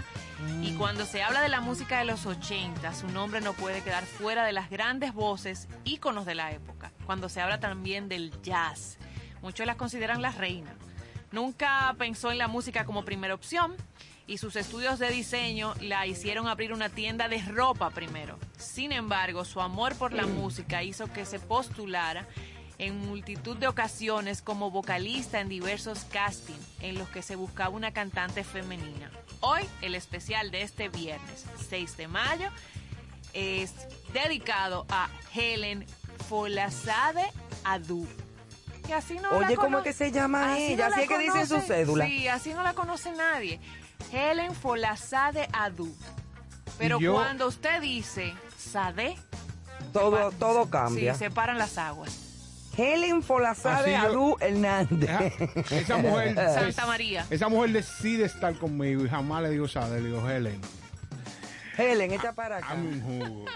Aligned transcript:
música. 0.00 0.04
Y 0.62 0.72
cuando 0.74 1.04
se 1.04 1.22
habla 1.22 1.42
de 1.42 1.48
la 1.48 1.60
música 1.60 1.98
de 1.98 2.04
los 2.04 2.26
80, 2.26 2.94
su 2.94 3.08
nombre 3.08 3.40
no 3.40 3.52
puede 3.52 3.82
quedar 3.82 4.04
fuera 4.04 4.44
de 4.44 4.52
las 4.52 4.70
grandes 4.70 5.12
voces, 5.12 5.68
íconos 5.84 6.26
de 6.26 6.34
la 6.34 6.52
época. 6.52 6.92
Cuando 7.06 7.28
se 7.28 7.40
habla 7.40 7.60
también 7.60 8.08
del 8.08 8.32
jazz, 8.42 8.98
muchos 9.40 9.66
las 9.66 9.76
consideran 9.76 10.22
la 10.22 10.32
reina. 10.32 10.74
Nunca 11.30 11.94
pensó 11.98 12.30
en 12.30 12.38
la 12.38 12.48
música 12.48 12.84
como 12.84 13.04
primera 13.04 13.34
opción 13.34 13.74
y 14.26 14.38
sus 14.38 14.56
estudios 14.56 14.98
de 14.98 15.10
diseño 15.10 15.74
la 15.80 16.06
hicieron 16.06 16.46
abrir 16.46 16.72
una 16.72 16.88
tienda 16.88 17.28
de 17.28 17.42
ropa 17.42 17.90
primero. 17.90 18.38
Sin 18.56 18.92
embargo, 18.92 19.44
su 19.44 19.60
amor 19.60 19.94
por 19.96 20.12
la 20.12 20.26
música 20.26 20.82
hizo 20.82 21.10
que 21.12 21.24
se 21.24 21.38
postulara 21.38 22.26
en 22.78 22.98
multitud 23.06 23.56
de 23.56 23.68
ocasiones 23.68 24.42
como 24.42 24.70
vocalista 24.70 25.40
en 25.40 25.48
diversos 25.48 26.04
castings 26.10 26.58
en 26.80 26.98
los 26.98 27.08
que 27.08 27.22
se 27.22 27.36
buscaba 27.36 27.70
una 27.70 27.92
cantante 27.92 28.44
femenina. 28.44 29.10
Hoy, 29.40 29.62
el 29.82 29.94
especial 29.94 30.50
de 30.50 30.62
este 30.62 30.88
viernes 30.88 31.44
6 31.68 31.96
de 31.96 32.08
mayo 32.08 32.48
es 33.32 33.72
dedicado 34.12 34.86
a 34.88 35.08
Helen 35.34 35.86
Folazade 36.28 37.32
Adu. 37.64 38.06
Que 38.86 38.94
así 38.94 39.14
no 39.14 39.30
Oye, 39.30 39.50
la 39.50 39.56
¿cómo 39.56 39.78
es 39.78 39.84
que 39.84 39.92
se 39.92 40.10
llama 40.10 40.52
así 40.54 40.72
ella? 40.72 40.88
no 40.88 40.94
Así 40.94 41.02
es 41.02 41.08
que 41.08 41.18
dice 41.18 41.40
en 41.40 41.46
su 41.46 41.60
cédula. 41.60 42.04
Sí, 42.06 42.26
así 42.28 42.52
no 42.52 42.62
la 42.62 42.74
conoce 42.74 43.12
nadie. 43.12 43.60
Helen 44.12 44.54
Folazade 44.54 45.48
Adu. 45.52 45.94
Pero 46.78 46.98
yo- 46.98 47.14
cuando 47.14 47.46
usted 47.46 47.80
dice 47.80 48.34
Sade, 48.58 49.16
Todo, 49.92 50.32
todo 50.32 50.68
cambia. 50.68 51.12
sí, 51.14 51.18
se 51.20 51.30
paran 51.30 51.58
las 51.58 51.78
aguas. 51.78 52.18
Helen 52.76 53.22
Folazade 53.22 53.94
Adu 53.96 54.36
Hernández. 54.40 55.10
Esa- 55.56 55.76
Esa 55.76 55.96
mujer, 55.98 56.34
Santa 56.54 56.86
María. 56.86 57.26
esa 57.30 57.48
mujer 57.48 57.70
decide 57.72 58.24
estar 58.24 58.54
conmigo 58.54 59.04
y 59.04 59.08
jamás 59.08 59.42
le 59.42 59.50
digo 59.50 59.68
Sade, 59.68 60.00
le 60.00 60.08
digo 60.08 60.28
Helen. 60.28 60.60
Helen, 61.76 62.12
echa 62.12 62.32
para 62.32 62.58
acá. 62.58 62.68
Dame 62.70 62.88
un 62.88 63.02
jugo. 63.02 63.44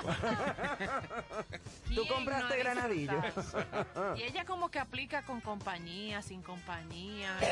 ¿Tú 1.89 1.95
¿Quién 1.95 2.09
compraste 2.09 2.57
no 2.57 2.63
granadillo? 2.63 3.23
Y 4.17 4.23
ella 4.23 4.45
como 4.45 4.71
que 4.71 4.79
aplica 4.79 5.23
con 5.23 5.41
compañía, 5.41 6.23
sin 6.23 6.43
compañía. 6.43 7.37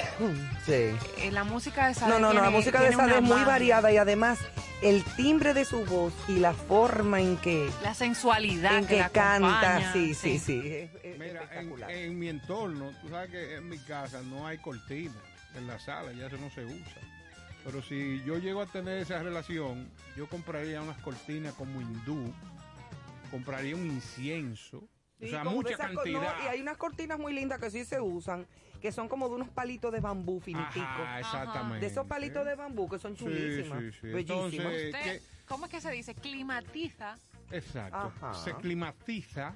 Sí. 0.67 0.97
Eh, 1.19 1.31
la 1.31 1.45
música 1.45 1.89
de 1.89 1.95
Sade 1.95 2.11
No, 2.11 2.19
no, 2.19 2.33
no, 2.33 2.41
la 2.41 2.51
música 2.51 2.81
de 2.81 2.93
Sade 2.93 3.17
es 3.17 3.23
muy 3.23 3.43
variada 3.45 3.93
y 3.93 3.99
además 3.99 4.39
el 4.83 5.05
timbre 5.17 5.53
de 5.55 5.65
su 5.65 5.85
voz 5.85 6.15
y 6.29 6.39
la 6.39 6.53
forma 6.55 7.21
en 7.21 7.37
que, 7.37 7.71
La 7.83 7.95
sensualidad 7.95 8.79
en 8.79 8.87
que, 8.87 8.95
que 8.95 9.01
la 9.01 9.09
canta, 9.11 9.77
acompaña, 9.77 9.93
sí, 9.93 10.15
sí, 10.15 10.39
sí, 10.39 10.63
es, 10.65 10.91
es 11.03 11.19
Mira, 11.19 11.27
en, 11.29 11.37
espectacular. 11.37 11.91
en 11.91 12.19
mi 12.19 12.29
entorno, 12.29 12.93
tú 13.03 13.09
sabes 13.09 13.31
que 13.31 13.57
en 13.57 13.69
mi 13.69 13.79
casa 13.79 14.23
no 14.23 14.47
hay 14.47 14.59
cortina 14.59 15.15
en 15.55 15.67
la 15.67 15.79
sala, 15.79 16.13
ya 16.13 16.27
eso 16.27 16.37
no 16.39 16.51
se 16.51 16.65
usa. 16.65 17.01
Pero 17.65 17.83
si 17.83 18.23
yo 18.25 18.39
llego 18.39 18.61
a 18.61 18.67
tener 18.67 18.99
esa 18.99 19.23
relación, 19.23 19.89
yo 20.17 20.29
compraría 20.29 20.83
unas 20.83 20.99
cortinas 21.01 21.55
como 21.55 21.81
hindú, 21.81 22.33
compraría 23.31 23.75
un 23.75 23.87
incienso, 23.87 24.87
Sí, 25.19 25.27
o 25.27 25.29
sea, 25.31 25.45
mucha 25.45 25.77
cantidad. 25.77 26.37
no, 26.37 26.45
y 26.45 26.49
hay 26.49 26.61
unas 26.61 26.77
cortinas 26.77 27.19
muy 27.19 27.33
lindas 27.33 27.59
que 27.61 27.71
sí 27.71 27.85
se 27.85 28.01
usan, 28.01 28.47
que 28.83 28.93
son 28.93 29.09
como 29.09 29.29
de 29.29 29.37
unos 29.37 29.49
palitos 29.49 29.93
de 29.93 30.01
bambú 30.01 30.41
finiticos. 30.41 30.83
Ajá, 30.83 31.21
exactamente. 31.21 31.81
De 31.87 31.87
esos 31.91 32.07
palitos 32.07 32.45
de 32.45 32.55
bambú 32.55 32.89
que 32.89 32.99
son 32.99 33.17
Sí, 33.17 33.25
chulísimas, 33.25 33.81
sí, 33.81 33.93
sí. 33.93 34.07
bellísimas. 34.09 34.53
Entonces, 34.53 34.85
Usted, 34.95 35.03
¿qué? 35.03 35.23
¿Cómo 35.47 35.65
es 35.67 35.71
que 35.71 35.81
se 35.81 35.91
dice? 35.93 36.15
Climatiza. 36.15 37.15
Exacto. 37.51 37.97
Ajá. 37.97 38.35
Se 38.35 38.55
climatiza 38.55 39.55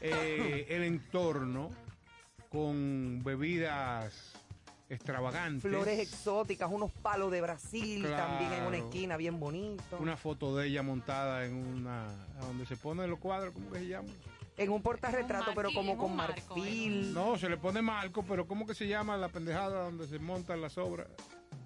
eh, 0.00 0.66
el 0.68 0.82
entorno 0.82 1.70
con 2.50 3.22
bebidas 3.24 4.34
extravagantes. 4.90 5.62
Flores 5.62 5.98
exóticas, 6.00 6.68
unos 6.70 6.90
palos 6.90 7.30
de 7.30 7.40
Brasil 7.40 8.02
Claro. 8.04 8.16
también 8.26 8.52
en 8.52 8.64
una 8.66 8.76
esquina 8.78 9.16
bien 9.16 9.38
bonito. 9.40 9.96
Una 9.98 10.16
foto 10.16 10.54
de 10.56 10.66
ella 10.68 10.82
montada 10.82 11.44
en 11.46 11.54
una. 11.54 12.06
a 12.08 12.44
donde 12.46 12.66
se 12.66 12.76
ponen 12.76 13.08
los 13.08 13.18
cuadros, 13.18 13.54
¿cómo 13.54 13.70
que 13.70 13.78
se 13.78 13.86
llama? 13.88 14.08
En 14.56 14.70
un 14.70 14.82
portarretrato, 14.82 15.52
pero 15.54 15.70
como 15.72 15.96
con 15.96 16.14
marco, 16.14 16.54
marfil. 16.56 17.14
No, 17.14 17.38
se 17.38 17.48
le 17.48 17.56
pone 17.56 17.80
marco, 17.80 18.22
pero 18.24 18.46
¿cómo 18.46 18.66
que 18.66 18.74
se 18.74 18.86
llama 18.86 19.16
la 19.16 19.28
pendejada 19.28 19.84
donde 19.84 20.06
se 20.06 20.18
montan 20.18 20.60
las 20.60 20.76
obras? 20.76 21.06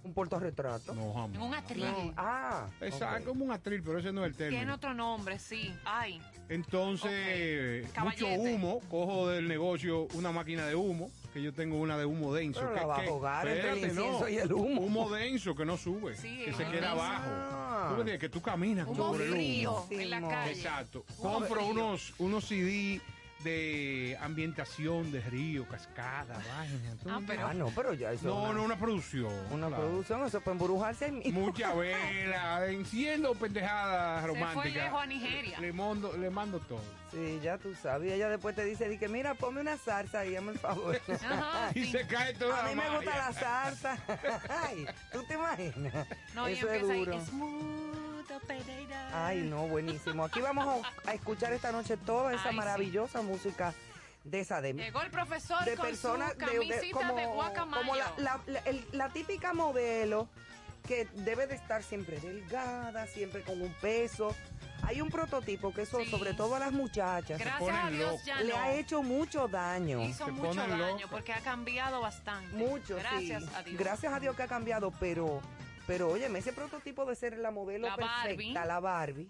Un 0.04 0.12
portarretrato. 0.12 0.94
No, 0.94 1.12
jamás. 1.14 1.34
En 1.34 1.42
un 1.42 1.54
atril. 1.54 1.84
No, 1.86 2.12
Ah, 2.16 2.66
Exacto, 2.82 3.22
ok. 3.22 3.26
como 3.28 3.46
un 3.46 3.52
atril, 3.52 3.82
pero 3.82 3.98
ese 3.98 4.12
no 4.12 4.22
es 4.24 4.28
el 4.32 4.36
Tiene 4.36 4.52
término. 4.52 4.74
otro 4.74 4.92
nombre, 4.94 5.38
sí. 5.38 5.74
Ay. 5.84 6.20
Entonces, 6.50 7.86
mucho 7.98 8.28
humo, 8.28 8.80
cojo 8.90 9.28
del 9.28 9.48
negocio 9.48 10.06
una 10.14 10.30
máquina 10.30 10.66
de 10.66 10.74
humo, 10.74 11.10
que 11.34 11.42
yo 11.42 11.52
tengo 11.52 11.78
una 11.78 11.98
de 11.98 12.04
humo 12.06 12.32
denso. 12.32 12.60
Pero 12.60 12.74
que, 12.74 12.80
la 12.80 12.86
va 12.86 12.96
a 12.98 13.00
que- 13.02 13.08
jugar 13.08 13.48
entre 13.48 13.60
el 13.72 13.76
espérate, 13.84 14.00
incienso 14.00 14.28
y 14.28 14.36
el 14.38 14.52
humo. 14.52 14.80
Humo 14.82 15.10
denso 15.10 15.54
que 15.56 15.64
no 15.64 15.76
sube, 15.76 16.16
Sí, 16.16 16.42
que 16.44 16.52
se 16.52 16.62
el 16.62 16.70
queda 16.70 16.90
denso. 16.90 17.02
abajo. 17.02 17.96
Tú 17.96 18.04
ves 18.04 18.18
que 18.20 18.28
tú 18.28 18.40
caminas 18.40 18.86
Humo 18.86 18.96
sobre 19.12 19.24
el 19.26 19.30
frío 19.32 19.72
humo. 19.72 19.86
en 19.90 20.10
la 20.10 20.20
calle. 20.20 20.52
Exacto. 20.52 21.04
Humo 21.18 21.32
Compro 21.32 21.56
frío. 21.56 21.70
unos, 21.72 22.14
unos 22.18 22.44
CD 22.46 23.00
de 23.44 24.16
ambientación 24.20 25.12
de 25.12 25.20
río, 25.20 25.68
cascada, 25.68 26.34
vaina. 26.56 26.96
¿tú 27.02 27.08
Ah, 27.10 27.20
pero- 27.26 27.46
Ah, 27.46 27.54
no, 27.54 27.68
pero 27.74 27.92
ya 27.94 28.10
eso 28.12 28.26
No, 28.26 28.48
es 28.48 28.54
no, 28.56 28.62
una 28.64 28.76
producción. 28.78 29.32
una 29.50 29.68
claro. 29.68 29.84
producción, 29.84 30.26
eso 30.26 30.40
para 30.40 30.52
embrujarse 30.52 31.04
ahí 31.04 31.12
mismo. 31.12 31.40
Mucha 31.40 31.72
vela, 31.74 32.66
enciendo 32.66 33.34
pendejadas 33.34 34.22
Se 34.24 34.28
fue 34.30 34.40
románticas. 34.40 34.84
lejos 34.84 35.02
a 35.02 35.06
Nigeria. 35.06 35.60
Le 35.60 35.72
mando, 35.72 36.16
le 36.16 36.30
mando 36.30 36.58
todo. 36.60 36.80
Sí, 37.12 37.38
ya 37.42 37.58
tú 37.58 37.72
sabes. 37.80 38.10
Y 38.10 38.12
ella 38.14 38.28
después 38.28 38.56
te 38.56 38.64
dice, 38.64 38.88
di 38.88 38.98
que 38.98 39.06
mira, 39.08 39.34
ponme 39.34 39.60
una 39.60 39.76
salsa 39.76 40.26
y 40.26 40.34
hazme 40.34 40.52
el 40.52 40.58
favor. 40.58 41.00
Ajá, 41.24 41.70
Y 41.74 41.84
sí. 41.84 41.92
se 41.92 42.06
cae 42.08 42.34
toda 42.34 42.64
A 42.64 42.68
mí 42.68 42.74
me 42.74 42.88
gusta 42.96 43.16
la 43.16 43.32
salsa. 43.32 43.98
Ay, 44.64 44.86
¿tú 45.12 45.22
te 45.24 45.34
imaginas? 45.34 46.08
No, 46.34 46.48
y 46.48 46.54
Eso 46.54 46.68
es 46.70 46.82
empieza 46.82 46.92
ahí. 46.94 47.04
duro. 47.04 47.24
Smooth 47.26 47.93
operator. 48.36 48.96
Ay, 49.12 49.42
no, 49.42 49.66
buenísimo. 49.68 50.24
Aquí 50.24 50.40
vamos 50.40 50.84
a, 51.06 51.10
a 51.10 51.14
escuchar 51.14 51.52
esta 51.52 51.72
noche 51.72 51.96
toda 51.96 52.32
esa 52.34 52.44
Ay, 52.44 52.50
sí. 52.50 52.56
maravillosa 52.56 53.22
música 53.22 53.74
de 54.24 54.40
esa 54.40 54.60
de, 54.60 54.72
Llegó 54.72 55.02
el 55.02 55.10
profesor 55.10 55.64
de 55.64 55.76
con 55.76 55.86
personas 55.86 56.32
su 56.32 56.38
de- 56.38 56.90
como, 56.92 57.14
de 57.14 57.26
guacamayo. 57.26 57.80
como 57.82 57.96
la, 57.96 58.12
la- 58.16 58.40
la- 58.46 58.58
el- 58.60 58.86
la 58.92 59.08
típica 59.10 59.52
modelo 59.52 60.28
que 60.86 61.06
debe 61.14 61.46
de 61.46 61.54
estar 61.54 61.82
siempre 61.82 62.18
delgada, 62.20 63.06
siempre 63.06 63.42
con 63.42 63.60
un 63.60 63.72
peso. 63.74 64.34
Hay 64.82 65.00
un 65.00 65.08
prototipo 65.08 65.72
que 65.72 65.82
eso, 65.82 65.98
Sí. 66.00 66.10
sobre 66.10 66.34
todo 66.34 66.56
a 66.56 66.58
las 66.58 66.72
muchachas, 66.72 67.38
Gracias 67.38 67.58
ponen 67.58 67.76
a 67.76 67.90
Dios 67.90 68.22
ya 68.24 68.40
le 68.42 68.52
no. 68.52 68.58
ha 68.58 68.72
hecho 68.74 69.02
mucho 69.02 69.48
daño. 69.48 70.02
Hizo 70.02 70.26
Se 70.26 70.32
mucho 70.32 70.54
daño 70.60 70.76
locas. 70.76 71.06
porque 71.10 71.32
ha 71.32 71.40
cambiado 71.40 72.02
bastante. 72.02 72.54
Mucho, 72.54 72.96
Gracias 72.96 73.44
sí. 73.44 73.48
a 73.54 73.62
Dios. 73.62 73.78
Gracias 73.78 74.12
a 74.12 74.20
Dios 74.20 74.36
que 74.36 74.42
ha 74.42 74.46
cambiado, 74.48 74.90
pero, 75.00 75.40
pero 75.86 76.10
óyeme, 76.10 76.38
ese 76.38 76.52
prototipo 76.52 77.04
de 77.04 77.14
ser 77.14 77.38
la 77.38 77.50
modelo 77.50 77.88
La 77.88 77.96
perfecta, 77.96 78.24
Barbie. 78.26 78.52
la 78.68 78.80
Barbie, 78.80 79.28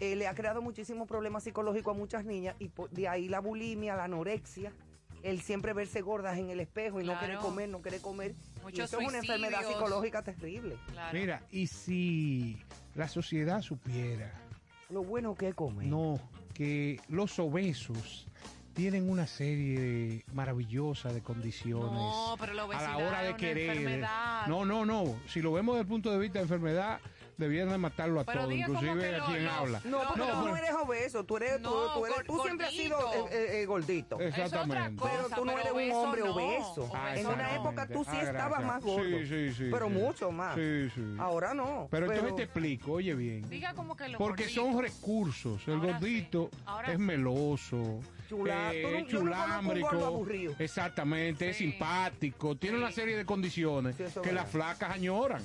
eh, 0.00 0.16
le 0.16 0.26
ha 0.26 0.34
creado 0.34 0.60
muchísimos 0.62 1.08
problemas 1.08 1.44
psicológicos 1.44 1.94
a 1.94 1.98
muchas 1.98 2.24
niñas 2.24 2.56
y 2.58 2.70
de 2.90 3.08
ahí 3.08 3.28
la 3.28 3.40
bulimia, 3.40 3.96
la 3.96 4.04
anorexia, 4.04 4.72
el 5.22 5.40
siempre 5.40 5.72
verse 5.72 6.02
gordas 6.02 6.38
en 6.38 6.50
el 6.50 6.60
espejo 6.60 7.00
y 7.00 7.04
no 7.04 7.18
querer 7.18 7.38
comer, 7.38 7.68
no 7.68 7.82
querer 7.82 8.00
comer. 8.00 8.34
y 8.60 8.62
Muchos 8.64 8.84
eso 8.92 9.00
es 9.00 9.08
una 9.08 9.18
enfermedad 9.18 9.66
psicológica 9.66 10.22
terrible. 10.22 10.76
Claro. 10.92 11.18
Mira, 11.18 11.42
y 11.50 11.66
si 11.66 12.58
la 12.94 13.08
sociedad 13.08 13.60
supiera, 13.62 14.32
Lo 14.90 15.02
bueno 15.02 15.34
que 15.34 15.48
es 15.48 15.54
comer. 15.54 15.86
no, 15.88 16.20
que 16.54 17.00
los 17.08 17.38
obesos 17.38 18.26
tienen 18.74 19.08
una 19.08 19.26
serie 19.26 20.22
maravillosa 20.34 21.10
de 21.12 21.22
condiciones 21.22 21.90
No, 21.92 22.36
pero 22.38 22.52
la 22.52 22.62
a 22.62 22.66
obesidad 22.66 22.84
la 22.84 22.85
hora 22.85 22.85
de 23.26 23.32
es 23.32 23.38
una 23.38 23.48
querer. 23.48 23.70
enfermedad. 23.70 24.46
No, 24.46 24.64
no, 24.64 24.84
no. 24.86 25.20
Si 25.28 25.40
lo 25.42 25.52
vemos 25.52 25.74
desde 25.74 25.82
el 25.82 25.88
punto 25.88 26.10
de 26.10 26.18
vista 26.18 26.38
de 26.38 26.44
enfermedad, 26.44 27.00
debieran 27.38 27.68
de 27.68 27.76
matarlo 27.76 28.20
a 28.20 28.24
Pero 28.24 28.40
todos, 28.44 28.54
inclusive 28.54 29.16
a 29.16 29.24
quien 29.26 29.44
lo- 29.44 29.50
habla. 29.50 29.80
No, 29.84 29.98
porque 30.08 30.20
No, 30.20 30.40
tú 30.42 30.48
no 30.48 30.56
eres 30.56 30.70
obeso, 30.72 31.24
tú 31.24 31.36
eres, 31.36 31.60
tú- 31.60 31.68
No, 31.68 31.92
tú, 31.92 32.06
eres- 32.06 32.16
gor- 32.18 32.26
tú 32.26 32.40
siempre 32.42 32.66
has 32.66 32.72
sido 32.72 32.96
gordito. 32.98 33.28
eh, 33.30 33.60
eh, 33.62 33.66
gordito. 33.66 34.20
Es 34.20 34.32
otra 34.32 34.44
Exactamente. 34.44 34.96
cosa, 35.02 35.12
Pero 35.14 35.28
tú 35.36 35.44
no 35.44 35.52
eres 35.52 35.72
un 35.72 35.92
hombre 35.92 36.22
no. 36.24 36.34
obeso. 36.34 36.90
Ah, 36.94 37.14
en 37.14 37.26
una 37.26 37.54
época 37.54 37.86
tú 37.88 38.04
sí 38.04 38.10
Ah, 38.14 38.22
estabas 38.22 38.64
más 38.64 38.82
gordo. 38.82 39.04
Sí, 39.04 39.26
sí, 39.26 39.52
sí, 39.52 39.68
pero 39.70 39.88
sí. 39.88 39.92
mucho 39.92 40.30
más. 40.32 40.54
Sí, 40.54 40.88
sí. 40.94 41.02
Ahora 41.18 41.52
no. 41.52 41.88
Pero 41.90 42.06
entonces 42.10 42.36
te 42.36 42.42
explico, 42.44 42.92
oye 42.92 43.14
bien. 43.14 43.46
Diga 43.50 43.74
como 43.74 43.94
que 43.96 44.08
lo 44.08 44.16
Porque 44.16 44.48
son 44.48 44.80
recursos. 44.80 45.60
El 45.68 45.74
Ahora 45.74 45.92
gordito 45.92 46.48
sí, 46.52 46.58
es 46.86 46.92
sí. 46.92 46.98
meloso, 47.02 48.00
Chula- 48.28 48.74
eh, 48.74 48.82
no- 48.82 49.00
no 49.00 49.06
chulámbrico, 49.06 50.26
exactamente, 50.58 51.50
es 51.50 51.56
simpático, 51.56 52.56
tiene 52.56 52.76
Sí. 52.78 52.82
una 52.82 52.92
serie 52.92 53.16
de 53.16 53.24
condiciones 53.24 53.96
Sí, 53.96 54.04
que 54.22 54.32
las 54.32 54.48
flacas 54.50 54.90
añoran. 54.94 55.42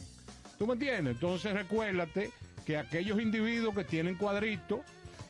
¿Tú 0.58 0.68
me 0.68 0.74
entiendes? 0.74 1.16
Entonces 1.16 1.54
recuérdate 1.54 2.32
que 2.66 2.78
aquellos 2.78 3.20
individuos 3.22 3.74
que 3.76 3.84
tienen 3.84 4.16
cuadritos 4.16 4.82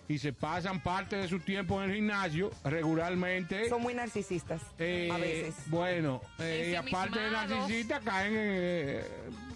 y 0.07 0.17
se 0.17 0.33
pasan 0.33 0.81
parte 0.83 1.15
de 1.15 1.27
su 1.29 1.39
tiempo 1.39 1.81
en 1.81 1.89
el 1.89 1.95
gimnasio 1.95 2.51
regularmente. 2.65 3.69
Son 3.69 3.81
muy 3.81 3.93
narcisistas 3.93 4.61
eh, 4.77 5.09
a 5.11 5.17
veces. 5.17 5.55
Bueno, 5.67 6.21
eh, 6.39 6.69
y 6.71 6.75
aparte 6.75 7.19
de 7.19 7.31
narcisistas 7.31 8.03
caen 8.03 8.33
en, 8.33 8.39
eh, 8.39 9.05
En 9.27 9.50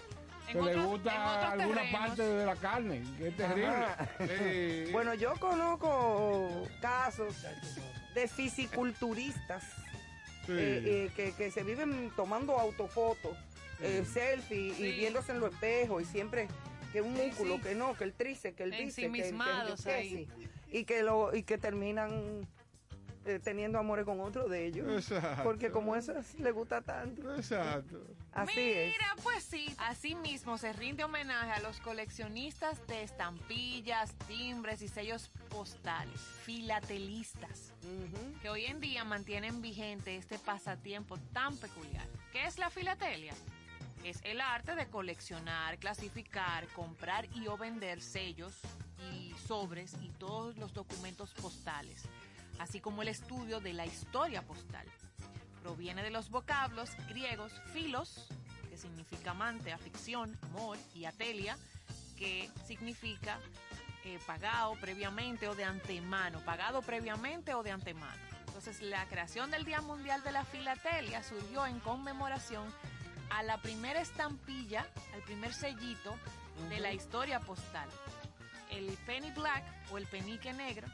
que 0.47 0.53
le 0.53 0.59
otros- 0.61 0.85
gusta 0.85 1.51
alguna 1.51 1.75
terrenos. 1.81 1.99
parte 1.99 2.23
de 2.23 2.45
la 2.45 2.55
carne, 2.55 3.03
que 3.17 3.27
es 3.29 3.37
terrible. 3.37 3.85
Eh, 4.19 4.89
Bueno, 4.91 5.13
yo 5.13 5.33
conozco 5.39 6.67
casos 6.81 7.35
de 8.13 8.27
fisiculturistas 8.27 9.63
sí. 10.45 10.51
eh, 10.51 10.81
eh, 10.85 11.11
que, 11.15 11.33
que 11.33 11.51
se 11.51 11.63
viven 11.63 12.11
tomando 12.15 12.57
autofotos 12.59 13.35
eh, 13.81 14.03
selfie 14.11 14.73
Sí. 14.73 14.83
y 14.83 14.91
viéndose 14.93 15.31
en 15.33 15.39
los 15.41 15.53
espejos 15.53 16.03
y 16.03 16.05
siempre 16.05 16.47
que 16.93 17.01
un 17.01 17.15
Sí, 17.15 17.23
músculo, 17.27 17.55
sí. 17.55 17.61
que 17.61 17.75
no, 17.75 17.93
que 17.93 18.05
el 18.05 18.13
tríceps, 18.13 18.55
que 18.55 18.63
el 18.63 18.71
bíceps, 18.71 18.95
que, 18.95 19.21
que, 19.21 19.83
que 19.83 19.91
ahí. 19.91 20.09
sí. 20.39 20.47
y 20.71 20.85
que 20.85 21.03
lo 21.03 21.35
y 21.35 21.43
que 21.43 21.57
terminan 21.57 22.47
eh, 23.25 23.39
teniendo 23.43 23.79
amores 23.79 24.05
con 24.05 24.21
otro 24.21 24.47
de 24.47 24.65
ellos. 24.67 24.87
Exacto. 25.11 25.43
Porque 25.43 25.71
como 25.71 25.95
eso 25.95 26.17
es- 26.17 26.39
le 26.39 26.51
gusta 26.51 26.81
tanto. 26.81 27.35
Exacto. 27.35 28.05
Así 28.31 28.59
es. 28.59 28.91
Mira, 28.93 29.15
pues 29.23 29.43
sí. 29.43 29.73
Asimismo, 29.79 30.57
se 30.57 30.73
rinde 30.73 31.03
homenaje 31.03 31.51
a 31.51 31.59
los 31.61 31.79
coleccionistas 31.79 32.85
de 32.87 33.03
estampillas, 33.03 34.13
timbres 34.27 34.81
y 34.81 34.87
sellos 34.87 35.31
postales, 35.49 36.19
filatelistas, 36.43 37.73
que 38.41 38.49
hoy 38.49 38.65
en 38.65 38.79
día 38.79 39.03
mantienen 39.03 39.61
vigente 39.61 40.15
este 40.17 40.37
pasatiempo 40.39 41.17
tan 41.33 41.55
peculiar. 41.57 42.05
¿Qué 42.31 42.45
es 42.45 42.57
la 42.59 42.69
filatelia? 42.69 43.33
Es 44.03 44.19
el 44.23 44.39
arte 44.41 44.75
de 44.75 44.85
coleccionar, 44.87 45.77
clasificar, 45.79 46.67
comprar 46.67 47.25
y 47.33 47.47
o 47.47 47.57
vender 47.57 48.01
sellos 48.01 48.59
y 49.13 49.33
sobres 49.47 49.95
y 50.01 50.09
todos 50.09 50.57
los 50.57 50.73
documentos 50.73 51.33
postales, 51.33 52.03
así 52.59 52.79
como 52.79 53.01
el 53.01 53.07
estudio 53.07 53.59
de 53.59 53.73
la 53.73 53.85
historia 53.85 54.41
postal. 54.41 54.85
Proviene 55.61 56.03
de 56.03 56.11
los 56.11 56.29
vocablos 56.29 56.91
griegos 57.09 57.51
filos, 57.73 58.27
que 58.69 58.77
significa 58.77 59.31
amante, 59.31 59.71
afición, 59.71 60.37
amor, 60.43 60.77
y 60.93 61.05
atelia, 61.05 61.57
que 62.17 62.49
significa 62.65 63.39
eh, 64.03 64.19
pagado 64.27 64.75
previamente 64.79 65.47
o 65.47 65.55
de 65.55 65.63
antemano, 65.63 66.39
pagado 66.41 66.81
previamente 66.81 67.53
o 67.53 67.63
de 67.63 67.71
antemano. 67.71 68.21
Entonces, 68.47 68.81
la 68.81 69.05
creación 69.07 69.51
del 69.51 69.65
Día 69.65 69.81
Mundial 69.81 70.23
de 70.23 70.31
la 70.31 70.45
Filatelia 70.45 71.23
surgió 71.23 71.65
en 71.65 71.79
conmemoración 71.79 72.65
a 73.29 73.43
la 73.43 73.57
primera 73.57 73.99
estampilla, 73.99 74.87
al 75.13 75.21
primer 75.23 75.53
sellito 75.53 76.15
de 76.69 76.79
la 76.79 76.93
historia 76.93 77.39
postal. 77.39 77.89
El 78.71 78.85
penny 79.05 79.31
black 79.31 79.63
o 79.91 79.97
el 79.97 80.05
penique 80.07 80.53
negro 80.53 80.87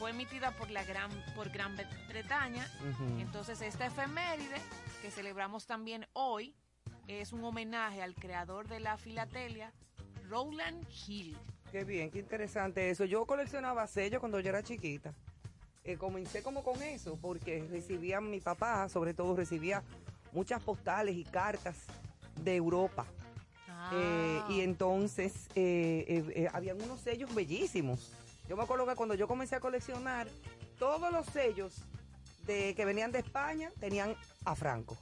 fue 0.00 0.12
emitida 0.12 0.52
por 0.52 0.70
la 0.70 0.82
gran 0.82 1.10
por 1.36 1.50
Gran 1.50 1.76
Bretaña. 2.08 2.66
Entonces 3.18 3.60
esta 3.60 3.84
efeméride 3.84 4.56
que 5.02 5.10
celebramos 5.10 5.66
también 5.66 6.06
hoy 6.14 6.54
es 7.06 7.34
un 7.34 7.44
homenaje 7.44 8.02
al 8.02 8.14
creador 8.14 8.66
de 8.66 8.80
la 8.80 8.96
filatelia, 8.96 9.74
Rowland 10.26 10.86
Hill. 11.06 11.36
Qué 11.70 11.84
bien, 11.84 12.10
qué 12.10 12.20
interesante 12.20 12.88
eso. 12.88 13.04
Yo 13.04 13.26
coleccionaba 13.26 13.86
sellos 13.86 14.20
cuando 14.20 14.40
yo 14.40 14.48
era 14.48 14.62
chiquita. 14.62 15.12
Eh, 15.84 15.98
comencé 15.98 16.42
como 16.42 16.64
con 16.64 16.82
eso, 16.82 17.18
porque 17.20 17.62
recibía 17.70 18.22
mi 18.22 18.40
papá, 18.40 18.88
sobre 18.88 19.12
todo 19.12 19.36
recibía 19.36 19.82
muchas 20.32 20.62
postales 20.62 21.14
y 21.14 21.24
cartas 21.24 21.76
de 22.42 22.56
Europa. 22.56 23.06
Eh, 23.92 24.40
y 24.48 24.60
entonces 24.60 25.48
eh, 25.54 26.04
eh, 26.08 26.32
eh, 26.36 26.48
habían 26.54 26.80
unos 26.80 27.00
sellos 27.00 27.34
bellísimos. 27.34 28.14
Yo 28.50 28.56
me 28.56 28.64
acuerdo 28.64 28.84
que 28.84 28.96
cuando 28.96 29.14
yo 29.14 29.28
comencé 29.28 29.54
a 29.54 29.60
coleccionar, 29.60 30.26
todos 30.76 31.12
los 31.12 31.24
sellos 31.26 31.72
de, 32.46 32.74
que 32.74 32.84
venían 32.84 33.12
de 33.12 33.20
España 33.20 33.70
tenían 33.78 34.16
a 34.44 34.56
Franco, 34.56 34.96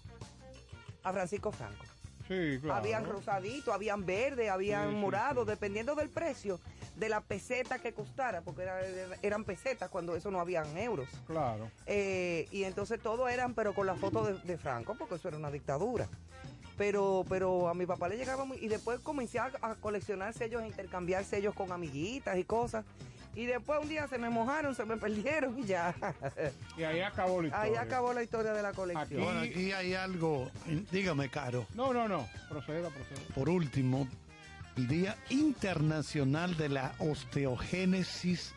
a 1.02 1.14
Francisco 1.14 1.50
Franco. 1.50 1.82
Sí, 2.28 2.58
claro. 2.60 2.74
Habían 2.74 3.06
rosadito, 3.06 3.72
habían 3.72 4.04
verde, 4.04 4.50
habían 4.50 4.90
Sí, 4.90 4.96
morado, 4.96 5.44
sí. 5.44 5.50
dependiendo 5.50 5.94
del 5.94 6.10
precio 6.10 6.60
de 6.96 7.08
la 7.08 7.22
peseta 7.22 7.78
que 7.78 7.94
costara, 7.94 8.42
porque 8.42 8.64
era- 8.64 8.82
eran 9.22 9.44
pesetas 9.44 9.88
cuando 9.88 10.14
eso 10.14 10.30
no 10.30 10.40
habían 10.40 10.76
euros. 10.76 11.08
Claro. 11.26 11.70
Eh, 11.86 12.48
y 12.50 12.64
entonces 12.64 13.00
todo 13.00 13.30
eran, 13.30 13.54
pero 13.54 13.72
con 13.74 13.86
la 13.86 13.94
foto 13.94 14.26
de, 14.26 14.34
de 14.40 14.58
Franco, 14.58 14.94
porque 14.94 15.14
eso 15.14 15.28
era 15.28 15.38
una 15.38 15.50
dictadura. 15.50 16.06
Pero, 16.76 17.24
pero 17.30 17.66
a 17.68 17.72
mi 17.74 17.86
papá 17.86 18.10
le 18.10 18.18
llegaba 18.18 18.44
muy... 18.44 18.58
Y 18.58 18.68
después 18.68 19.00
comencé 19.00 19.38
a, 19.38 19.50
a 19.62 19.74
coleccionar 19.76 20.34
sellos, 20.34 20.60
a 20.60 20.66
intercambiar 20.66 21.24
sellos 21.24 21.54
con 21.54 21.72
amiguitas 21.72 22.36
y 22.36 22.44
cosas. 22.44 22.84
Y 23.38 23.46
después 23.46 23.78
un 23.80 23.88
día 23.88 24.08
se 24.08 24.18
me 24.18 24.28
mojaron, 24.30 24.74
se 24.74 24.84
me 24.84 24.96
perdieron 24.96 25.56
y 25.60 25.64
ya. 25.64 25.94
Y 26.76 26.82
ahí 26.82 27.00
acabó 27.00 27.40
la 27.40 27.46
historia. 27.48 27.70
Ahí 27.70 27.76
acabó 27.76 28.12
la 28.12 28.22
historia 28.24 28.52
de 28.52 28.62
la 28.62 28.72
colección. 28.72 29.06
Aquí- 29.06 29.14
Bueno, 29.24 29.40
aquí 29.40 29.70
hay 29.72 29.94
algo, 29.94 30.50
dígame, 30.90 31.28
Caro. 31.28 31.64
No, 31.76 31.92
no, 31.92 32.08
no. 32.08 32.28
Proceda, 32.48 32.88
proceda. 32.90 33.20
Por 33.36 33.48
último, 33.48 34.08
el 34.76 34.88
Día 34.88 35.16
Internacional 35.30 36.56
de 36.56 36.68
la 36.68 36.92
Osteogénesis 36.98 38.54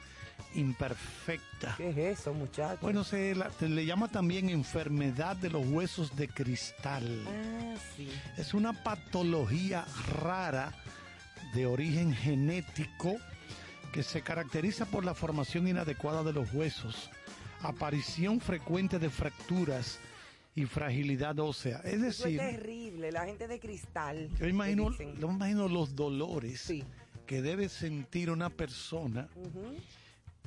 Imperfecta. 0.55 1.75
¿Qué 1.77 1.89
es 1.91 2.19
eso, 2.19 2.33
muchachos? 2.33 2.81
Bueno, 2.81 3.03
se, 3.03 3.35
la- 3.35 3.51
se 3.51 3.69
le 3.69 3.85
llama 3.85 4.07
también 4.07 4.49
enfermedad 4.49 5.35
de 5.35 5.51
los 5.51 5.63
huesos 5.67 6.15
de 6.15 6.27
cristal. 6.27 7.23
Ah, 7.27 7.75
sí. 7.95 8.09
Es 8.35 8.55
una 8.55 8.73
patología 8.73 9.85
rara 10.21 10.73
de 11.53 11.67
origen 11.67 12.13
genético 12.15 13.15
que 13.91 14.03
se 14.03 14.21
caracteriza 14.21 14.85
por 14.85 15.03
la 15.05 15.13
formación 15.13 15.67
inadecuada 15.67 16.23
de 16.23 16.33
los 16.33 16.53
huesos, 16.53 17.09
aparición 17.61 18.39
frecuente 18.39 18.99
de 18.99 19.09
fracturas 19.09 19.99
y 20.55 20.65
fragilidad 20.65 21.37
ósea. 21.39 21.77
Es 21.83 21.93
Eso 21.95 22.05
es 22.05 22.17
decir, 22.23 22.39
terrible, 22.39 23.11
la 23.11 23.25
gente 23.25 23.47
de 23.47 23.59
cristal. 23.59 24.29
yo 24.37 24.47
imagino, 24.47 24.91
yo 24.97 25.31
imagino 25.31 25.67
los 25.67 25.95
dolores 25.95 26.61
Sí. 26.61 26.83
que 27.25 27.41
debe 27.41 27.69
sentir 27.69 28.29
una 28.29 28.49
persona 28.49 29.29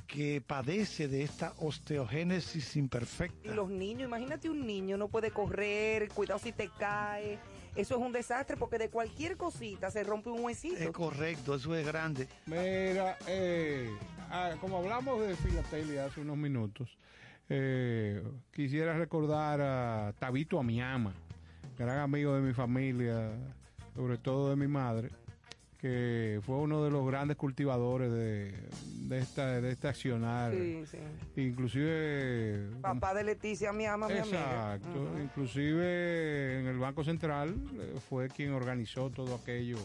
que 0.07 0.39
padece 0.41 1.07
de 1.07 1.23
esta 1.23 1.53
osteogénesis 1.57 2.75
imperfecta. 2.75 3.49
Y 3.51 3.55
los 3.55 3.69
niños, 3.69 4.03
imagínate 4.07 4.49
un 4.49 4.65
niño, 4.65 4.97
no 4.97 5.07
puede 5.07 5.31
correr, 5.31 6.09
cuidado 6.09 6.39
si 6.39 6.51
te 6.51 6.69
cae. 6.77 7.39
Eso 7.75 7.95
es 7.95 8.01
un 8.01 8.13
desastre 8.13 8.55
porque 8.55 8.77
de 8.77 8.89
cualquier 8.89 9.35
cosita 9.35 9.91
se 9.91 10.03
rompe 10.03 10.29
un 10.29 10.43
huesito. 10.43 10.77
Es 10.77 10.91
correcto, 10.91 11.55
eso 11.55 11.75
es 11.75 11.85
grande. 11.85 12.27
Mira, 12.45 13.17
eh, 13.27 13.89
ah, 14.29 14.53
como 14.61 14.77
hablamos 14.77 15.19
de 15.21 15.35
filatelia 15.35 16.05
hace 16.05 16.21
unos 16.21 16.37
minutos, 16.37 16.97
eh, 17.49 18.23
quisiera 18.51 18.97
recordar 18.97 19.59
a 19.61 20.13
Tabito 20.17 20.57
Amiama, 20.57 21.13
gran 21.77 21.99
amigo 21.99 22.33
de 22.35 22.41
mi 22.41 22.53
familia, 22.53 23.31
sobre 23.93 24.17
todo 24.17 24.51
de 24.51 24.55
mi 24.55 24.67
madre, 24.67 25.09
que 25.79 26.39
fue 26.45 26.55
uno 26.55 26.83
de 26.83 26.89
los 26.89 27.05
grandes 27.05 27.37
cultivadores 27.37 28.11
de, 28.11 28.53
de 29.07 29.19
esta, 29.19 29.61
de 29.61 29.71
este 29.71 29.87
accionar. 29.87 30.51
Sí, 30.51 30.83
sí. 30.89 30.97
Inclusive... 31.41 32.69
Papá 32.81 33.13
de 33.13 33.23
Leticia, 33.23 33.71
mi 33.73 33.85
ama, 33.85 34.07
mi 34.07 34.17
amiga. 34.17 34.75
Exacto. 34.75 35.01
Ujú. 35.01 35.19
Inclusive 35.21 36.59
en 36.59 36.67
el 36.67 36.77
Banco 36.77 37.03
Central 37.03 37.55
eh, 37.79 37.99
fue 38.09 38.29
quien 38.29 38.53
organizó 38.53 39.09
todo 39.09 39.35
aquello 39.35 39.77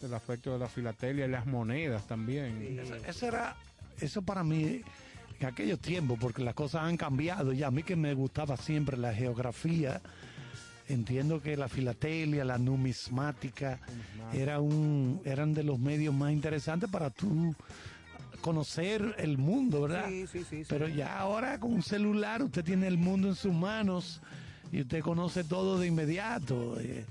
del 0.00 0.14
aspecto 0.14 0.52
de 0.52 0.58
la 0.58 0.68
filatelia 0.68 1.26
y 1.26 1.30
las 1.30 1.46
monedas 1.46 2.06
también. 2.06 2.58
Sí. 2.60 2.78
Eso, 2.78 2.94
eso 2.96 3.26
era, 3.26 3.56
eso 4.00 4.22
para 4.22 4.44
mí 4.44 4.82
en 5.40 5.46
aquellos 5.46 5.80
tiempos, 5.80 6.18
porque 6.20 6.42
las 6.42 6.54
cosas 6.54 6.84
han 6.84 6.96
cambiado. 6.96 7.52
Y 7.52 7.62
a 7.62 7.70
mí 7.70 7.82
que 7.82 7.96
me 7.96 8.14
gustaba 8.14 8.56
siempre 8.56 8.96
la 8.96 9.12
geografía, 9.12 10.00
entiendo 10.94 11.40
que 11.42 11.56
la 11.56 11.68
filatelia, 11.68 12.44
la 12.44 12.58
numismática, 12.58 13.80
era 14.32 14.60
un, 14.60 15.20
eran 15.24 15.54
de 15.54 15.62
los 15.62 15.78
medios 15.78 16.14
más 16.14 16.32
interesantes 16.32 16.88
para 16.90 17.10
tú 17.10 17.54
conocer 18.40 19.14
el 19.18 19.38
mundo, 19.38 19.82
¿verdad? 19.82 20.08
Sí, 20.08 20.26
sí, 20.26 20.38
sí, 20.38 20.64
sí. 20.64 20.66
Pero 20.68 20.88
ya 20.88 21.18
ahora 21.18 21.58
con 21.58 21.72
un 21.72 21.82
celular 21.82 22.42
usted 22.42 22.64
tiene 22.64 22.88
el 22.88 22.98
mundo 22.98 23.28
en 23.28 23.34
sus 23.34 23.52
manos 23.52 24.20
y 24.72 24.80
usted 24.80 25.00
conoce 25.00 25.44
todo 25.44 25.78
de 25.78 25.86
inmediato. 25.86 26.78
eh, 26.80 27.04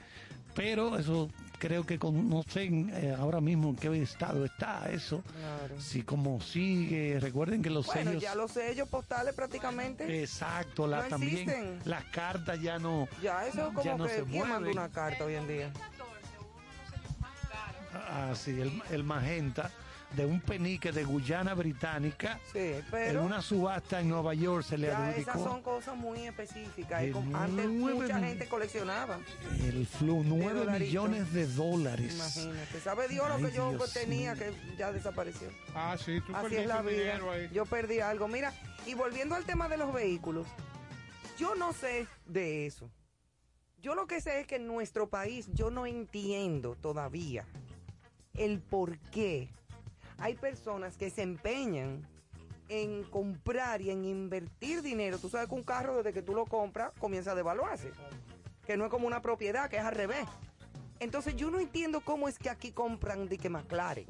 pero 0.54 0.98
eso 0.98 1.30
creo 1.62 1.86
que 1.86 2.00
con, 2.00 2.28
no 2.28 2.42
sé 2.42 2.64
eh, 2.66 3.16
ahora 3.18 3.40
mismo 3.40 3.70
en 3.70 3.76
qué 3.76 4.02
estado 4.02 4.44
está 4.46 4.90
eso. 4.92 5.22
Claro. 5.22 5.80
Si 5.80 6.02
como 6.02 6.42
sigue, 6.42 7.20
recuerden 7.20 7.62
que 7.62 7.70
los 7.70 7.86
Bueno, 7.86 8.10
sellos... 8.12 8.24
ya 8.24 8.34
los 8.34 8.52
sellos 8.52 8.90
postales 8.90 9.36
prácticamente. 9.36 10.22
Exacto, 10.24 10.88
la, 10.88 11.04
No 11.04 11.10
también 11.10 11.48
existen. 11.50 11.80
las 11.86 12.04
cartas 12.06 12.60
ya 12.60 12.80
no... 12.80 13.08
ya 13.22 13.46
eso 13.46 13.60
es 13.68 13.74
como 13.76 13.84
ya 13.84 13.96
no 13.96 14.06
que 14.06 14.10
se 14.16 14.24
¿quién 14.24 14.50
manda 14.50 14.72
una 14.72 14.90
carta 14.90 15.24
hoy 15.24 15.36
en 15.36 15.48
día? 15.48 15.72
14, 15.72 15.92
uno 16.40 16.50
de 16.64 16.78
los 16.78 16.90
sellos 16.90 17.20
más 17.20 17.40
caros. 17.52 18.10
Ah, 18.10 18.34
sí, 18.36 18.60
el, 18.60 18.82
el 18.90 19.04
magenta 19.04 19.70
de 20.16 20.26
un 20.26 20.42
penique 20.42 20.92
de 20.92 21.04
Guyana 21.06 21.54
Británica. 21.54 22.40
Sí, 22.52 22.74
En 22.94 23.18
una 23.18 23.42
subasta 23.42 24.02
en 24.02 24.10
Nueva 24.10 24.34
York 24.34 24.66
se 24.66 24.78
le 24.78 24.88
ya 24.88 24.98
adjudicó 25.08 25.32
esas 25.32 25.44
son 25.44 25.62
cosas 25.62 25.96
muy 25.96 26.28
específicas. 26.28 27.04
Y 27.04 27.12
con- 27.12 27.34
antes 27.36 27.66
nueve 27.70 28.02
mucha 28.02 28.20
gente 28.20 28.48
coleccionaba. 28.48 29.20
el 29.64 29.88
flu, 29.88 30.24
9 30.26 30.60
dolarito. 30.60 30.86
millones 30.86 31.32
de 31.34 31.48
dólares. 31.48 32.14
Imagínate. 32.16 32.80
¿Sabe 32.82 33.08
Dios 33.08 33.30
lo 33.30 33.38
que 33.48 33.56
yo 33.56 33.70
Dios 33.72 33.94
tenía 33.94 34.36
mío. 34.36 34.44
que 34.68 34.76
ya 34.78 34.92
desapareció? 34.92 35.48
Ah, 35.74 35.96
sí, 35.98 36.20
tú 36.26 36.36
Así 36.36 36.56
es 36.58 36.68
la 36.68 36.82
vida. 36.82 36.92
dinero 36.98 37.32
ahí. 37.32 37.50
Yo 37.54 37.66
perdí 37.66 38.00
algo. 38.02 38.28
Mira, 38.28 38.54
y 38.86 38.94
volviendo 38.96 39.36
al 39.36 39.46
tema 39.46 39.70
de 39.70 39.78
los 39.78 39.94
vehículos, 39.94 40.46
yo 41.38 41.56
no 41.56 41.72
sé 41.72 42.06
de 42.26 42.66
eso. 42.66 42.90
Yo 43.82 43.96
lo 43.96 44.06
que 44.08 44.20
sé 44.22 44.42
es 44.42 44.48
que 44.48 44.58
en 44.58 44.68
nuestro 44.68 45.10
país 45.10 45.48
yo 45.54 45.72
no 45.72 45.86
entiendo 45.88 46.76
todavía 46.76 47.46
el 48.36 48.60
por 48.60 48.98
qué 49.10 49.50
hay 50.22 50.36
personas 50.36 50.98
que 50.98 51.10
se 51.10 51.24
empeñan 51.24 52.08
en 52.70 53.04
comprar 53.04 53.82
y 53.82 53.90
en 53.90 54.06
invertir 54.06 54.82
dinero. 54.82 55.18
Tú 55.18 55.30
sabes 55.30 55.50
que 55.50 55.56
un 55.56 55.64
carro 55.64 55.98
desde 55.98 56.14
que 56.14 56.22
tú 56.22 56.34
lo 56.34 56.46
compras 56.46 56.92
comienza 57.00 57.32
a 57.32 57.36
devaluarse. 57.36 57.92
Que 58.66 58.78
no 58.78 58.86
es 58.86 58.92
como 58.92 59.08
una 59.08 59.22
propiedad, 59.22 59.70
que 59.70 59.78
es 59.78 59.84
al 59.84 59.96
revés. 59.96 60.26
Entonces 61.00 61.36
yo 61.36 61.50
no 61.50 61.60
entiendo 61.60 62.02
cómo 62.02 62.28
es 62.28 62.38
que 62.38 62.50
aquí 62.50 62.72
compran 62.72 63.28
de 63.28 63.38
que 63.38 63.50
McLaren. 63.50 64.08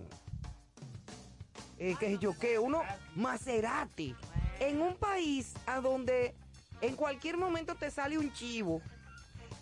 Eh, 1.79 1.95
que 1.99 2.17
yo 2.19 2.37
qué, 2.37 2.59
uno 2.59 2.83
Maserati. 3.15 4.15
En 4.59 4.81
un 4.81 4.95
país 4.95 5.53
a 5.65 5.79
donde 5.79 6.35
en 6.81 6.95
cualquier 6.95 7.37
momento 7.37 7.73
te 7.75 7.89
sale 7.89 8.19
un 8.19 8.31
chivo, 8.33 8.81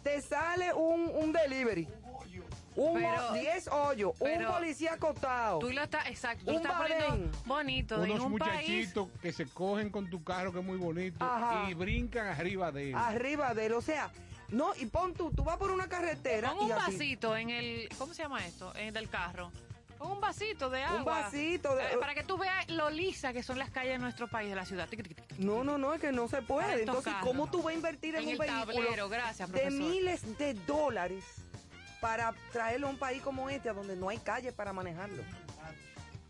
te 0.03 0.21
sale 0.21 0.73
un, 0.73 1.09
un 1.13 1.31
delivery. 1.31 1.87
Un 2.79 2.93
Pero- 3.01 3.33
10 3.33 3.67
hoyos, 3.67 4.13
un 4.19 4.45
policía 4.45 4.93
acostado. 4.93 5.59
Tú 5.59 5.69
lo 5.71 5.81
estás, 5.83 6.07
exacto, 6.07 6.45
tú 6.45 6.51
Un 6.51 6.57
estás 6.57 6.73
poniendo 6.77 7.31
bonito 7.45 7.95
Unos 8.01 8.19
un 8.21 8.37
país. 8.39 8.51
muchachitos 8.69 9.07
que 9.21 9.33
se 9.33 9.45
cogen 9.47 9.89
con 9.89 10.09
tu 10.09 10.23
carro 10.23 10.53
que 10.53 10.59
es 10.59 10.65
muy 10.65 10.77
bonito 10.77 11.23
Ajá. 11.23 11.69
y 11.69 11.73
brincan 11.73 12.27
arriba 12.27 12.71
de 12.71 12.89
él. 12.91 12.95
Arriba 12.95 13.53
de 13.53 13.65
él, 13.65 13.73
o 13.73 13.81
sea, 13.81 14.09
no, 14.47 14.73
y 14.75 14.85
pon 14.85 15.13
tú, 15.13 15.29
tú 15.31 15.43
vas 15.43 15.57
por 15.57 15.71
una 15.71 15.87
carretera 15.89 16.51
Pon 16.53 16.63
un 16.63 16.69
vasito 16.69 17.35
en 17.35 17.49
el, 17.49 17.89
¿cómo 17.97 18.13
se 18.13 18.23
llama 18.23 18.45
esto? 18.45 18.73
En 18.75 18.87
el 18.87 18.93
del 18.93 19.09
carro. 19.09 19.51
Pon 19.97 20.13
un 20.13 20.21
vasito 20.21 20.69
de 20.69 20.81
agua. 20.81 20.99
Un 20.99 21.03
vasito 21.05 21.75
de- 21.75 21.83
Eh, 21.83 21.97
para 21.99 22.13
que 22.13 22.23
tú 22.23 22.37
veas 22.37 22.69
lo 22.69 22.89
lisa 22.89 23.33
que 23.33 23.43
son 23.43 23.59
las 23.59 23.69
calles 23.69 23.91
de 23.91 23.99
nuestro 23.99 24.29
país, 24.29 24.49
de 24.49 24.55
la 24.55 24.63
ciudad. 24.63 24.87
No, 25.37 25.65
no, 25.65 25.77
no, 25.77 25.93
es 25.93 25.99
que 25.99 26.13
no 26.13 26.29
se 26.29 26.41
puede. 26.41 26.79
Entonces, 26.79 27.11
carros. 27.13 27.27
¿cómo 27.27 27.51
tú 27.51 27.61
vas 27.61 27.73
a 27.73 27.75
invertir 27.75 28.15
en, 28.15 28.21
En 28.21 28.27
un 28.27 28.31
el 28.31 28.37
vehículo 28.39 28.73
tablero, 28.73 29.09
gracias, 29.09 29.51
de 29.51 29.69
miles 29.69 30.37
de 30.37 30.53
dólares 30.53 31.25
para 31.99 32.33
traerlo 32.51 32.87
a 32.87 32.89
un 32.91 32.97
país 32.97 33.21
como 33.21 33.49
este, 33.49 33.69
a 33.69 33.73
donde 33.73 33.95
no 33.95 34.09
hay 34.09 34.17
calle 34.17 34.51
para 34.51 34.73
manejarlo? 34.73 35.23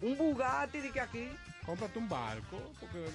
Un 0.02 0.18
Bugatti 0.18 0.80
de 0.80 0.92
que 0.92 1.02
aquí. 1.02 1.30
Cómprate 1.66 2.00
un 2.00 2.10
barco, 2.10 2.58
porque 2.80 3.06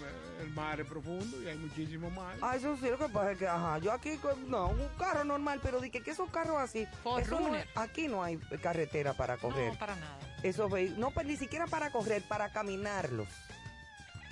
el 0.41 0.51
mar 0.51 0.79
es 0.81 0.87
profundo 0.87 1.43
y 1.43 1.49
hay 1.49 1.57
muchísimo 1.57 2.09
mar. 2.11 2.37
Ah, 2.41 2.55
eso 2.55 2.77
sí, 2.77 2.89
lo 2.89 2.99
que 2.99 3.09
pasa 3.09 3.33
es 3.33 3.39
que, 3.39 3.49
ajá, 3.49 3.79
yo 3.79 3.91
aquí, 3.91 4.21
no, 4.47 4.69
un 4.69 4.89
carro 4.99 5.25
normal, 5.25 5.59
pero 5.63 5.81
de 5.81 5.91
que, 5.91 6.03
que 6.03 6.13
esos 6.13 6.31
carros 6.31 6.59
así, 6.59 6.87
eso 7.19 7.41
no 7.41 7.51
aquí 7.75 8.07
no 8.07 8.23
hay 8.23 8.37
carretera 8.63 9.15
para 9.15 9.39
correr. 9.39 9.73
No, 9.73 9.79
para 9.79 9.97
nada. 9.97 10.19
esos 10.45 10.71
vehículos, 10.71 10.99
no, 11.01 11.11
pues 11.11 11.27
ni 11.27 11.37
siquiera 11.37 11.67
para 11.67 11.91
correr, 11.91 12.23
para 12.29 12.53
caminarlos. 12.53 13.29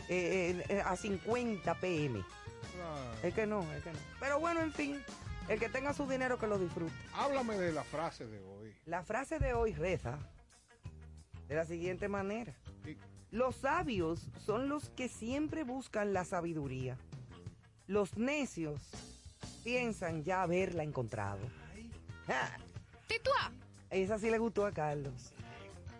Eh, 0.09 0.62
eh, 0.69 0.83
a 0.85 0.95
50 0.95 1.75
pm. 1.81 2.23
Ah, 2.81 3.12
Es 3.23 3.33
que 3.35 3.47
no, 3.47 3.62
es 3.73 3.83
que 3.83 3.93
no. 3.93 3.99
Pero 4.21 4.38
bueno, 4.38 4.61
en 4.61 4.73
fin, 4.73 5.02
el 5.49 5.59
que 5.59 5.69
tenga 5.69 5.93
su 5.93 6.07
dinero 6.07 6.39
que 6.39 6.47
lo 6.47 6.59
disfrute. 6.59 6.93
Háblame 7.15 7.57
de 7.57 7.73
la 7.73 7.85
frase 7.85 8.27
de 8.27 8.41
hoy. 8.43 8.75
La 8.87 9.03
frase 9.03 9.39
de 9.39 9.55
hoy 9.55 9.73
reza 9.75 10.19
de 11.49 11.55
la 11.55 11.65
siguiente 11.65 12.09
manera. 12.09 12.55
Los 13.31 13.57
sabios 13.57 14.29
son 14.45 14.69
los 14.69 14.91
que 14.91 15.09
siempre 15.09 15.65
buscan 15.65 16.13
la 16.13 16.25
sabiduría. 16.25 16.99
Los 17.87 18.17
necios 18.17 18.81
piensan 19.65 20.23
ya 20.25 20.43
haberla 20.43 20.83
encontrado. 20.83 21.41
Ja, 22.27 22.57
Titua. 23.07 23.53
Esa 23.91 24.19
sí 24.19 24.31
le 24.31 24.39
gustó 24.39 24.65
a 24.67 24.73
Carlos. 24.73 25.33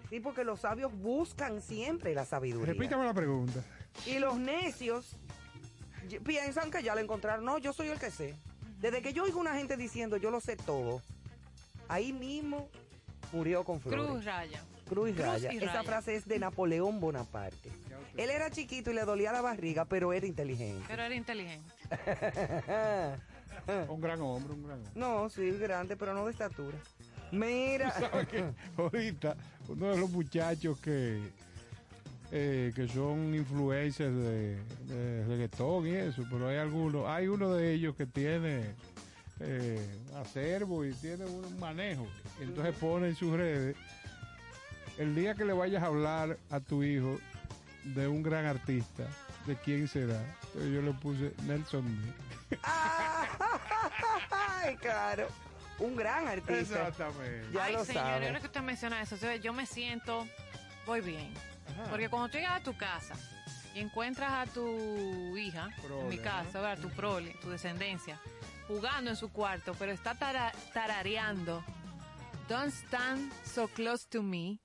Sí, 0.09 0.21
porque 0.21 0.45
los 0.45 0.61
sabios 0.61 0.93
buscan 0.93 1.63
siempre 1.63 2.15
la 2.15 2.25
sabiduría. 2.25 2.75
Repítame 2.75 3.05
la 3.05 3.15
pregunta. 3.15 3.65
Y 4.07 4.19
los 4.19 4.37
necios 4.39 5.17
piensan 6.25 6.71
que 6.71 6.83
ya 6.83 6.95
la 6.95 7.01
encontraron. 7.01 7.45
No, 7.45 7.59
yo 7.59 7.73
soy 7.73 7.89
el 7.89 7.99
que 7.99 8.11
sé. 8.11 8.35
Desde 8.83 9.01
que 9.01 9.13
yo 9.13 9.23
oigo 9.25 9.41
una 9.41 9.55
gente 9.55 9.77
diciendo 9.77 10.17
yo 10.19 10.31
lo 10.31 10.41
sé 10.41 10.57
todo, 10.57 11.01
ahí 11.89 12.13
mismo 12.13 12.69
murió 13.33 13.65
con 13.65 13.81
flores. 13.81 14.05
Cruz 14.05 14.25
raya. 14.25 14.63
Cruz 14.89 15.11
y 15.11 15.13
Cruz 15.15 15.25
raya. 15.25 15.53
y 15.53 15.57
Esa 15.59 15.67
raya. 15.67 15.83
frase 15.85 16.17
es 16.17 16.27
de 16.27 16.39
Napoleón 16.41 17.01
Bonaparte. 17.01 17.71
Él 18.17 18.29
era 18.29 18.51
chiquito 18.51 18.91
y 18.91 18.95
le 18.95 19.05
dolía 19.05 19.33
la 19.33 19.41
barriga, 19.41 19.85
pero 19.87 20.13
era 20.13 20.27
inteligente. 20.27 20.85
Pero 20.89 21.03
era 21.05 21.15
inteligente. 21.15 21.73
Un 23.89 24.01
gran 24.01 24.21
hombre, 24.21 24.53
un 24.53 24.65
gran 24.67 24.79
hombre. 24.79 24.93
no, 24.97 25.31
sí, 25.31 25.49
grande, 25.53 25.97
pero 25.97 26.13
no 26.13 26.27
de 26.27 26.33
estatura. 26.33 26.77
Mira. 27.31 27.91
¿Sabes 28.11 28.27
qué? 28.29 28.45
Ahorita, 28.77 29.37
uno 29.69 29.91
de 29.93 29.97
los 29.99 30.11
muchachos 30.11 30.79
que, 30.81 31.23
eh, 32.35 32.73
que 32.75 32.89
son 32.89 33.35
influencers 33.35 34.15
de, 34.15 34.57
de 34.87 35.25
reggaetón 35.27 35.87
y 35.87 35.91
eso, 35.91 36.25
pero 36.31 36.49
hay 36.49 36.57
algunos, 36.57 37.07
hay 37.07 37.29
uno 37.29 37.53
de 37.53 37.75
ellos 37.75 37.95
que 37.95 38.07
tiene 38.07 38.75
eh, 39.41 39.87
acervo 40.17 40.83
y 40.85 40.93
tiene 40.95 41.27
un 41.27 41.61
manejo. 41.61 42.07
Entonces 42.41 42.75
pone 42.77 43.09
en 43.09 43.17
sus 43.17 43.37
redes, 43.37 43.77
el 44.97 45.15
día 45.15 45.35
que 45.35 45.45
le 45.45 45.53
vayas 45.53 45.83
a 45.83 45.87
hablar 45.87 46.39
a 46.51 46.61
tu 46.61 46.83
hijo 46.83 47.19
de 47.85 48.09
un 48.09 48.23
gran 48.23 48.47
artista, 48.47 49.05
¿de 49.47 49.55
quién 49.57 49.87
será? 49.87 50.19
Entonces 50.47 50.73
yo 50.73 50.81
le 50.81 50.93
puse 50.93 51.33
Nelson. 51.47 51.85
Ay, 54.31 54.77
claro. 54.77 55.29
Un 55.79 55.97
gran 55.97 56.29
artista. 56.29 56.89
Exactamente. 56.89 57.47
Ya 57.53 57.65
Ay, 57.65 57.73
lo 57.75 57.85
señor, 57.85 58.05
sabe. 58.05 58.27
ahora 58.27 58.41
que 58.41 58.47
usted 58.47 58.61
menciona 58.63 59.03
eso, 59.03 59.17
o 59.17 59.19
sea, 59.19 59.37
yo 59.37 59.53
me 59.53 59.67
siento, 59.67 60.27
voy 60.87 61.01
bien. 61.01 61.33
Ajá. 61.71 61.91
Porque 61.91 62.09
cuando 62.09 62.29
tú 62.29 62.39
llegas 62.39 62.61
a 62.61 62.63
tu 62.63 62.77
casa 62.77 63.15
y 63.75 63.81
encuentras 63.81 64.33
a 64.33 64.47
tu 64.53 65.37
hija, 65.37 65.71
en 65.85 66.09
mi 66.09 66.19
caso, 66.19 66.61
¿verdad? 66.61 66.79
tu 66.81 66.91
prole, 66.91 67.35
tu 67.41 67.51
descendencia, 67.51 68.21
jugando 68.69 69.11
en 69.11 69.17
su 69.17 69.31
cuarto, 69.33 69.75
pero 69.79 69.93
está 69.93 70.15
tara- 70.15 70.53
tarareando 70.75 71.65
Don't 72.49 72.73
Stand 72.73 73.33
So 73.45 73.69
Close 73.69 74.07
to 74.11 74.23
Me 74.23 74.59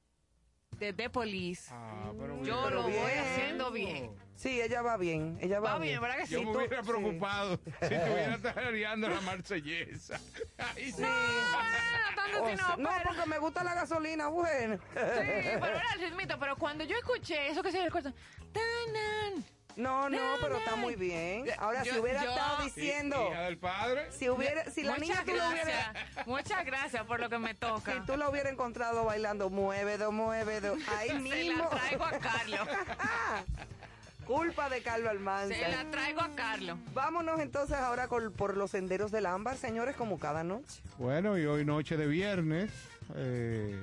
de 0.76 0.94
The 0.94 1.10
Police. 1.10 1.70
Ah, 1.74 2.12
pero 2.20 2.44
Yo 2.44 2.62
bien. 2.62 2.74
lo 2.76 2.84
voy 2.84 2.92
bien. 2.92 3.20
haciendo 3.20 3.72
bien. 3.72 4.12
Sí, 4.36 4.62
ella 4.62 4.84
va 4.84 4.98
bien. 4.98 5.38
Ella 5.42 5.60
va, 5.60 5.74
Va 5.74 5.80
bien, 5.80 6.00
¿verdad 6.00 6.18
que 6.18 6.28
sí? 6.28 6.34
Yo 6.34 6.44
me 6.44 6.52
tú- 6.52 6.58
hubiera 6.60 6.84
sí. 6.84 6.88
preocupado 6.90 7.60
si 7.88 7.94
estuviera 7.94 8.38
tarareando 8.40 9.10
la 9.10 9.22
marsellesa. 9.22 10.20
Ahí 10.58 10.92
sí. 10.92 11.02
No, 11.02 11.08
no, 11.08 12.16
tanto 12.16 12.44
O 12.44 12.46
así 12.46 12.58
sea, 12.58 12.68
no, 12.68 12.78
no, 12.78 12.90
pero- 12.90 13.10
porque 13.16 13.30
me 13.30 13.38
gusta 13.40 13.64
la 13.64 13.74
gasolina, 13.74 14.28
bueno. 14.28 14.76
Sí, 14.78 14.84
pero 14.94 15.66
era 15.66 15.94
el 15.96 16.02
ritmito, 16.02 16.38
pero 16.40 16.56
cuando 16.58 16.84
yo 16.84 16.96
escuché 16.98 17.48
eso 17.50 17.64
que 17.64 17.72
se 17.72 17.84
recuerda, 17.84 18.14
tanan, 18.54 19.44
No, 19.78 20.10
no, 20.10 20.18
No, 20.18 20.42
pero 20.42 20.58
está 20.58 20.76
muy 20.76 20.96
bien. 20.96 21.46
Ahora, 21.60 21.84
si 21.84 21.92
hubiera 21.98 22.24
yo- 22.24 22.32
estado 22.32 22.64
diciendo, 22.64 23.28
Hija 23.32 23.42
del 23.44 23.58
padre. 23.60 24.12
si 24.12 24.28
hubiera, 24.28 24.70
si 24.72 24.82
la 24.84 24.98
niña 24.98 25.22
muchas 25.22 25.26
tú 25.26 25.32
lo 25.38 25.48
hubieras, 25.50 25.94
gracias, 25.94 26.28
muchas 26.28 26.66
gracias 26.66 27.04
por 27.06 27.20
lo 27.20 27.30
que 27.30 27.38
me 27.38 27.54
toca. 27.54 27.94
si 27.94 28.00
tú 28.08 28.18
la 28.18 28.28
hubieras 28.30 28.52
encontrado 28.52 29.06
bailando, 29.06 29.50
muévedo, 29.52 30.12
muévedo, 30.12 30.76
ahí 30.98 31.10
Se 31.10 31.14
mismo. 31.20 31.64
la 31.64 31.70
traigo 31.70 32.04
a 32.06 32.12
Carlos. 32.20 32.68
Culpa 34.26 34.68
de 34.70 34.82
Carlos 34.82 35.10
Almanza. 35.10 35.56
Se 35.56 35.70
la 35.70 35.90
traigo 35.90 36.20
a 36.20 36.30
Carlos. 36.36 36.78
Vámonos 36.94 37.40
entonces 37.40 37.78
ahora 37.78 38.08
con- 38.10 38.34
por 38.34 38.58
los 38.58 38.72
senderos 38.72 39.10
del 39.12 39.26
ámbar, 39.26 39.56
señores, 39.56 39.96
como 39.96 40.20
cada 40.20 40.44
noche. 40.44 40.82
Bueno, 40.98 41.38
y 41.38 41.46
hoy 41.46 41.64
noche 41.64 41.96
de 41.96 42.08
viernes, 42.08 42.70
eh, 43.16 43.80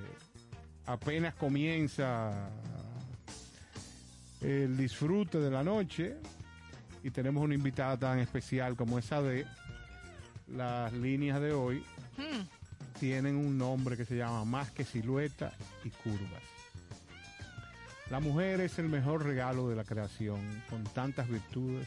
apenas 0.87 1.35
comienza 1.35 2.51
el 4.45 4.77
disfrute 4.77 5.39
de 5.39 5.51
la 5.51 5.65
noche 5.65 6.17
y 7.03 7.11
tenemos 7.11 7.43
una 7.43 7.55
invitada 7.55 7.97
tan 7.97 8.19
especial 8.19 8.77
como 8.77 8.99
esa 8.99 9.21
de 9.23 9.47
las 10.47 10.93
líneas 10.93 11.41
de 11.41 11.53
hoy 11.53 11.85
Hmm, 12.17 12.47
tienen 12.99 13.37
un 13.37 13.59
nombre 13.59 13.97
que 13.97 14.05
se 14.05 14.17
llama 14.17 14.45
Más 14.45 14.71
que 14.71 14.85
silueta 14.85 15.53
y 15.85 15.91
curvas. 15.91 16.43
La 18.11 18.21
mujer 18.21 18.61
es 18.61 18.79
el 18.79 18.89
mejor 18.89 19.25
regalo 19.25 19.69
de 19.69 19.77
la 19.77 19.85
creación, 19.85 20.63
con 20.71 20.85
tantas 20.85 21.29
virtudes 21.29 21.87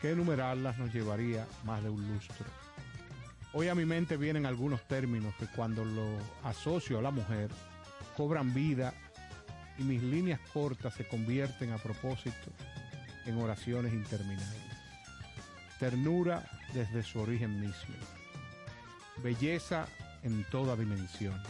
que 0.00 0.10
enumerarlas 0.10 0.78
nos 0.78 0.92
llevaría 0.92 1.46
más 1.64 1.82
de 1.82 1.90
un 1.90 2.06
lustro. 2.12 2.46
Hoy 3.52 3.68
a 3.68 3.74
mi 3.74 3.84
mente 3.84 4.16
vienen 4.16 4.46
algunos 4.46 4.82
términos 4.88 5.34
que 5.38 5.46
cuando 5.46 5.84
lo 5.84 6.06
asocio 6.44 6.98
a 6.98 7.02
la 7.02 7.10
mujer 7.10 7.50
cobran 8.16 8.54
vida 8.54 8.94
y 9.80 9.82
mis 9.82 10.02
líneas 10.02 10.40
cortas 10.52 10.92
se 10.92 11.08
convierten 11.08 11.72
a 11.72 11.78
propósito 11.78 12.52
en 13.24 13.38
oraciones 13.38 13.94
interminables. 13.94 14.62
Ternura 15.78 16.44
desde 16.74 17.02
su 17.02 17.18
origen 17.18 17.58
mismo. 17.58 17.94
Belleza 19.22 19.86
en 20.22 20.44
toda 20.50 20.76
dimensión, 20.76 21.40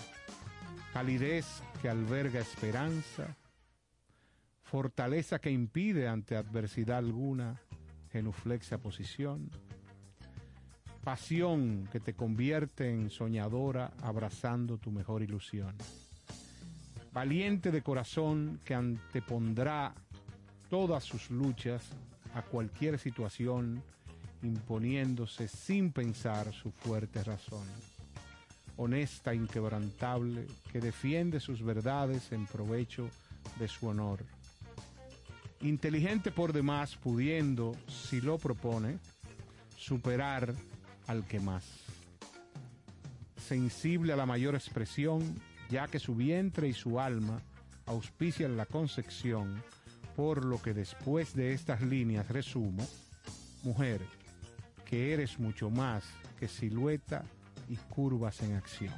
calidez 0.92 1.44
que 1.82 1.88
alberga 1.88 2.38
esperanza, 2.38 3.36
fortaleza 4.62 5.40
que 5.40 5.50
impide 5.50 6.06
ante 6.06 6.36
adversidad 6.36 6.98
alguna 6.98 7.60
genuflexia 8.12 8.78
posición, 8.78 9.50
pasión 11.02 11.88
que 11.90 11.98
te 11.98 12.14
convierte 12.14 12.92
en 12.92 13.10
soñadora 13.10 13.92
abrazando 14.02 14.78
tu 14.78 14.92
mejor 14.92 15.22
ilusión, 15.22 15.74
valiente 17.12 17.70
de 17.70 17.82
corazón 17.82 18.60
que 18.64 18.74
antepondrá 18.74 19.94
todas 20.68 21.04
sus 21.04 21.30
luchas 21.30 21.90
a 22.34 22.42
cualquier 22.42 22.98
situación 22.98 23.82
imponiéndose 24.42 25.48
sin 25.48 25.92
pensar 25.92 26.52
su 26.52 26.70
fuerte 26.70 27.22
razón. 27.24 27.66
Honesta, 28.76 29.34
inquebrantable, 29.34 30.46
que 30.72 30.80
defiende 30.80 31.40
sus 31.40 31.62
verdades 31.62 32.32
en 32.32 32.46
provecho 32.46 33.10
de 33.58 33.68
su 33.68 33.88
honor. 33.88 34.24
Inteligente 35.60 36.30
por 36.30 36.54
demás, 36.54 36.96
pudiendo, 36.96 37.76
si 37.88 38.22
lo 38.22 38.38
propone, 38.38 38.98
superar 39.76 40.54
al 41.06 41.26
que 41.26 41.40
más. 41.40 41.64
sensible 43.36 44.12
a 44.12 44.16
la 44.16 44.26
mayor 44.26 44.54
expresión, 44.54 45.20
ya 45.70 45.86
que 45.88 45.98
su 45.98 46.14
vientre 46.14 46.68
y 46.68 46.72
su 46.72 46.98
alma 47.00 47.40
auspician 47.86 48.56
la 48.56 48.66
concepción, 48.66 49.62
por 50.16 50.44
lo 50.44 50.60
que 50.60 50.74
después 50.74 51.34
de 51.34 51.52
estas 51.52 51.80
líneas 51.82 52.28
resumo, 52.28 52.86
mujer, 53.62 54.00
que 54.84 55.12
eres 55.12 55.38
mucho 55.38 55.70
más 55.70 56.04
que 56.38 56.48
silueta 56.48 57.24
y 57.68 57.76
curvas 57.76 58.40
en 58.42 58.54
acción. 58.56 58.94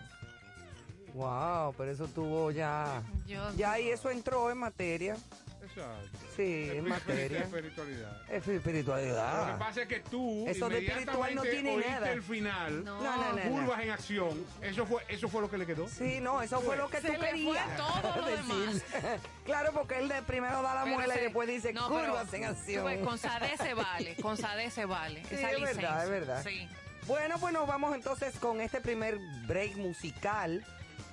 Wow, 1.15 1.75
pero 1.77 1.91
eso 1.91 2.07
tuvo 2.09 2.51
ya. 2.51 3.03
Yo- 3.27 3.55
Ya 3.57 3.79
y 3.79 3.89
eso 3.89 4.11
entró 4.11 4.51
en 4.51 4.59
materia. 4.59 5.17
Exacto. 5.63 6.19
Sí, 6.37 6.71
en 6.73 6.89
materia. 6.89 7.41
Espiritualidad. 7.41 8.21
Es 8.29 8.47
Lo 8.47 8.53
que 8.53 8.57
espiritualidad. 8.57 9.59
pasa 9.59 9.83
es 9.83 9.89
que 9.89 10.01
tú 10.01 10.45
Eso 10.49 10.69
de 10.69 10.79
espiritual 10.87 11.35
no 11.35 11.43
tiene 11.43 11.77
nada. 11.77 12.11
el 12.13 12.23
final, 12.23 12.85
No. 12.85 13.01
No, 13.03 13.17
no, 13.17 13.33
no, 13.33 13.45
no. 13.45 13.51
curvas 13.51 13.81
en 13.83 13.91
acción, 13.91 14.45
eso 14.61 14.87
fue, 14.87 15.03
eso 15.09 15.29
fue 15.29 15.41
lo 15.43 15.51
que 15.51 15.59
le 15.59 15.67
quedó. 15.67 15.87
Sí, 15.89 16.19
no, 16.21 16.43
eso 16.43 16.61
fue 16.61 16.77
lo 16.77 16.89
que 16.89 17.01
Se 17.01 17.07
tú 17.09 17.13
le 17.13 17.19
fue 17.19 17.29
querías. 17.29 17.77
todo 17.77 18.17
lo 18.21 18.27
decir. 18.67 18.83
claro, 19.45 19.73
porque 19.73 19.99
él 19.99 20.09
de 20.09 20.23
primero 20.23 20.63
da 20.63 20.75
la 20.75 20.85
Pero 20.85 20.97
muela 20.97 21.15
y 21.15 21.19
se- 21.19 21.23
después 21.25 21.49
dice 21.49 21.73
no, 21.73 21.89
pero 21.89 22.07
curvas 22.13 22.35
en 22.35 22.43
tú 22.43 22.49
acción. 22.51 22.85
ves, 22.85 23.01
Con 23.07 23.19
Sade 23.19 23.57
se 23.57 23.75
vale, 23.75 24.17
con 24.17 24.37
Sade 24.37 24.71
se 24.71 24.85
vale. 24.85 25.23
Sí, 25.29 25.35
esa 25.37 25.51
es 25.53 25.61
verdad, 25.61 25.75
licencia. 25.75 26.03
es 26.05 26.11
verdad. 26.11 26.43
Sí. 26.45 26.69
Bueno, 27.07 27.37
pues 27.39 27.53
nos 27.53 27.67
vamos 27.67 27.95
entonces 27.95 28.37
con 28.39 28.61
este 28.61 28.81
primer 28.81 29.19
break 29.47 29.77
musical 29.77 30.65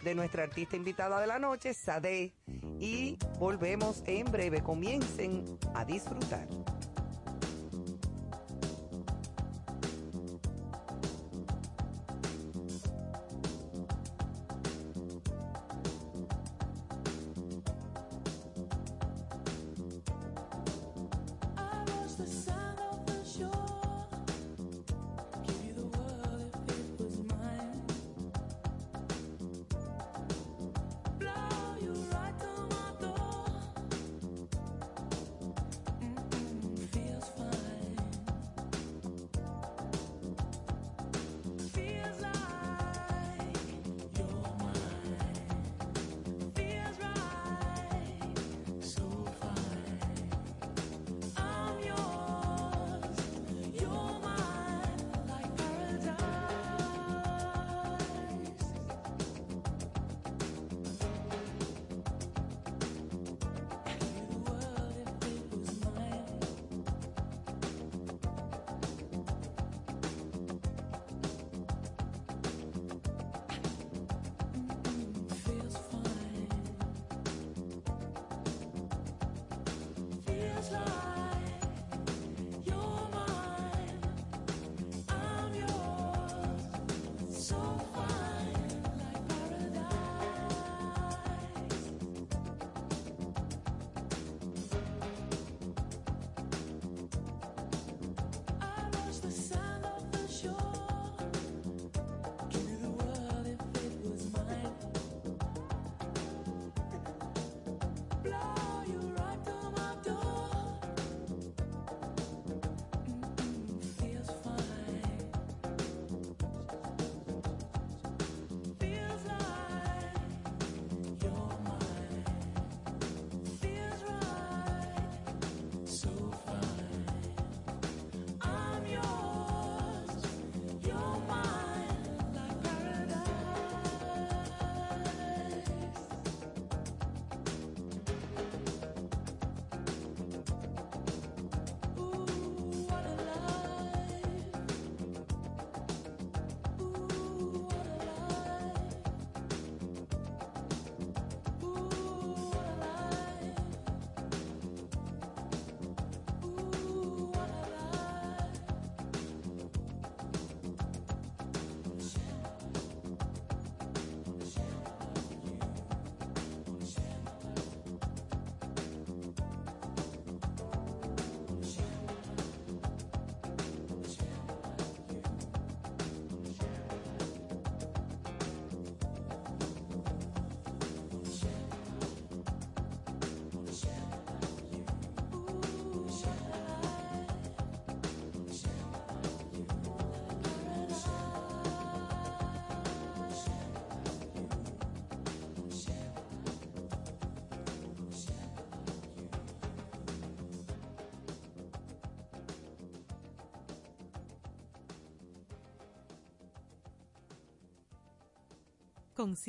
de 0.03 0.15
nuestra 0.15 0.43
artista 0.43 0.75
invitada 0.75 1.19
de 1.19 1.27
la 1.27 1.39
noche, 1.39 1.73
Sade. 1.73 2.31
Y 2.79 3.17
volvemos 3.37 4.03
en 4.05 4.25
breve. 4.25 4.61
Comiencen 4.61 5.43
a 5.75 5.83
disfrutar. 5.85 6.47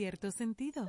Cierto 0.01 0.31
sentido. 0.31 0.89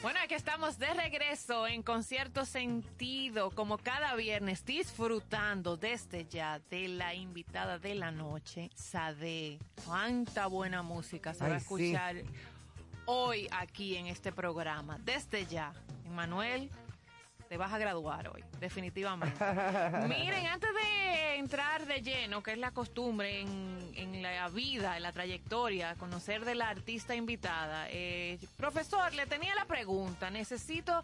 Bueno, 0.00 0.20
aquí 0.22 0.34
estamos 0.34 0.78
de 0.78 0.94
regreso 0.94 1.66
en 1.66 1.82
Concierto 1.82 2.44
Sentido, 2.44 3.50
como 3.50 3.78
cada 3.78 4.14
viernes, 4.14 4.64
disfrutando 4.64 5.76
desde 5.76 6.24
ya 6.24 6.60
de 6.70 6.86
la 6.86 7.14
invitada 7.14 7.80
de 7.80 7.96
la 7.96 8.12
noche, 8.12 8.70
Sade. 8.76 9.58
Cuánta 9.84 10.46
buena 10.46 10.82
música 10.82 11.34
se 11.34 11.48
va 11.48 11.56
a 11.56 11.58
sí. 11.58 11.64
escuchar 11.64 12.16
hoy 13.06 13.48
aquí 13.50 13.96
en 13.96 14.06
este 14.06 14.30
programa. 14.30 14.98
Desde 15.04 15.46
ya, 15.46 15.72
Manuel, 16.08 16.70
te 17.48 17.56
vas 17.56 17.72
a 17.72 17.78
graduar 17.78 18.28
hoy, 18.28 18.44
definitivamente. 18.60 19.38
Miren, 20.08 20.46
antes 20.46 20.70
de 20.72 21.36
entrar 21.36 21.86
de 21.86 22.02
lleno, 22.02 22.42
que 22.42 22.52
es 22.52 22.58
la 22.58 22.72
costumbre 22.72 23.40
en, 23.40 23.78
en 23.94 24.22
la 24.22 24.48
vida, 24.48 24.96
en 24.96 25.02
la 25.02 25.12
trayectoria, 25.12 25.94
conocer 25.94 26.44
de 26.44 26.54
la 26.54 26.68
artista 26.68 27.14
invitada, 27.14 27.86
eh, 27.90 28.38
profesor, 28.56 29.12
le 29.14 29.26
tenía 29.26 29.54
la 29.54 29.64
pregunta, 29.64 30.30
necesito 30.30 31.02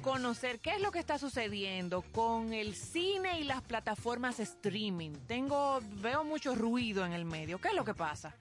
conocer 0.00 0.60
qué 0.60 0.76
es 0.76 0.80
lo 0.80 0.90
que 0.90 0.98
está 0.98 1.18
sucediendo 1.18 2.02
con 2.12 2.54
el 2.54 2.74
cine 2.74 3.40
y 3.40 3.44
las 3.44 3.60
plataformas 3.60 4.40
streaming. 4.40 5.12
Tengo, 5.26 5.80
veo 6.00 6.24
mucho 6.24 6.54
ruido 6.54 7.04
en 7.04 7.12
el 7.12 7.26
medio. 7.26 7.60
¿Qué 7.60 7.68
es 7.68 7.74
lo 7.74 7.84
que 7.84 7.94
pasa? 7.94 8.34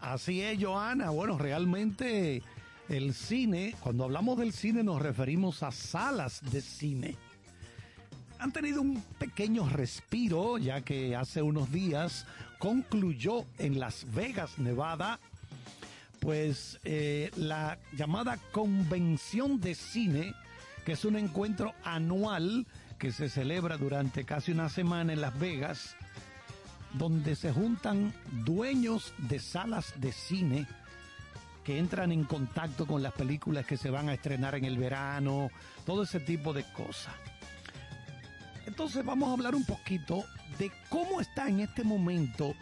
Así 0.00 0.40
es, 0.40 0.62
Joana. 0.62 1.10
Bueno, 1.10 1.36
realmente 1.36 2.42
el 2.90 3.14
cine, 3.14 3.76
cuando 3.80 4.04
hablamos 4.04 4.36
del 4.38 4.52
cine 4.52 4.82
nos 4.82 5.00
referimos 5.00 5.62
a 5.62 5.70
salas 5.70 6.40
de 6.50 6.60
cine. 6.60 7.16
Han 8.40 8.52
tenido 8.52 8.80
un 8.80 9.00
pequeño 9.18 9.68
respiro, 9.68 10.58
ya 10.58 10.80
que 10.80 11.14
hace 11.14 11.40
unos 11.40 11.70
días 11.70 12.26
concluyó 12.58 13.44
en 13.58 13.78
Las 13.78 14.12
Vegas, 14.12 14.58
Nevada, 14.58 15.20
pues 16.18 16.80
eh, 16.84 17.30
la 17.36 17.78
llamada 17.92 18.38
Convención 18.50 19.60
de 19.60 19.74
Cine, 19.74 20.34
que 20.84 20.92
es 20.92 21.04
un 21.04 21.16
encuentro 21.16 21.74
anual 21.84 22.66
que 22.98 23.12
se 23.12 23.28
celebra 23.28 23.76
durante 23.76 24.24
casi 24.24 24.52
una 24.52 24.68
semana 24.68 25.12
en 25.12 25.20
Las 25.20 25.38
Vegas, 25.38 25.96
donde 26.94 27.36
se 27.36 27.52
juntan 27.52 28.12
dueños 28.44 29.14
de 29.18 29.38
salas 29.38 29.94
de 30.00 30.12
cine 30.12 30.66
que 31.64 31.78
entran 31.78 32.12
en 32.12 32.24
contacto 32.24 32.86
con 32.86 33.02
las 33.02 33.12
películas 33.12 33.66
que 33.66 33.76
se 33.76 33.90
van 33.90 34.08
a 34.08 34.14
estrenar 34.14 34.54
en 34.54 34.64
el 34.64 34.78
verano, 34.78 35.50
todo 35.84 36.02
ese 36.02 36.20
tipo 36.20 36.52
de 36.52 36.64
cosas. 36.72 37.14
Entonces 38.66 39.04
vamos 39.04 39.28
a 39.28 39.32
hablar 39.32 39.54
un 39.54 39.64
poquito 39.64 40.24
de 40.58 40.70
cómo 40.88 41.20
está 41.20 41.48
en 41.48 41.60
este 41.60 41.84
momento 41.84 42.54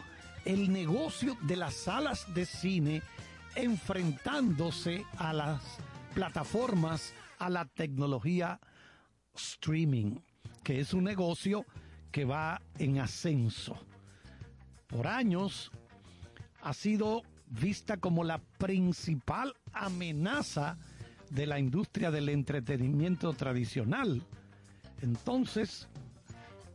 el 0.45 0.71
negocio 0.71 1.37
de 1.41 1.55
las 1.55 1.73
salas 1.73 2.33
de 2.33 2.45
cine 2.45 3.01
enfrentándose 3.55 5.05
a 5.17 5.33
las 5.33 5.61
plataformas, 6.13 7.13
a 7.37 7.49
la 7.49 7.65
tecnología 7.65 8.59
streaming, 9.35 10.19
que 10.63 10.79
es 10.79 10.93
un 10.93 11.03
negocio 11.03 11.65
que 12.11 12.25
va 12.25 12.61
en 12.77 12.99
ascenso. 12.99 13.77
Por 14.87 15.07
años 15.07 15.71
ha 16.61 16.73
sido 16.73 17.23
vista 17.49 17.97
como 17.97 18.23
la 18.23 18.39
principal 18.57 19.55
amenaza 19.73 20.77
de 21.29 21.45
la 21.45 21.59
industria 21.59 22.11
del 22.11 22.29
entretenimiento 22.29 23.33
tradicional. 23.33 24.21
Entonces, 25.01 25.87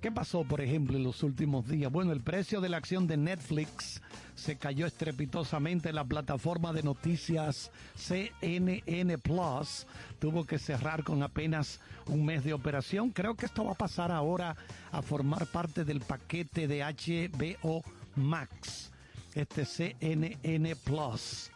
¿qué 0.00 0.10
pasó, 0.10 0.44
por 0.44 0.60
ejemplo, 0.60 0.96
en 0.96 1.04
los 1.04 1.22
últimos 1.22 1.66
días? 1.68 1.90
Bueno, 1.90 2.12
el 2.12 2.20
precio 2.20 2.60
de 2.60 2.68
la 2.68 2.76
acción 2.76 3.06
de 3.06 3.16
Netflix 3.16 4.00
se 4.34 4.56
cayó 4.56 4.86
estrepitosamente. 4.86 5.92
La 5.92 6.04
plataforma 6.04 6.72
de 6.72 6.82
noticias 6.82 7.70
CNN 7.96 9.18
Plus 9.18 9.86
tuvo 10.18 10.44
que 10.44 10.58
cerrar 10.58 11.04
con 11.04 11.22
apenas 11.22 11.80
un 12.06 12.24
mes 12.24 12.44
de 12.44 12.52
operación. 12.52 13.10
Creo 13.10 13.34
que 13.34 13.46
esto 13.46 13.64
va 13.64 13.72
a 13.72 13.76
pasar 13.76 14.10
ahora 14.10 14.56
a 14.92 15.02
formar 15.02 15.46
parte 15.46 15.84
del 15.84 16.00
paquete 16.00 16.66
de 16.68 16.80
HBO 16.82 17.82
Max, 18.16 18.92
este 19.34 19.64
CNN 19.64 20.76
Plus. 20.76 21.50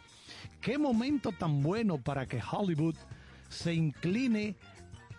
Qué 0.61 0.79
momento 0.79 1.33
tan 1.33 1.63
bueno 1.63 1.99
para 1.99 2.27
que 2.27 2.41
Hollywood 2.43 2.97
se 3.49 3.75
incline 3.75 4.57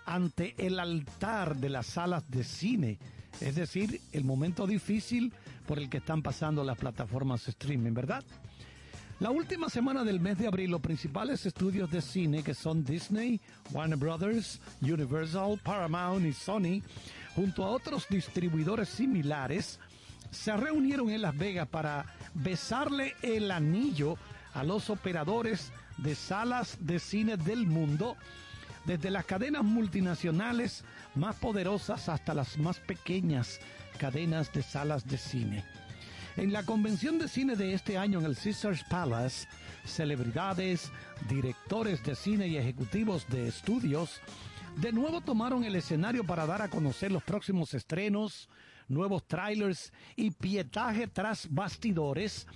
ante 0.06 0.56
el 0.58 0.80
altar 0.80 1.56
de 1.56 1.70
las 1.70 1.86
salas 1.86 2.30
de 2.30 2.44
cine, 2.44 2.98
es 3.42 3.56
decir, 3.56 4.02
el 4.12 4.24
momento 4.24 4.66
difícil 4.66 5.32
por 5.68 5.78
el 5.78 5.90
que 5.90 5.98
están 5.98 6.22
pasando 6.22 6.64
las 6.64 6.78
plataformas 6.78 7.48
streaming, 7.48 7.94
¿verdad? 7.94 8.24
La 9.20 9.32
última 9.32 9.70
semana 9.70 10.06
del 10.06 10.22
mes 10.22 10.38
de 10.38 10.48
abril, 10.48 10.72
los 10.72 10.80
principales 10.80 11.46
estudios 11.46 11.92
de 11.92 12.02
cine 12.02 12.42
que 12.42 12.54
son 12.54 12.86
Disney, 12.86 13.42
Warner 13.72 13.98
Brothers, 13.98 14.62
Universal, 14.82 15.60
Paramount 15.62 16.26
y 16.26 16.32
Sony, 16.32 16.82
junto 17.36 17.66
a 17.66 17.70
otros 17.70 18.08
distribuidores 18.10 18.88
similares, 18.88 19.80
se 20.32 20.56
reunieron 20.56 21.10
en 21.10 21.22
Las 21.22 21.38
Vegas 21.38 21.68
para 21.68 22.06
besarle 22.34 23.16
el 23.22 23.52
anillo 23.52 24.18
a 24.54 24.64
los 24.64 24.90
operadores 24.90 25.72
de 25.98 26.16
salas 26.16 26.78
de 26.80 27.00
cine 27.00 27.38
del 27.38 27.68
mundo, 27.68 28.16
desde 28.86 29.12
las 29.12 29.26
cadenas 29.26 29.64
multinacionales 29.64 30.84
más 31.16 31.36
poderosas 31.36 32.10
hasta 32.10 32.34
las 32.34 32.58
más 32.58 32.80
pequeñas 32.80 33.60
cadenas 33.98 34.52
de 34.54 34.64
salas 34.64 35.06
de 35.06 35.18
cine. 35.18 35.66
En 36.38 36.54
la 36.54 36.64
convención 36.64 37.20
de 37.20 37.28
cine 37.28 37.56
de 37.56 37.74
este 37.74 37.98
año 37.98 38.20
en 38.20 38.26
el 38.26 38.38
Caesars 38.38 38.84
Palace, 38.86 39.48
celebridades, 39.84 40.92
directores 41.28 42.02
de 42.04 42.16
cine 42.16 42.48
y 42.48 42.58
ejecutivos 42.58 43.28
de 43.28 43.48
estudios 43.48 44.22
de 44.78 44.94
nuevo 44.94 45.20
tomaron 45.20 45.66
el 45.66 45.76
escenario 45.76 46.24
para 46.24 46.46
dar 46.46 46.62
a 46.62 46.70
conocer 46.70 47.12
los 47.12 47.24
próximos 47.24 47.74
estrenos, 47.74 48.48
nuevos 48.90 49.26
trailers 49.28 49.94
y 50.16 50.32
pietaje 50.32 51.08
tras 51.08 51.48
bastidores 51.50 52.48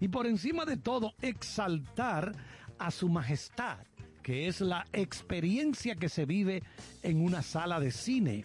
y 0.00 0.08
por 0.08 0.26
encima 0.26 0.64
de 0.64 0.76
todo 0.76 1.14
exaltar 1.20 2.32
a 2.78 2.90
su 2.90 3.08
majestad, 3.08 3.78
que 4.22 4.46
es 4.46 4.60
la 4.60 4.86
experiencia 4.92 5.96
que 5.96 6.08
se 6.08 6.24
vive 6.24 6.62
en 7.02 7.24
una 7.24 7.42
sala 7.42 7.80
de 7.80 7.90
cine. 7.90 8.44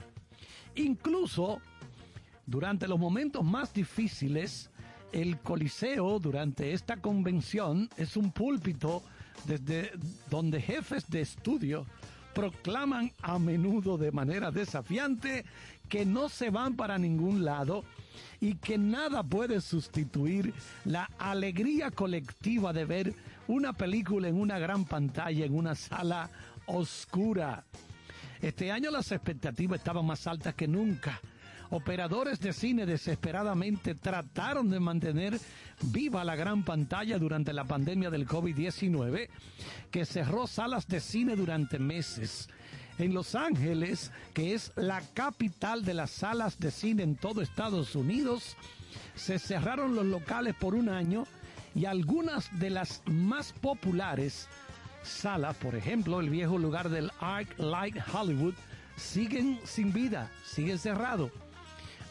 Incluso 0.75 1.61
durante 2.45 2.87
los 2.87 2.99
momentos 2.99 3.43
más 3.43 3.73
difíciles, 3.73 4.69
el 5.11 5.39
Coliseo 5.39 6.17
durante 6.19 6.73
esta 6.73 6.97
convención 6.97 7.89
es 7.97 8.17
un 8.17 8.31
púlpito 8.31 9.03
desde 9.45 9.91
donde 10.29 10.61
jefes 10.61 11.09
de 11.09 11.21
estudio 11.21 11.85
proclaman 12.33 13.11
a 13.21 13.39
menudo 13.39 13.97
de 13.97 14.11
manera 14.11 14.51
desafiante 14.51 15.45
que 15.89 16.05
no 16.05 16.29
se 16.29 16.49
van 16.49 16.75
para 16.75 16.97
ningún 16.97 17.45
lado 17.45 17.83
y 18.39 18.55
que 18.55 18.77
nada 18.77 19.23
puede 19.23 19.61
sustituir 19.61 20.53
la 20.85 21.09
alegría 21.17 21.91
colectiva 21.91 22.73
de 22.73 22.85
ver 22.85 23.13
una 23.47 23.73
película 23.73 24.27
en 24.27 24.39
una 24.39 24.59
gran 24.59 24.85
pantalla, 24.85 25.45
en 25.45 25.55
una 25.55 25.75
sala 25.75 26.29
oscura. 26.65 27.63
Este 28.41 28.71
año 28.71 28.91
las 28.91 29.11
expectativas 29.11 29.79
estaban 29.79 30.05
más 30.05 30.27
altas 30.27 30.55
que 30.55 30.67
nunca. 30.67 31.21
Operadores 31.69 32.39
de 32.39 32.53
cine 32.53 32.85
desesperadamente 32.85 33.95
trataron 33.95 34.69
de 34.69 34.79
mantener 34.79 35.39
viva 35.81 36.23
la 36.23 36.35
gran 36.35 36.63
pantalla 36.63 37.17
durante 37.17 37.53
la 37.53 37.65
pandemia 37.65 38.09
del 38.09 38.27
COVID-19, 38.27 39.29
que 39.91 40.05
cerró 40.05 40.47
salas 40.47 40.87
de 40.87 40.99
cine 40.99 41.35
durante 41.35 41.79
meses. 41.79 42.49
En 42.99 43.13
Los 43.13 43.33
Ángeles, 43.33 44.11
que 44.33 44.53
es 44.53 44.71
la 44.75 45.01
capital 45.13 45.83
de 45.83 45.95
las 45.95 46.11
salas 46.11 46.59
de 46.59 46.69
cine 46.69 47.03
en 47.03 47.15
todo 47.15 47.41
Estados 47.41 47.95
Unidos, 47.95 48.55
se 49.15 49.39
cerraron 49.39 49.95
los 49.95 50.05
locales 50.05 50.53
por 50.55 50.75
un 50.75 50.89
año 50.89 51.25
y 51.73 51.85
algunas 51.85 52.47
de 52.59 52.69
las 52.69 53.01
más 53.07 53.51
populares 53.53 54.47
salas, 55.03 55.55
por 55.57 55.75
ejemplo, 55.75 56.19
el 56.19 56.29
viejo 56.29 56.57
lugar 56.57 56.89
del 56.89 57.11
Arc 57.19 57.57
Light 57.57 57.97
Hollywood, 58.13 58.53
siguen 58.95 59.59
sin 59.63 59.91
vida, 59.91 60.29
siguen 60.45 60.77
cerrados. 60.77 61.31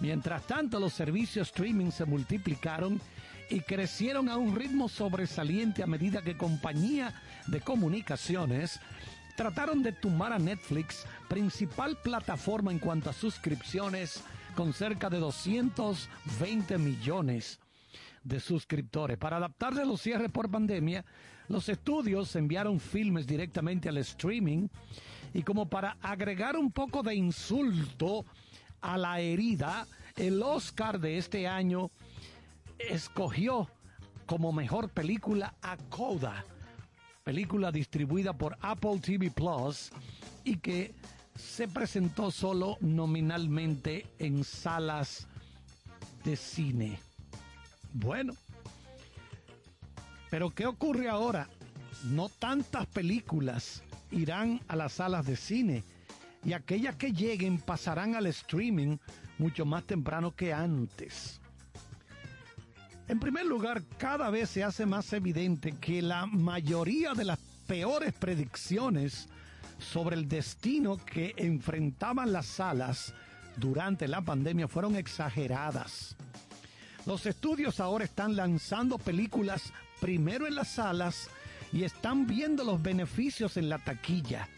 Mientras 0.03 0.45
tanto, 0.49 0.81
los 0.81 0.93
servicios 0.93 1.47
streaming 1.47 1.93
se 1.93 2.05
multiplicaron 2.05 3.01
y 3.49 3.61
crecieron 3.61 4.29
a 4.29 4.37
un 4.37 4.57
ritmo 4.57 4.89
sobresaliente 4.89 5.81
a 5.81 5.87
medida 5.87 6.23
que 6.23 6.37
compañías 6.37 7.15
de 7.47 7.61
comunicaciones 7.61 8.81
trataron 9.37 9.81
de 9.81 9.93
tumbar 9.93 10.33
a 10.33 10.41
Netflix, 10.41 11.07
principal 11.29 11.97
plataforma 12.03 12.73
en 12.73 12.81
cuanto 12.81 13.11
a 13.11 13.13
suscripciones, 13.13 14.25
con 14.57 14.73
cerca 14.73 15.09
de 15.09 15.19
220 15.21 16.79
millones 16.79 17.61
de 18.25 18.41
suscriptores. 18.41 19.19
Para 19.19 19.37
adaptarse 19.37 19.83
a 19.83 19.87
los 19.87 20.03
cierres 20.03 20.33
por 20.33 20.51
pandemia, 20.51 21.05
los 21.47 21.69
estudios 21.69 22.35
enviaron 22.35 22.81
filmes 22.81 23.25
directamente 23.25 23.89
al 23.89 23.99
streaming 23.99 24.67
y 25.33 25.45
como 25.45 25.69
para 25.69 25.97
agregar 26.03 26.57
un 26.57 26.73
poco 26.73 27.05
de 27.05 27.15
insulto 27.15 28.27
a 28.83 28.99
la 28.99 29.21
herida, 29.21 29.87
el 30.17 30.43
Oscar 30.43 31.01
de 31.01 31.17
este 31.17 31.49
año 31.49 31.91
escogió 32.79 33.69
como 34.27 34.53
mejor 34.53 34.91
película 34.91 35.55
a 35.63 35.77
Coda, 35.89 36.45
película 37.25 37.73
distribuida 37.73 38.33
por 38.33 38.59
Apple 38.61 38.99
TV 39.01 39.31
Plus 39.31 39.91
y 40.45 40.57
que 40.57 40.95
se 41.37 41.69
presentó 41.69 42.31
solo 42.31 42.77
nominalmente 42.81 44.07
en 44.19 44.45
salas 44.45 45.27
de 46.25 46.37
cine. 46.37 46.99
Bueno, 47.93 48.35
pero 50.31 50.51
¿qué 50.51 50.67
ocurre 50.67 51.09
ahora? 51.09 51.49
No 52.05 52.29
tantas 52.29 52.87
películas 52.87 53.83
irán 54.11 54.61
a 54.69 54.77
las 54.77 54.95
salas 54.95 55.27
de 55.27 55.37
cine 55.37 55.85
y 56.45 56.53
aquellas 56.53 56.97
que 56.97 57.13
lleguen 57.13 57.59
pasarán 57.59 58.15
al 58.15 58.27
streaming 58.27 58.97
mucho 59.39 59.65
más 59.65 59.85
temprano 59.85 60.35
que 60.35 60.53
antes. 60.53 61.41
En 63.09 63.21
primer 63.21 63.47
lugar, 63.47 63.83
cada 63.99 64.31
vez 64.31 64.51
se 64.51 64.65
hace 64.65 64.87
más 64.87 65.13
evidente 65.13 65.73
que 65.73 66.01
la 66.03 66.27
mayoría 66.27 67.15
de 67.15 67.25
las 67.25 67.39
peores 67.67 68.13
predicciones 68.13 69.29
sobre 69.79 70.17
el 70.17 70.29
destino 70.29 70.97
que 70.97 71.35
enfrentaban 71.37 72.33
las 72.33 72.47
salas 72.47 73.13
durante 73.57 74.09
la 74.09 74.23
pandemia 74.23 74.69
fueron 74.69 74.97
exageradas. 74.97 76.17
Los 77.05 77.27
estudios 77.27 77.81
ahora 77.81 78.05
están 78.05 78.37
lanzando 78.37 78.97
películas 78.97 79.73
primero 80.01 80.47
en 80.47 80.55
las 80.55 80.69
salas 80.69 81.29
y 81.73 81.85
están 81.85 82.27
viendo 82.27 82.65
los 82.65 82.81
beneficios 82.81 83.57
en 83.57 83.69
la 83.69 83.79
taquilla. 83.79 84.49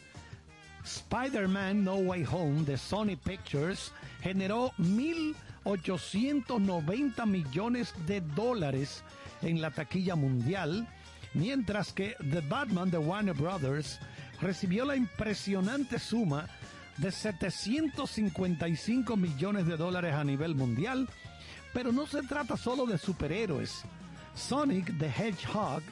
Spider-Man 0.85 1.85
No 1.85 1.97
Way 1.97 2.27
Home 2.31 2.65
de 2.65 2.77
Sony 2.77 3.17
Pictures 3.17 3.93
generó 4.23 4.73
1.890 4.79 7.27
millones 7.27 7.95
de 8.07 8.21
dólares 8.21 9.03
en 9.43 9.61
la 9.61 9.71
taquilla 9.71 10.15
mundial, 10.15 10.87
mientras 11.33 11.93
que 11.93 12.15
The 12.31 12.43
Batman 12.43 12.91
de 12.91 12.99
Warner 12.99 13.35
Brothers 13.35 13.99
recibió 14.41 14.85
la 14.85 14.95
impresionante 14.97 15.99
suma 15.99 16.49
de 16.99 17.11
755 17.11 19.17
millones 19.17 19.67
de 19.67 19.77
dólares 19.77 20.15
a 20.15 20.23
nivel 20.23 20.55
mundial, 20.55 21.09
pero 21.73 21.91
no 21.93 22.07
se 22.07 22.23
trata 22.23 22.57
solo 22.57 22.87
de 22.87 22.99
superhéroes. 22.99 23.83
Sonic 24.35 24.97
the 24.99 25.09
Hedgehog 25.09 25.83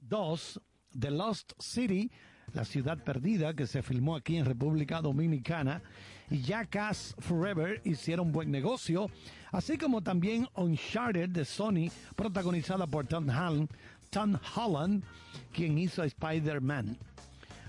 2, 0.00 0.60
The 0.98 1.10
Lost 1.10 1.52
City, 1.60 2.10
la 2.52 2.64
ciudad 2.64 2.98
perdida 2.98 3.54
que 3.54 3.66
se 3.66 3.82
filmó 3.82 4.16
aquí 4.16 4.36
en 4.36 4.44
República 4.44 5.00
Dominicana, 5.00 5.82
y 6.30 6.42
Jackass 6.42 7.14
Forever 7.18 7.80
hicieron 7.84 8.32
buen 8.32 8.50
negocio, 8.50 9.10
así 9.52 9.78
como 9.78 10.02
también 10.02 10.48
Uncharted 10.54 11.28
de 11.28 11.44
Sony, 11.44 11.90
protagonizada 12.16 12.86
por 12.86 13.06
Tom 13.06 13.28
Holland, 13.28 13.68
Tom 14.10 14.36
Holland 14.54 15.04
quien 15.52 15.78
hizo 15.78 16.02
Spider-Man. 16.02 16.96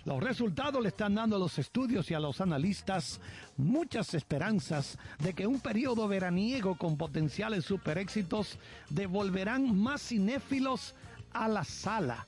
Los 0.06 0.24
resultados 0.24 0.82
le 0.82 0.88
están 0.88 1.16
dando 1.16 1.36
a 1.36 1.40
los 1.40 1.60
estudios 1.60 2.10
y 2.10 2.13
a 2.13 2.20
los 2.20 2.40
analistas 2.40 3.20
muchas 3.58 4.13
esperanzas 4.13 4.98
de 5.20 5.34
que 5.34 5.46
un 5.46 5.60
periodo 5.60 6.08
veraniego 6.08 6.78
con 6.78 6.98
potenciales 6.98 7.66
super 7.66 7.98
éxitos 7.98 8.58
devolverán 8.90 9.78
más 9.78 10.02
cinéfilos 10.02 10.96
a 11.34 11.50
la 11.50 11.66
sala. 11.66 12.26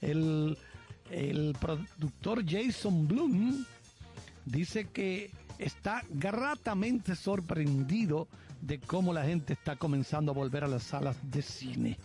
El, 0.00 0.58
el 1.14 1.56
productor 1.60 2.44
Jason 2.44 3.06
Bloom 3.06 3.64
dice 4.44 4.88
que 4.88 5.30
está 5.58 6.02
gratamente 6.10 7.14
sorprendido 7.14 8.26
de 8.60 8.80
cómo 8.80 9.12
la 9.12 9.24
gente 9.24 9.52
está 9.52 9.76
comenzando 9.76 10.32
a 10.32 10.34
volver 10.34 10.64
a 10.64 10.68
las 10.68 10.82
salas 10.82 11.16
de 11.30 11.42
cine. 11.42 11.98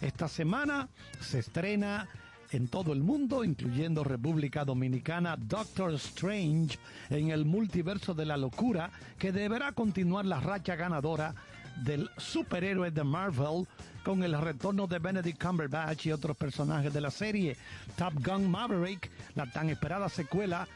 Esta 0.00 0.28
semana 0.28 0.88
se 1.20 1.40
estrena 1.40 2.08
en 2.52 2.68
todo 2.68 2.92
el 2.92 3.02
mundo, 3.02 3.42
incluyendo 3.42 4.04
República 4.04 4.64
Dominicana, 4.64 5.36
Doctor 5.36 5.94
Strange 5.94 6.78
en 7.10 7.30
el 7.30 7.44
multiverso 7.44 8.14
de 8.14 8.26
la 8.26 8.36
locura, 8.36 8.92
que 9.18 9.32
deberá 9.32 9.72
continuar 9.72 10.24
la 10.26 10.38
racha 10.38 10.76
ganadora 10.76 11.34
del 11.82 12.08
superhéroe 12.16 12.90
de 12.90 13.04
Marvel 13.04 13.66
con 14.06 14.22
el 14.22 14.40
retorno 14.40 14.86
de 14.86 15.00
Benedict 15.00 15.42
Cumberbatch 15.42 16.06
y 16.06 16.12
otros 16.12 16.36
personajes 16.36 16.94
de 16.94 17.00
la 17.00 17.10
serie. 17.10 17.56
Top 17.96 18.14
Gun 18.24 18.48
Maverick, 18.48 19.10
la 19.34 19.50
tan 19.50 19.68
esperada 19.68 20.08
secuela 20.08 20.68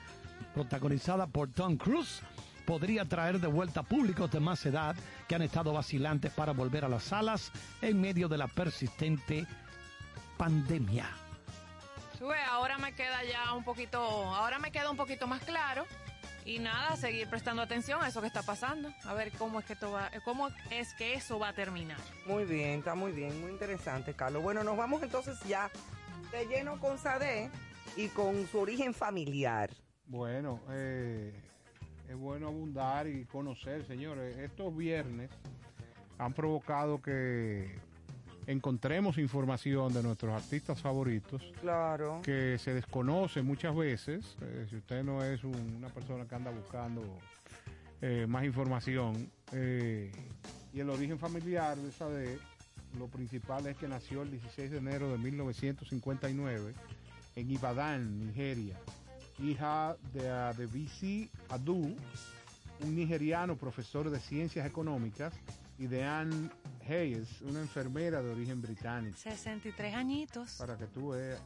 protagonizada 0.53 1.29
por 1.29 1.49
Tom 1.53 1.77
Cruise, 1.77 2.23
podría 2.67 3.05
traer 3.05 3.39
de 3.39 3.47
vuelta 3.47 3.85
públicos 3.85 4.33
de 4.33 4.41
más 4.41 4.67
edad 4.67 4.97
que 5.29 5.37
han 5.37 5.43
estado 5.43 5.73
vacilantes 5.73 6.33
para 6.33 6.51
volver 6.51 6.85
a 6.85 6.89
las 6.89 7.05
salas 7.05 7.53
en 7.81 8.01
medio 8.01 8.27
de 8.27 8.39
la 8.39 8.49
persistente 8.49 9.47
pandemia. 10.37 11.07
Ahora 12.51 12.79
me 12.79 12.93
queda 12.95 13.23
ya 13.23 13.55
un 13.55 13.63
poquito, 13.63 14.01
ahora 14.01 14.59
me 14.59 14.73
queda 14.73 14.91
un 14.91 14.97
poquito 14.97 15.29
más 15.29 15.41
claro. 15.45 15.87
Y 16.51 16.59
nada, 16.59 16.97
seguir 16.97 17.29
prestando 17.29 17.63
atención 17.63 18.03
a 18.03 18.09
eso 18.09 18.21
que 18.21 18.27
está 18.27 18.43
pasando, 18.43 18.93
a 19.05 19.15
ver 19.15 19.31
cómo 19.39 19.61
es 19.61 19.67
que 19.67 19.75
esto 19.75 19.93
va, 19.93 20.11
cómo 20.25 20.49
es 20.73 20.93
que 20.95 21.15
eso 21.15 21.39
va 21.39 21.51
a 21.51 21.53
terminar. 21.53 22.01
Muy 22.27 22.45
bien, 22.45 22.81
está 22.81 22.97
muy 22.97 23.13
bien, 23.13 23.41
muy 23.41 23.53
interesante, 23.53 24.15
Carlos. 24.15 24.43
Bueno, 24.43 24.65
nos 24.65 24.77
vamos 24.77 25.01
entonces 25.01 25.39
ya 25.45 25.71
de 26.33 26.47
lleno 26.47 26.81
con 26.81 26.99
Sade 26.99 27.53
y 27.95 28.09
con 28.09 28.49
su 28.49 28.59
origen 28.59 28.95
familiar. 28.95 29.71
Bueno, 30.07 30.61
eh, 30.71 31.41
es 32.09 32.17
bueno 32.17 32.49
abundar 32.49 33.07
y 33.07 33.27
conocer, 33.27 33.87
señores. 33.87 34.37
Estos 34.37 34.77
viernes 34.77 35.31
han 36.19 36.33
provocado 36.33 37.01
que 37.01 37.79
encontremos 38.51 39.17
información 39.19 39.93
de 39.93 40.03
nuestros 40.03 40.33
artistas 40.35 40.81
favoritos 40.81 41.43
Claro. 41.61 42.21
que 42.23 42.59
se 42.59 42.75
desconoce 42.75 43.43
muchas 43.43 43.75
veces. 43.77 44.37
Eh, 44.43 44.67
si 44.69 44.77
usted 44.77 45.05
no 45.05 45.23
es 45.23 45.45
un- 45.45 45.75
una 45.77 45.89
persona 45.89 46.27
que 46.27 46.35
anda 46.35 46.51
buscando 46.51 47.03
eh, 48.03 48.27
más 48.27 48.45
información, 48.45 49.31
eh, 49.53 50.11
y 50.73 50.81
el 50.81 50.89
origen 50.89 51.19
familiar 51.19 51.77
de 51.77 51.93
Sade, 51.93 52.39
lo 52.99 53.09
principal 53.09 53.67
es 53.67 53.77
que 53.77 53.87
nació 53.89 54.23
el 54.23 54.31
16 54.31 54.71
de 54.71 54.79
enero 54.79 55.13
de 55.13 55.19
1959 55.19 56.73
en 57.37 57.51
Ibadan, 57.51 58.27
Nigeria, 58.27 58.79
hija 59.39 59.97
de, 60.15 60.23
de 60.57 60.67
BC 60.67 61.29
Adu, 61.51 61.95
un 62.83 62.97
nigeriano 62.97 63.57
profesor 63.57 64.09
de 64.09 64.19
ciencias 64.19 64.67
económicas, 64.67 65.35
y 65.81 65.87
de 65.87 66.05
Anne 66.05 66.51
Hayes, 66.87 67.41
una 67.41 67.61
enfermera 67.61 68.23
de 68.23 68.31
origen 68.31 68.61
británico. 68.61 69.17
63 69.17 69.95
añitos. 69.95 70.57
Para 70.59 70.77
que 70.77 70.87
tú 70.87 71.09
veas. 71.09 71.41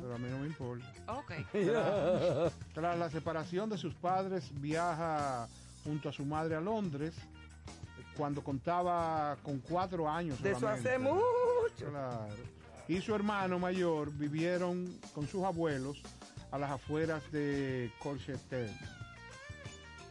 Pero 0.00 0.14
a 0.14 0.18
mí 0.18 0.28
no 0.28 0.38
me 0.40 0.46
importa. 0.48 0.84
Ok. 1.06 1.32
Tras, 1.52 2.52
tras 2.74 2.98
la 2.98 3.08
separación 3.08 3.70
de 3.70 3.78
sus 3.78 3.94
padres, 3.94 4.50
viaja 4.60 5.46
junto 5.84 6.08
a 6.08 6.12
su 6.12 6.24
madre 6.24 6.56
a 6.56 6.60
Londres 6.60 7.14
cuando 8.16 8.42
contaba 8.42 9.36
con 9.44 9.60
cuatro 9.60 10.10
años. 10.10 10.42
De 10.42 10.50
eso 10.50 10.66
hace 10.66 10.98
mucho. 10.98 11.22
Claro. 11.88 12.34
Y 12.88 13.00
su 13.00 13.14
hermano 13.14 13.60
mayor 13.60 14.12
vivieron 14.12 14.98
con 15.14 15.28
sus 15.28 15.44
abuelos 15.44 16.02
a 16.50 16.58
las 16.58 16.72
afueras 16.72 17.22
de 17.30 17.92
Courchetel. 18.00 18.70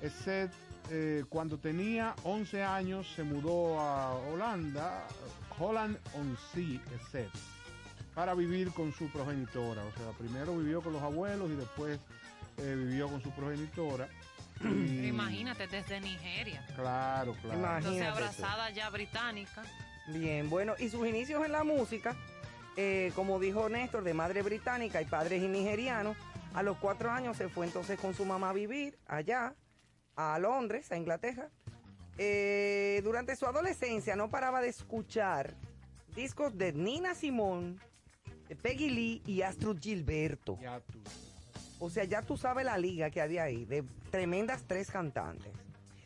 Except, 0.02 0.54
eh, 0.94 1.24
cuando 1.30 1.58
tenía 1.58 2.14
11 2.24 2.64
años 2.64 3.08
se 3.16 3.24
mudó 3.24 3.80
a 3.80 4.14
Holanda, 4.14 5.08
Holland 5.58 5.98
on 6.16 6.38
Sea, 6.54 6.82
Except, 6.96 7.34
para 8.14 8.34
vivir 8.34 8.72
con 8.74 8.92
su 8.94 9.10
progenitora. 9.10 9.84
O 9.86 9.92
sea, 9.94 10.12
primero 10.18 10.58
vivió 10.58 10.82
con 10.82 10.92
los 10.94 11.02
abuelos 11.02 11.50
y 11.50 11.56
después 11.56 11.98
eh, 12.58 12.76
vivió 12.78 13.08
con 13.08 13.22
su 13.24 13.32
progenitora. 13.32 14.10
Y- 14.64 15.08
Imagínate, 15.08 15.66
desde 15.68 16.02
Nigeria. 16.02 16.64
Claro, 16.76 17.36
claro. 17.42 17.58
Imagínate. 17.58 17.78
Entonces 17.88 18.08
abrazada 18.08 18.70
ya 18.72 18.90
británica. 18.90 19.64
Bien, 20.08 20.50
bueno, 20.50 20.74
y 20.78 20.90
sus 20.90 21.08
inicios 21.08 21.44
en 21.46 21.54
la 21.54 21.64
música, 21.64 22.16
eh, 22.76 23.14
como 23.16 23.40
dijo 23.40 23.70
Néstor, 23.70 24.04
de 24.04 24.14
madre 24.14 24.42
británica 24.42 25.02
y 25.02 25.06
padres 25.06 25.42
nigerianos, 25.42 26.18
a 26.54 26.64
los 26.64 26.76
cuatro 26.78 27.10
años 27.12 27.38
se 27.38 27.48
fue 27.48 27.66
entonces 27.66 27.98
con 27.98 28.14
su 28.14 28.26
mamá 28.26 28.50
a 28.50 28.54
vivir 28.54 28.98
allá, 29.08 29.54
a 30.16 30.38
Londres, 30.40 30.92
a 30.92 30.98
Inglaterra. 30.98 31.50
Eh, 32.18 33.02
durante 33.04 33.36
su 33.36 33.46
adolescencia 33.46 34.16
no 34.16 34.30
paraba 34.30 34.62
de 34.62 34.70
escuchar 34.70 35.56
discos 36.16 36.58
de 36.58 36.74
Nina 36.74 37.16
Simone, 37.16 37.78
de 38.48 38.56
Peggy 38.56 38.90
Lee 38.90 39.22
y 39.26 39.42
Astrid 39.42 39.80
Gilberto. 39.80 40.58
Ya 40.62 40.80
tú. 40.82 41.00
O 41.80 41.90
sea, 41.90 42.04
ya 42.04 42.22
tú 42.22 42.38
sabes 42.38 42.66
la 42.66 42.78
liga 42.78 43.10
que 43.10 43.22
había 43.22 43.44
ahí, 43.44 43.66
de 43.66 43.84
tremendas 44.12 44.64
tres 44.68 44.92
cantantes. 44.92 45.52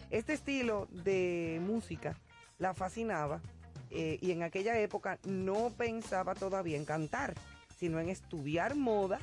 Este 0.09 0.33
estilo 0.33 0.87
de 0.91 1.59
música 1.61 2.15
la 2.59 2.73
fascinaba 2.73 3.41
eh, 3.89 4.17
y 4.21 4.31
en 4.31 4.43
aquella 4.43 4.79
época 4.79 5.19
no 5.25 5.71
pensaba 5.71 6.35
todavía 6.35 6.77
en 6.77 6.85
cantar, 6.85 7.33
sino 7.77 7.99
en 7.99 8.09
estudiar 8.09 8.75
moda 8.75 9.19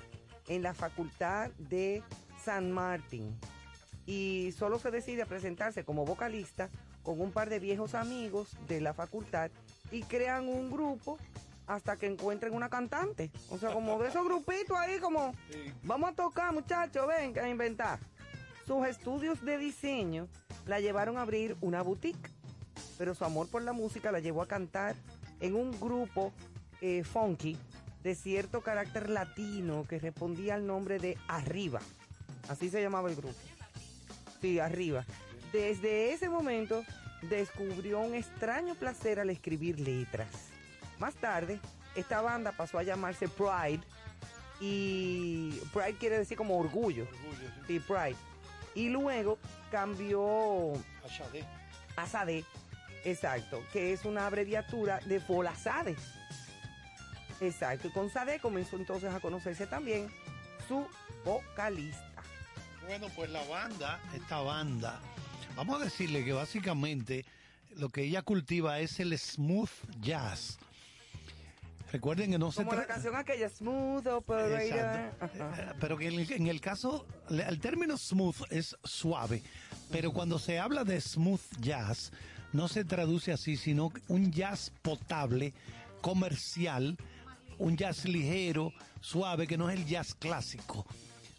en 0.49 0.63
la 0.63 0.75
facultad 0.75 1.51
de 1.53 2.03
San 2.43 2.71
Martín. 2.73 3.39
Y 4.07 4.53
solo 4.57 4.79
se 4.79 4.91
decide 4.91 5.23
a 5.23 5.27
presentarse 5.27 5.85
como 5.85 6.05
vocalista 6.05 6.69
con 7.03 7.21
un 7.21 7.33
par 7.33 7.49
de 7.49 7.59
viejos 7.59 7.95
amigos 7.95 8.57
de 8.69 8.81
la 8.81 8.95
facultad 8.95 9.51
y 9.91 10.03
crean 10.03 10.49
un 10.49 10.71
grupo 10.71 11.19
hasta 11.67 11.97
que 11.97 12.07
encuentren 12.07 12.55
una 12.55 12.69
cantante. 12.69 13.31
O 13.51 13.59
sea, 13.59 13.73
como 13.73 13.99
de 14.01 14.09
esos 14.09 14.25
grupitos 14.25 14.77
ahí, 14.77 14.99
como 14.99 15.33
vamos 15.83 16.11
a 16.11 16.15
tocar, 16.15 16.53
muchachos, 16.53 17.07
ven, 17.07 17.39
a 17.39 17.49
inventar. 17.49 17.99
Sus 18.67 18.87
estudios 18.87 19.45
de 19.45 19.59
diseño 19.59 20.29
la 20.67 20.81
llevaron 20.81 21.17
a 21.17 21.23
abrir 21.23 21.57
una 21.61 21.83
boutique, 21.83 22.31
pero 22.99 23.15
su 23.15 23.25
amor 23.25 23.49
por 23.49 23.63
la 23.63 23.73
música 23.73 24.13
la 24.13 24.21
llevó 24.21 24.43
a 24.43 24.49
cantar 24.49 24.95
en 25.41 25.57
un 25.57 25.73
grupo 25.81 26.33
eh, 26.81 27.05
funky 27.05 27.57
de 28.03 28.15
cierto 28.15 28.63
carácter 28.63 29.09
latino 29.09 29.85
que 29.89 29.99
respondía 29.99 30.55
al 30.55 30.67
nombre 30.67 30.99
de 30.99 31.17
Arriba. 31.29 31.81
Así 32.49 32.71
se 32.71 32.83
llamaba 32.83 33.09
el 33.09 33.17
grupo. 33.17 33.35
Sí, 34.43 34.59
Arriba. 34.59 35.07
Desde 35.53 36.13
ese 36.13 36.29
momento 36.29 36.85
descubrió 37.23 38.01
un 38.01 38.15
extraño 38.15 38.75
placer 38.75 39.21
al 39.21 39.31
escribir 39.31 39.79
letras. 39.79 40.29
Más 40.99 41.15
tarde, 41.15 41.61
esta 41.95 42.21
banda 42.21 42.51
pasó 42.51 42.79
a 42.79 42.83
llamarse 42.83 43.29
Pride 43.29 43.81
y 44.61 45.51
Pride 45.73 45.97
quiere 45.99 46.19
decir 46.19 46.37
como 46.37 46.59
orgullo. 46.59 47.07
Sí, 47.69 47.79
Pride. 47.79 48.17
Y 48.75 48.89
luego 48.89 49.39
cambió 49.71 50.73
a 51.97 52.07
Sade, 52.09 52.45
exacto, 53.05 53.63
que 53.73 53.93
es 53.93 54.05
una 54.05 54.27
abreviatura 54.27 54.99
de 55.05 55.21
Folazade. 55.21 55.95
Exacto, 57.41 57.89
y 57.89 57.91
con 57.93 58.11
Sade 58.11 58.41
comenzó 58.41 58.77
entonces 58.77 59.15
a 59.15 59.21
conocerse 59.21 59.67
también 59.69 60.09
su 60.67 60.87
vocalista. 61.25 62.12
Bueno, 62.87 63.07
pues 63.15 63.31
la 63.31 63.43
banda, 63.45 64.01
esta 64.15 64.41
banda, 64.41 65.01
vamos 65.57 65.81
a 65.81 65.85
decirle 65.85 66.25
que 66.25 66.33
básicamente 66.33 67.25
lo 67.77 67.89
que 67.89 68.03
ella 68.03 68.23
cultiva 68.23 68.81
es 68.81 69.01
el 69.01 69.17
smooth 69.19 69.71
jazz. 70.01 70.59
Recuerden 71.91 72.31
que 72.31 72.39
no 72.39 72.51
se 72.51 72.65
Como 72.65 72.71
la 72.73 72.79
trata... 72.79 72.95
canción 72.95 73.15
aquella, 73.17 73.51
Smooth 73.51 74.07
Operator. 74.07 74.61
Eh, 74.61 75.73
Pero 75.79 75.99
que 75.99 76.09
en 76.09 76.15
el, 76.21 76.33
en 76.33 76.47
el 76.47 76.61
caso, 76.61 77.07
el 77.29 77.61
término 77.61 77.99
smooth 77.99 78.37
es 78.51 78.75
suave, 78.83 79.43
pero 79.91 80.11
cuando 80.11 80.39
se 80.39 80.59
habla 80.59 80.85
de 80.85 80.99
smooth 81.01 81.41
jazz, 81.61 82.11
no 82.55 82.67
se 82.69 82.85
traduce 82.87 83.31
así, 83.33 83.59
sino 83.59 83.93
un 84.09 84.33
jazz 84.33 84.73
potable, 84.81 85.53
comercial, 86.01 86.97
un 87.59 87.77
jazz 87.77 88.07
ligero, 88.07 88.73
suave, 89.03 89.47
que 89.47 89.59
no 89.59 89.69
es 89.69 89.79
el 89.79 89.85
jazz 89.87 90.15
clásico. 90.15 90.87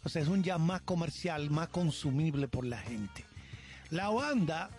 O 0.04 0.08
sea, 0.08 0.22
es 0.22 0.28
un 0.28 0.42
jazz 0.42 0.60
más 0.60 0.82
comercial, 0.82 1.50
más 1.50 1.68
consumible 1.68 2.46
por 2.46 2.64
la 2.64 2.78
gente. 2.78 3.24
La 3.90 4.10
banda 4.10 4.70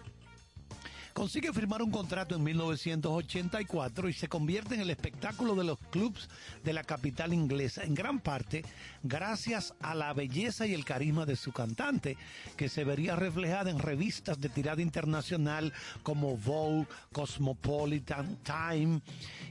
Consigue 1.15 1.53
firmar 1.53 1.81
un 1.81 1.91
contrato 1.91 2.35
en 2.35 2.43
1984 2.43 4.09
y 4.09 4.13
se 4.13 4.27
convierte 4.27 4.75
en 4.75 4.81
el 4.81 4.89
espectáculo 4.89 5.55
de 5.55 5.63
los 5.63 5.79
clubs 5.89 6.27
de 6.61 6.73
la 6.73 6.83
capital 6.83 7.33
inglesa, 7.33 7.85
en 7.85 7.95
gran 7.95 8.19
parte 8.19 8.65
gracias 9.01 9.73
a 9.79 9.95
la 9.95 10.11
belleza 10.11 10.67
y 10.67 10.73
el 10.73 10.83
carisma 10.83 11.25
de 11.25 11.37
su 11.37 11.53
cantante, 11.53 12.17
que 12.57 12.67
se 12.67 12.83
vería 12.83 13.15
reflejada 13.15 13.71
en 13.71 13.79
revistas 13.79 14.41
de 14.41 14.49
tirada 14.49 14.81
internacional 14.81 15.71
como 16.03 16.35
Vogue, 16.35 16.85
Cosmopolitan, 17.13 18.37
Time, 18.43 18.99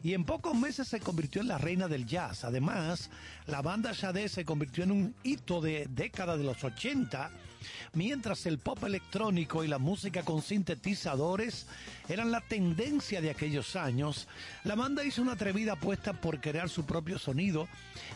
y 0.02 0.12
en 0.12 0.24
pocos 0.24 0.54
meses 0.54 0.86
se 0.86 1.00
convirtió 1.00 1.40
en 1.40 1.48
la 1.48 1.56
reina 1.56 1.88
del 1.88 2.04
jazz. 2.04 2.44
Además, 2.44 3.08
la 3.46 3.62
banda 3.62 3.94
Sade 3.94 4.28
se 4.28 4.44
convirtió 4.44 4.84
en 4.84 4.90
un 4.90 5.14
hito 5.22 5.62
de 5.62 5.86
década 5.88 6.36
de 6.36 6.44
los 6.44 6.62
80 6.62 7.30
Mientras 7.92 8.46
el 8.46 8.58
pop 8.58 8.82
electrónico 8.84 9.64
y 9.64 9.68
la 9.68 9.78
música 9.78 10.22
con 10.22 10.42
sintetizadores 10.42 11.66
eran 12.08 12.30
la 12.30 12.40
tendencia 12.40 13.20
de 13.20 13.30
aquellos 13.30 13.76
años, 13.76 14.28
la 14.64 14.74
banda 14.74 15.04
hizo 15.04 15.22
una 15.22 15.32
atrevida 15.32 15.72
apuesta 15.72 16.12
por 16.12 16.40
crear 16.40 16.68
su 16.68 16.84
propio 16.84 17.18
sonido 17.18 17.68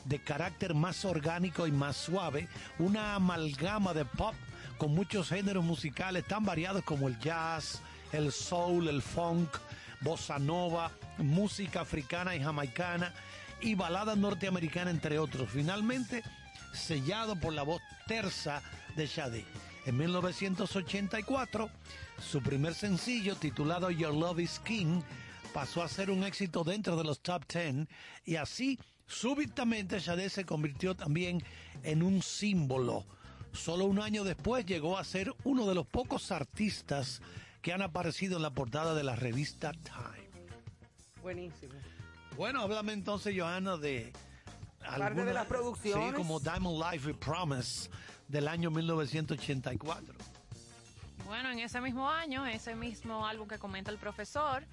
de 0.04 0.18
carácter 0.18 0.74
más 0.74 1.04
orgánico 1.04 1.66
y 1.66 1.72
más 1.72 1.96
suave, 1.96 2.48
una 2.78 3.14
amalgama 3.14 3.94
de 3.94 4.04
pop 4.04 4.34
con 4.78 4.94
muchos 4.94 5.28
géneros 5.28 5.64
musicales 5.64 6.24
tan 6.26 6.44
variados 6.44 6.84
como 6.84 7.08
el 7.08 7.18
jazz, 7.18 7.80
el 8.12 8.32
soul, 8.32 8.88
el 8.88 9.02
funk, 9.02 9.48
bossa 10.00 10.38
nova, 10.38 10.90
música 11.18 11.80
africana 11.80 12.36
y 12.36 12.40
jamaicana 12.40 13.12
y 13.60 13.74
balada 13.74 14.14
norteamericana 14.14 14.90
entre 14.90 15.18
otros. 15.18 15.50
Finalmente, 15.50 16.22
sellado 16.72 17.36
por 17.36 17.52
la 17.52 17.62
voz 17.62 17.82
tersa 18.06 18.62
de 18.98 19.06
Sade. 19.06 19.44
En 19.86 19.96
1984, 19.96 21.70
su 22.20 22.42
primer 22.42 22.74
sencillo, 22.74 23.36
titulado 23.36 23.90
Your 23.90 24.12
Love 24.12 24.40
is 24.40 24.58
King, 24.58 25.00
pasó 25.54 25.82
a 25.84 25.88
ser 25.88 26.10
un 26.10 26.24
éxito 26.24 26.64
dentro 26.64 26.96
de 26.96 27.04
los 27.04 27.20
top 27.20 27.44
10 27.50 27.86
y 28.26 28.36
así 28.36 28.78
súbitamente 29.06 30.00
Sade 30.00 30.28
se 30.28 30.44
convirtió 30.44 30.96
también 30.96 31.42
en 31.84 32.02
un 32.02 32.22
símbolo. 32.22 33.06
Solo 33.52 33.84
un 33.84 34.00
año 34.00 34.24
después 34.24 34.66
llegó 34.66 34.98
a 34.98 35.04
ser 35.04 35.32
uno 35.44 35.64
de 35.66 35.76
los 35.76 35.86
pocos 35.86 36.32
artistas 36.32 37.22
que 37.62 37.72
han 37.72 37.82
aparecido 37.82 38.36
en 38.36 38.42
la 38.42 38.50
portada 38.50 38.94
de 38.94 39.04
la 39.04 39.14
revista 39.14 39.72
Time. 39.72 40.28
Buenísimo. 41.22 41.74
Bueno, 42.36 42.62
háblame 42.62 42.92
entonces, 42.94 43.34
Johanna, 43.38 43.76
de... 43.76 44.12
Parte 44.80 45.24
de 45.24 45.34
las 45.34 45.46
producciones. 45.46 46.10
Sí, 46.10 46.14
como 46.14 46.40
Diamond 46.40 46.82
Life 46.82 47.10
y 47.10 47.12
Promise 47.12 47.90
del 48.28 48.48
año 48.48 48.70
1984. 48.70 50.14
Bueno, 51.26 51.50
en 51.50 51.58
ese 51.58 51.80
mismo 51.80 52.08
año, 52.08 52.46
ese 52.46 52.74
mismo 52.74 53.26
álbum 53.26 53.48
que 53.48 53.58
comenta 53.58 53.90
el 53.90 53.98
profesor, 53.98 54.64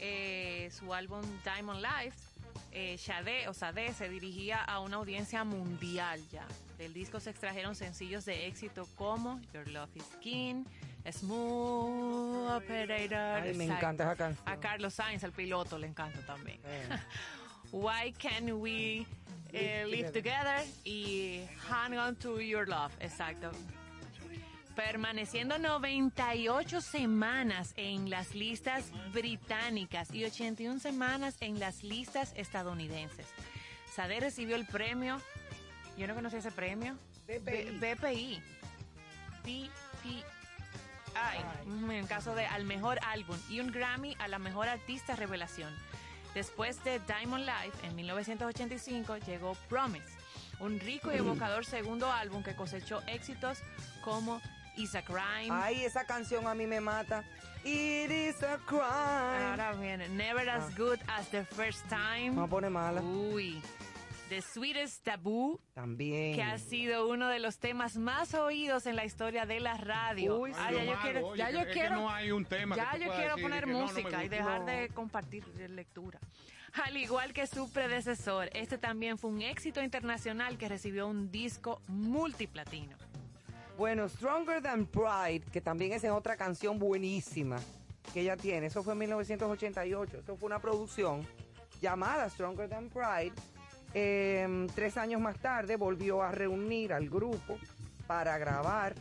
eh, 0.00 0.70
su 0.72 0.92
álbum 0.94 1.22
Diamond 1.44 1.80
Life, 1.80 2.16
eh, 2.72 2.96
Sade, 2.98 3.48
o 3.48 3.54
Sade 3.54 3.92
se 3.92 4.08
dirigía 4.08 4.62
a 4.64 4.80
una 4.80 4.96
audiencia 4.96 5.44
mundial 5.44 6.20
ya. 6.30 6.46
Del 6.78 6.92
disco 6.92 7.20
se 7.20 7.30
extrajeron 7.30 7.74
sencillos 7.74 8.24
de 8.24 8.46
éxito 8.46 8.88
como 8.96 9.40
Your 9.52 9.68
Love 9.68 9.96
is 9.96 10.08
King, 10.20 10.64
Smooth 11.10 12.50
Operator. 12.50 13.42
Ay, 13.42 13.54
me 13.54 13.64
encanta 13.64 14.04
esa 14.04 14.16
canción. 14.16 14.48
A 14.48 14.56
Carlos 14.58 14.94
Sainz, 14.94 15.22
el 15.22 15.32
piloto, 15.32 15.78
le 15.78 15.86
encanta 15.86 16.24
también. 16.24 16.60
Eh. 16.64 16.88
Why 17.72 18.12
Can't 18.12 18.50
We 18.52 19.06
eh, 19.52 19.86
Live 19.88 20.10
Together 20.10 20.64
y 20.84 21.42
Hang 21.68 21.98
On 21.98 22.16
to 22.16 22.40
Your 22.40 22.68
Love, 22.68 22.92
exacto. 23.00 23.50
Permaneciendo 24.74 25.58
98 25.58 26.80
semanas 26.80 27.74
en 27.76 28.08
las 28.08 28.34
listas 28.34 28.90
británicas 29.12 30.12
y 30.14 30.24
81 30.24 30.80
semanas 30.80 31.36
en 31.40 31.60
las 31.60 31.82
listas 31.82 32.32
estadounidenses. 32.36 33.26
Sade 33.94 34.20
recibió 34.20 34.56
el 34.56 34.66
premio, 34.66 35.20
yo 35.98 36.06
no 36.06 36.14
conocía 36.14 36.38
ese 36.38 36.50
premio, 36.50 36.96
BPI. 37.26 38.42
BPI. 39.42 40.24
En 41.66 41.90
el 41.90 42.06
caso 42.06 42.34
de 42.34 42.46
al 42.46 42.64
mejor 42.64 42.98
álbum 43.06 43.36
y 43.50 43.60
un 43.60 43.70
Grammy 43.70 44.16
a 44.18 44.28
la 44.28 44.38
mejor 44.38 44.68
artista 44.68 45.14
revelación. 45.14 45.74
Después 46.34 46.82
de 46.84 46.98
Diamond 47.00 47.44
Life, 47.44 47.86
en 47.86 47.94
1985, 47.94 49.18
llegó 49.18 49.54
Promise, 49.68 50.06
un 50.60 50.80
rico 50.80 51.12
y 51.12 51.16
evocador 51.16 51.64
segundo 51.66 52.10
álbum 52.10 52.42
que 52.42 52.54
cosechó 52.54 53.02
éxitos 53.06 53.58
como 54.02 54.40
Is 54.76 54.94
a 54.94 55.02
Crime. 55.02 55.48
Ay, 55.50 55.84
esa 55.84 56.04
canción 56.06 56.46
a 56.46 56.54
mí 56.54 56.66
me 56.66 56.80
mata. 56.80 57.24
It 57.64 58.10
is 58.10 58.42
a 58.42 58.58
crime. 58.66 58.82
Ahora 58.82 59.72
viene 59.74 60.08
Never 60.08 60.48
as 60.48 60.64
Ah. 60.64 60.74
Good 60.76 60.98
as 61.06 61.28
the 61.28 61.44
First 61.44 61.86
Time. 61.88 62.30
No 62.30 62.48
pone 62.48 62.70
mala. 62.70 63.00
Uy. 63.02 63.62
The 64.32 64.40
Sweetest 64.40 65.04
Taboo, 65.04 65.60
También. 65.74 66.34
que 66.34 66.42
ha 66.42 66.56
sido 66.56 67.06
uno 67.06 67.28
de 67.28 67.38
los 67.38 67.58
temas 67.58 67.98
más 67.98 68.32
oídos 68.32 68.86
en 68.86 68.96
la 68.96 69.04
historia 69.04 69.44
de 69.44 69.60
la 69.60 69.76
radio. 69.76 70.38
Uy, 70.38 70.52
Ah, 70.56 70.68
sí. 70.70 70.74
ya 70.76 70.80
yo 70.84 70.86
malo, 70.86 71.00
quiero, 71.02 71.26
oye, 71.26 71.38
ya 71.38 71.50
yo 71.50 71.70
quiero, 71.70 71.94
no 71.96 72.08
hay 72.10 72.30
un 72.30 72.46
tema 72.46 72.74
ya 72.74 72.96
yo 72.96 73.12
quiero 73.12 73.36
poner 73.36 73.68
no 73.68 73.80
música 73.82 74.24
y 74.24 74.30
dejar 74.30 74.64
de 74.64 74.88
compartir 74.88 75.44
de 75.52 75.68
lectura. 75.68 76.18
Al 76.86 76.96
igual 76.96 77.34
que 77.34 77.46
su 77.46 77.70
predecesor, 77.70 78.48
este 78.54 78.78
también 78.78 79.18
fue 79.18 79.28
un 79.28 79.42
éxito 79.42 79.82
internacional 79.82 80.56
que 80.56 80.66
recibió 80.66 81.08
un 81.08 81.30
disco 81.30 81.82
multiplatino. 81.88 82.96
Bueno, 83.76 84.08
Stronger 84.08 84.62
Than 84.62 84.86
Pride, 84.86 85.42
que 85.52 85.60
también 85.60 85.92
es 85.92 86.04
en 86.04 86.12
otra 86.12 86.38
canción 86.38 86.78
buenísima 86.78 87.58
que 88.14 88.20
ella 88.22 88.38
tiene. 88.38 88.68
Eso 88.68 88.82
fue 88.82 88.94
en 88.94 89.00
1988. 89.00 90.20
Eso 90.22 90.36
fue 90.38 90.46
una 90.46 90.58
producción 90.58 91.26
llamada 91.82 92.30
Stronger 92.30 92.70
Than 92.70 92.88
Pride. 92.88 93.32
Eh, 93.94 94.66
tres 94.74 94.96
años 94.96 95.20
más 95.20 95.38
tarde 95.38 95.76
volvió 95.76 96.22
a 96.22 96.32
reunir 96.32 96.92
al 96.92 97.08
grupo 97.08 97.58
para 98.06 98.38
grabar 98.38 98.94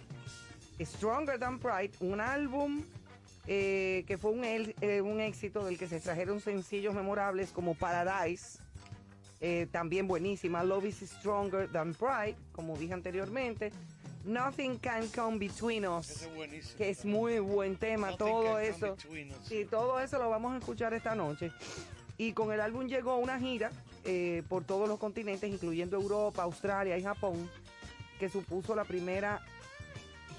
Stronger 0.80 1.40
Than 1.40 1.60
Pride, 1.60 1.92
un 2.00 2.20
álbum 2.20 2.82
eh, 3.48 4.04
que 4.08 4.18
fue 4.18 4.32
un, 4.32 4.44
eh, 4.46 5.02
un 5.02 5.20
éxito 5.20 5.66
del 5.66 5.78
que 5.78 5.88
se 5.88 5.96
extrajeron 5.98 6.40
sencillos 6.40 6.94
memorables 6.94 7.52
como 7.52 7.74
Paradise, 7.74 8.60
eh, 9.40 9.68
también 9.72 10.08
buenísima, 10.08 10.64
Love 10.64 10.86
is 10.86 11.00
Stronger 11.00 11.68
Than 11.72 11.94
Pride, 11.94 12.36
como 12.52 12.78
dije 12.78 12.94
anteriormente, 12.94 13.72
Nothing 14.26 14.78
Can 14.78 15.08
Come 15.08 15.40
Between 15.40 15.88
Us, 15.88 16.30
que 16.78 16.92
es 16.92 17.04
muy 17.04 17.40
buen 17.40 17.76
tema, 17.78 18.16
todo 18.16 18.60
eso. 18.60 18.96
Sí, 19.44 19.66
todo 19.66 20.00
eso 20.00 20.20
lo 20.20 20.30
vamos 20.30 20.54
a 20.54 20.58
escuchar 20.60 20.94
esta 20.94 21.16
noche. 21.16 21.52
Y 22.18 22.34
con 22.34 22.52
el 22.52 22.62
álbum 22.62 22.86
llegó 22.86 23.18
una 23.18 23.40
gira 23.40 23.72
eh, 24.04 24.44
por 24.50 24.64
todos 24.64 24.88
los 24.88 25.00
continentes, 25.00 25.50
incluyendo 25.50 25.98
Europa, 25.98 26.44
Australia 26.44 26.98
y 26.98 27.04
Japón, 27.04 27.50
que 28.20 28.30
supuso 28.30 28.76
la 28.76 28.86
primera 28.86 29.42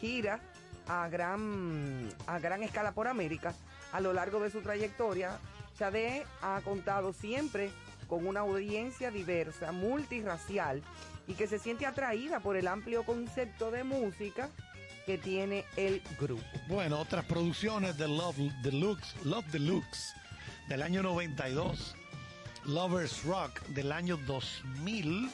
gira 0.01 0.41
a 0.89 1.09
gran, 1.09 2.09
a 2.27 2.39
gran 2.39 2.63
escala 2.63 2.93
por 2.93 3.09
América. 3.09 3.55
A 3.93 4.01
lo 4.01 4.13
largo 4.13 4.41
de 4.41 4.51
su 4.51 4.63
trayectoria, 4.63 5.39
Sade 5.79 6.25
ha 6.41 6.61
contado 6.63 7.13
siempre 7.13 7.71
con 8.09 8.27
una 8.27 8.41
audiencia 8.41 9.11
diversa, 9.11 9.73
multirracial 9.73 10.83
y 11.27 11.35
que 11.35 11.47
se 11.47 11.59
siente 11.59 11.87
atraída 11.87 12.41
por 12.41 12.57
el 12.57 12.69
amplio 12.69 13.05
concepto 13.05 13.71
de 13.71 13.85
música 13.85 14.51
que 15.07 15.19
tiene 15.19 15.65
el 15.77 16.03
grupo. 16.21 16.45
Bueno, 16.69 17.01
otras 17.01 17.25
producciones 17.25 17.97
de 17.97 18.09
Love 18.09 18.39
Deluxe, 18.63 19.15
Love 19.25 19.47
Deluxe 19.47 20.15
del 20.69 20.83
año 20.83 21.03
92, 21.03 21.97
Lovers 22.67 23.25
Rock 23.25 23.61
del 23.69 23.91
año 23.91 24.17
2000. 24.17 25.31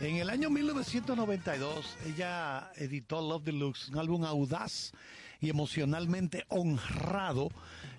En 0.00 0.16
el 0.16 0.30
año 0.30 0.48
1992 0.48 1.96
ella 2.06 2.70
editó 2.76 3.20
Love 3.20 3.44
Deluxe, 3.44 3.88
un 3.88 3.98
álbum 3.98 4.24
audaz 4.24 4.92
y 5.40 5.50
emocionalmente 5.50 6.44
honrado, 6.48 7.50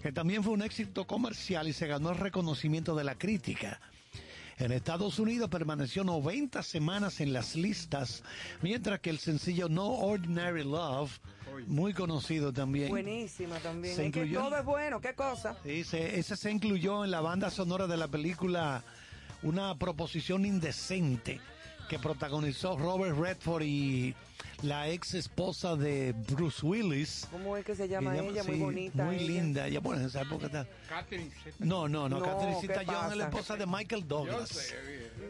que 0.01 0.11
también 0.11 0.43
fue 0.43 0.53
un 0.53 0.61
éxito 0.61 1.05
comercial 1.05 1.67
y 1.67 1.73
se 1.73 1.87
ganó 1.87 2.11
el 2.11 2.17
reconocimiento 2.17 2.95
de 2.95 3.03
la 3.03 3.15
crítica. 3.15 3.81
En 4.57 4.71
Estados 4.71 5.19
Unidos 5.19 5.49
permaneció 5.49 6.03
90 6.03 6.63
semanas 6.63 7.19
en 7.19 7.33
las 7.33 7.55
listas, 7.55 8.23
mientras 8.61 9.01
que 9.01 9.09
el 9.09 9.19
sencillo 9.19 9.69
No 9.69 9.87
Ordinary 9.87 10.63
Love, 10.63 11.19
muy 11.65 11.93
conocido 11.93 12.53
también, 12.53 12.89
Buenísima 12.89 13.57
también. 13.59 13.95
Se 13.95 14.05
es 14.05 14.11
que 14.11 14.19
incluyó- 14.21 14.41
todo 14.43 14.57
es 14.57 14.65
bueno, 14.65 15.01
qué 15.01 15.13
cosa. 15.15 15.55
Sí, 15.63 15.83
se- 15.83 16.19
ese 16.19 16.35
se 16.35 16.51
incluyó 16.51 17.03
en 17.03 17.11
la 17.11 17.21
banda 17.21 17.49
sonora 17.49 17.87
de 17.87 17.97
la 17.97 18.07
película 18.07 18.83
Una 19.43 19.75
proposición 19.77 20.45
indecente 20.45 21.39
que 21.89 21.99
protagonizó 21.99 22.75
Robert 22.75 23.15
Redford 23.17 23.61
y 23.63 24.15
la 24.63 24.89
ex 24.89 25.13
esposa 25.13 25.75
de 25.75 26.13
Bruce 26.27 26.65
Willis. 26.65 27.27
¿Cómo 27.31 27.55
es 27.55 27.63
que 27.63 27.75
se 27.75 27.87
llama 27.87 28.15
Ella- 28.17 28.29
ella? 28.29 28.43
sí, 28.43 28.51
muy 28.51 28.59
bonita. 28.59 29.03
Muy 29.05 29.15
ella. 29.17 29.27
linda. 29.27 29.67
Ella, 29.67 29.79
bueno, 29.79 30.01
en 30.01 30.07
esa 30.07 30.21
época 30.23 30.47
está- 30.47 30.67
Catherine 30.89 31.29
Zeta- 31.43 31.55
No, 31.63 31.87
no, 31.87 32.09
no. 32.09 32.17
No, 32.19 32.25
Catherine 32.25 32.57
¿qué 32.61 32.67
Zeta-Jones 32.67 33.11
es 33.11 33.17
la 33.17 33.23
esposa 33.25 33.55
de 33.55 33.65
Michael 33.67 34.07
Douglas. 34.07 34.49
sé. 34.49 34.75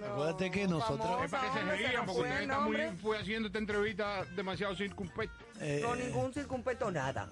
Acuérdate 0.09 0.51
que 0.51 0.67
nosotros- 0.67 0.99
famosa, 1.05 1.25
Es 1.25 1.31
para 1.31 1.53
que 1.53 1.59
se 1.59 1.87
rían, 1.89 2.05
porque 2.05 2.21
usted 2.21 2.41
está 2.41 2.59
muy, 2.61 2.77
fue 3.01 3.17
haciendo 3.19 3.47
esta 3.47 3.59
entrevista 3.59 4.25
demasiado 4.35 4.73
circunspecta. 4.75 5.35
Eh, 5.61 5.79
No, 5.81 5.95
ningún 5.95 6.33
circunpeto, 6.33 6.91
nada. 6.91 7.27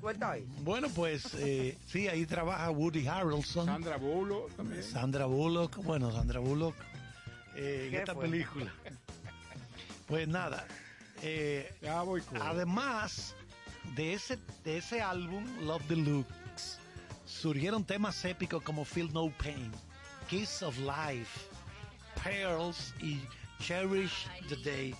Suelta 0.00 0.32
ahí. 0.32 0.46
Bueno, 0.62 0.88
pues 0.94 1.34
eh, 1.34 1.76
sí, 1.86 2.08
ahí 2.08 2.24
trabaja 2.26 2.70
Woody 2.70 3.06
Harrelson. 3.06 3.66
Sandra 3.66 3.96
Bullock 3.96 4.54
también. 4.56 4.82
Sandra 4.82 5.26
Bullock, 5.26 5.76
bueno, 5.84 6.10
Sandra 6.12 6.40
Bullock 6.40 6.74
eh, 7.56 7.82
en 7.86 7.90
¿Qué 7.90 7.96
esta 7.98 8.14
fue? 8.14 8.24
película. 8.24 8.72
Pues 10.06 10.26
nada, 10.26 10.66
eh, 11.22 11.72
Ya 11.82 12.00
voy 12.02 12.20
con. 12.22 12.40
además 12.40 13.34
de 13.94 14.14
ese, 14.14 14.38
de 14.64 14.78
ese 14.78 15.00
álbum, 15.02 15.44
Love 15.66 15.82
Deluxe, 15.86 16.78
surgieron 17.26 17.84
temas 17.84 18.24
épicos 18.24 18.62
como 18.62 18.84
Feel 18.84 19.12
No 19.12 19.30
Pain, 19.42 19.70
Kiss 20.28 20.62
of 20.62 20.76
Life, 20.78 21.40
Pearls 22.24 22.94
y 23.00 23.20
Cherish 23.62 24.26
the 24.48 24.56
Day. 24.56 24.94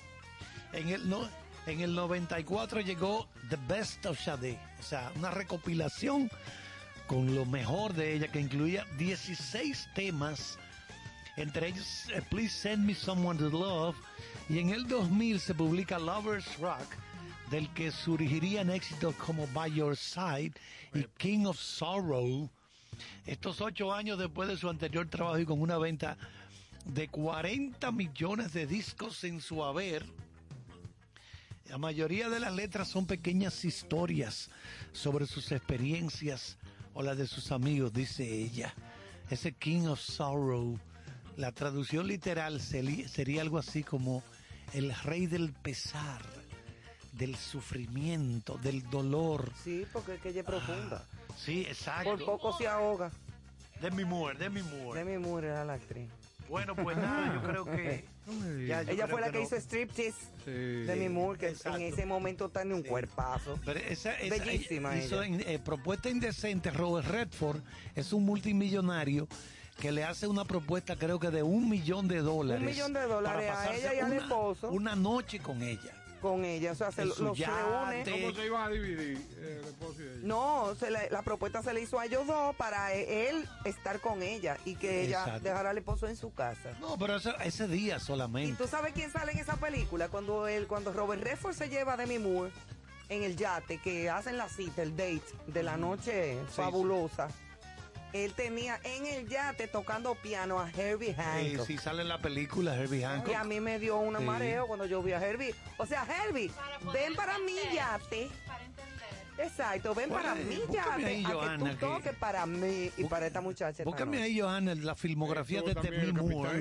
En 0.73 0.89
el, 0.91 1.09
no, 1.09 1.29
en 1.71 1.81
el 1.81 1.95
94 1.95 2.81
llegó 2.81 3.29
The 3.49 3.59
Best 3.69 4.05
of 4.07 4.19
Sade, 4.21 4.59
o 4.79 4.83
sea, 4.83 5.13
una 5.17 5.31
recopilación 5.31 6.31
con 7.07 7.35
lo 7.35 7.45
mejor 7.45 7.93
de 7.95 8.15
ella 8.15 8.29
que 8.29 8.41
incluía 8.41 8.85
16 8.99 9.89
temas, 9.95 10.59
entre 11.37 11.69
ellos 11.69 12.07
eh, 12.15 12.23
Please 12.29 12.55
Send 12.55 12.85
Me 12.85 12.95
Someone 12.95 13.39
to 13.39 13.51
Love, 13.51 13.97
y 14.49 14.59
en 14.59 14.71
el 14.71 14.87
2000 14.87 15.41
se 15.41 15.55
publica 15.55 15.99
Lovers 15.99 16.59
Rock, 16.59 16.95
del 17.51 17.69
que 17.75 17.91
surgirían 17.91 18.71
éxitos 18.71 19.15
como 19.17 19.47
By 19.49 19.73
Your 19.73 19.97
Side 19.97 20.53
y 20.95 21.05
King 21.19 21.47
of 21.47 21.59
Sorrow. 21.59 22.49
Estos 23.27 23.61
ocho 23.61 23.93
años 23.93 24.19
después 24.19 24.49
de 24.49 24.57
su 24.57 24.69
anterior 24.69 25.09
trabajo 25.09 25.39
y 25.39 25.47
con 25.47 25.61
una 25.61 25.79
venta 25.79 26.17
de 26.85 27.09
40 27.09 27.91
millones 27.93 28.53
de 28.53 28.67
discos 28.67 29.25
en 29.25 29.41
su 29.41 29.65
haber, 29.65 30.05
la 31.71 31.79
mayoría 31.79 32.29
de 32.29 32.41
las 32.41 32.53
letras 32.53 32.89
son 32.89 33.07
pequeñas 33.07 33.65
historias 33.65 34.51
sobre 34.91 35.27
sus 35.27 35.53
experiencias 35.53 36.59
o 36.95 37.03
las 37.03 37.17
de 37.17 37.29
sus 37.29 37.53
amigos, 37.53 37.93
dice 37.93 38.25
ella. 38.25 38.75
Ese 39.31 39.53
King 39.53 39.87
of 39.87 40.01
Sorrow, 40.01 40.81
la 41.37 41.53
traducción 41.53 42.09
literal 42.09 42.61
sería 42.61 43.41
algo 43.41 43.57
así 43.57 43.85
como 43.85 44.25
el 44.75 44.93
rey 45.05 45.29
del 45.29 45.53
pesar, 45.53 46.23
del 47.13 47.37
sufrimiento, 47.37 48.59
del 48.59 48.83
dolor. 48.91 49.53
Sí, 49.63 49.87
porque 49.93 50.15
es 50.15 50.21
que 50.21 50.31
ella 50.31 50.41
es 50.41 50.47
profunda. 50.47 51.07
Sí, 51.37 51.61
exacto. 51.69 52.11
Por 52.11 52.25
poco 52.25 52.59
se 52.59 52.67
ahoga. 52.67 53.13
Demi 53.81 54.05
Moore, 54.05 54.37
Demi 54.37 54.63
Moore. 54.63 55.05
Demi 55.05 55.25
Moore 55.25 55.47
era 55.47 55.65
la 55.65 55.75
actriz. 55.75 56.11
Bueno, 56.51 56.75
pues 56.75 56.97
nada, 56.97 57.33
yo 57.35 57.43
creo 57.49 57.65
que... 57.65 58.05
ya, 58.67 58.83
yo 58.83 58.91
Ella 58.93 59.05
creo 59.05 59.09
fue 59.09 59.21
la 59.21 59.31
que 59.31 59.39
no. 59.39 59.45
hizo 59.45 59.57
striptease. 59.57 60.19
Sí. 60.45 60.51
Demi 60.51 61.09
Moore, 61.09 61.39
que 61.39 61.49
exacto. 61.49 61.79
en 61.79 61.85
ese 61.93 62.05
momento 62.05 62.49
tiene 62.49 62.75
un 62.75 62.83
cuerpazo. 62.83 63.59
Pero 63.65 63.79
esa, 63.79 64.19
esa- 64.19 64.45
Bellísima 64.45 64.97
hizo 64.97 65.23
ella. 65.23 65.35
en, 65.37 65.41
eh, 65.49 65.59
propuesta 65.61 66.09
indecente. 66.11 66.71
Robert 66.73 67.07
Redford 67.09 67.61
es 67.95 68.13
un 68.13 68.25
multimillonario 68.25 69.29
que 69.79 69.93
le 69.93 70.05
hace 70.05 70.27
una 70.27 70.45
propuesta, 70.45 70.97
creo 70.97 71.19
que 71.21 71.31
de 71.31 71.43
un 71.45 71.69
millón 71.71 72.09
de 72.09 72.19
dólares. 72.19 72.61
Un 72.61 72.67
millón 72.67 72.93
de 72.93 73.03
dólares 73.03 73.49
para 73.49 73.53
a 73.53 73.57
pasarse 73.65 73.81
ella 73.81 73.95
y 73.95 73.99
al 74.01 74.11
una- 74.13 74.17
esposo. 74.23 74.71
Una 74.71 74.97
noche 74.97 75.39
con 75.39 75.63
ella. 75.63 75.95
Con 76.21 76.45
ella, 76.45 76.73
o 76.73 76.75
sea, 76.75 76.93
se 76.93 77.05
los 77.07 77.19
reúne. 77.19 78.05
¿Cómo 78.05 78.33
se 78.35 78.45
iban 78.47 78.63
a 78.63 78.69
dividir 78.69 79.17
eh, 79.39 79.59
el 79.63 79.69
esposo 79.69 80.03
y 80.03 80.05
ella? 80.05 80.19
No, 80.23 80.75
se 80.79 80.91
le- 80.91 81.09
la 81.11 81.23
propuesta 81.23 81.63
se 81.63 81.73
le 81.73 81.81
hizo 81.81 81.99
a 81.99 82.05
ellos 82.05 82.27
dos 82.27 82.55
para 82.57 82.93
e- 82.95 83.31
él 83.31 83.49
estar 83.65 84.01
con 84.01 84.23
ella 84.23 84.59
y 84.67 84.75
que 84.77 85.03
ella 85.03 85.21
Exacto. 85.21 85.41
dejara 85.45 85.71
al 85.71 85.79
esposo 85.79 86.07
en 86.07 86.17
su 86.17 86.33
casa. 86.35 86.77
No, 86.81 86.99
pero 86.99 87.17
eso- 87.17 87.35
ese 87.39 87.67
día 87.69 87.97
¿Y 87.97 88.01
solamente. 88.01 88.63
tú 88.63 88.69
sabes 88.69 88.93
quién 88.93 89.11
sale 89.11 89.33
en 89.33 89.39
esa 89.39 89.57
película? 89.57 90.09
Cuando 90.09 90.47
él, 90.47 90.67
cuando 90.67 90.93
Robert 90.93 91.23
Redford 91.23 91.55
se 91.55 91.69
lleva 91.71 91.95
a 91.95 91.97
Demi 91.97 92.19
Moore 92.19 92.53
en 93.09 93.23
el 93.23 93.37
yate, 93.37 93.79
que 93.79 94.11
hacen 94.11 94.37
la 94.37 94.49
cita, 94.49 94.83
el 94.83 94.91
date 94.97 95.23
de 95.47 95.63
la 95.63 95.77
noche 95.79 96.39
fabulosa. 96.55 97.29
Él 98.13 98.33
tenía 98.35 98.81
en 98.83 99.07
el 99.07 99.29
yate 99.29 99.69
tocando 99.69 100.15
piano 100.17 100.59
a 100.59 100.69
Herbie 100.71 101.15
Hancock. 101.15 101.67
si 101.67 101.79
sale 101.79 102.03
en 102.03 102.09
la 102.09 102.19
película 102.19 102.75
Herbie 102.77 103.05
Hancock. 103.05 103.31
Y 103.31 103.35
a 103.35 103.45
mí 103.45 103.61
me 103.61 103.79
dio 103.79 103.99
un 103.99 104.17
Sí. 104.19 104.25
mareo 104.25 104.67
cuando 104.67 104.85
yo 104.87 105.03
vi 105.03 105.13
a 105.13 105.25
Herbie. 105.25 105.55
O 105.79 105.87
sea, 105.87 106.05
Herbie, 106.27 106.51
ven 106.93 107.15
para 107.15 107.39
mi 107.39 107.55
yate. 107.75 108.29
Exacto, 109.39 109.95
ven 109.95 110.11
para 110.11 110.39
eh, 110.39 110.45
mi 110.45 110.57
búscame 110.57 110.75
yate. 111.03 111.07
ahí, 111.07 111.25
a 111.25 111.29
que 111.29 111.33
Johanna, 111.35 111.59
tú 111.59 111.65
que- 111.65 111.87
toques 111.87 112.15
para 112.17 112.45
mí 112.47 112.91
y 112.99 113.05
para 113.05 113.27
esta 113.27 113.41
muchacha. 113.41 113.85
Búscame 113.85 114.23
ahí, 114.23 114.39
Johanna, 114.39 114.75
la 114.75 114.95
filmografía 114.95 115.63
de 115.63 115.73
Demi 115.75 116.13
Moore. 116.13 116.61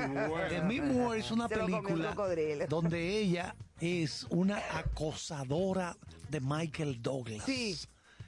buena. 0.28 0.48
Demi 0.48 0.80
Moore 0.80 1.20
es 1.20 1.30
una 1.30 1.46
Se 1.48 1.56
película 1.56 2.14
donde 2.68 3.18
ella 3.18 3.54
es 3.80 4.26
una 4.30 4.62
acosadora 4.72 5.94
de 6.30 6.40
Michael 6.40 7.02
Douglas. 7.02 7.42
Sí, 7.44 7.76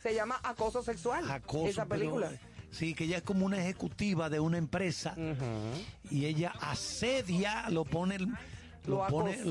se 0.02 0.14
llama 0.14 0.38
Acoso 0.42 0.82
Sexual. 0.82 1.30
Acoso, 1.30 1.68
esa 1.68 1.86
película. 1.86 2.30
sí, 2.70 2.94
que 2.94 3.04
ella 3.04 3.18
es 3.18 3.22
como 3.22 3.46
una 3.46 3.58
ejecutiva 3.60 4.28
de 4.30 4.40
una 4.40 4.58
empresa 4.58 5.14
y 6.10 6.26
ella 6.26 6.52
asedia, 6.60 7.68
lo 7.70 7.84
pone, 7.84 8.18
lo, 8.18 8.28
Lo 8.86 9.04
acosó 9.04 9.24
pone, 9.24 9.36
lo 9.38 9.44
y 9.44 9.48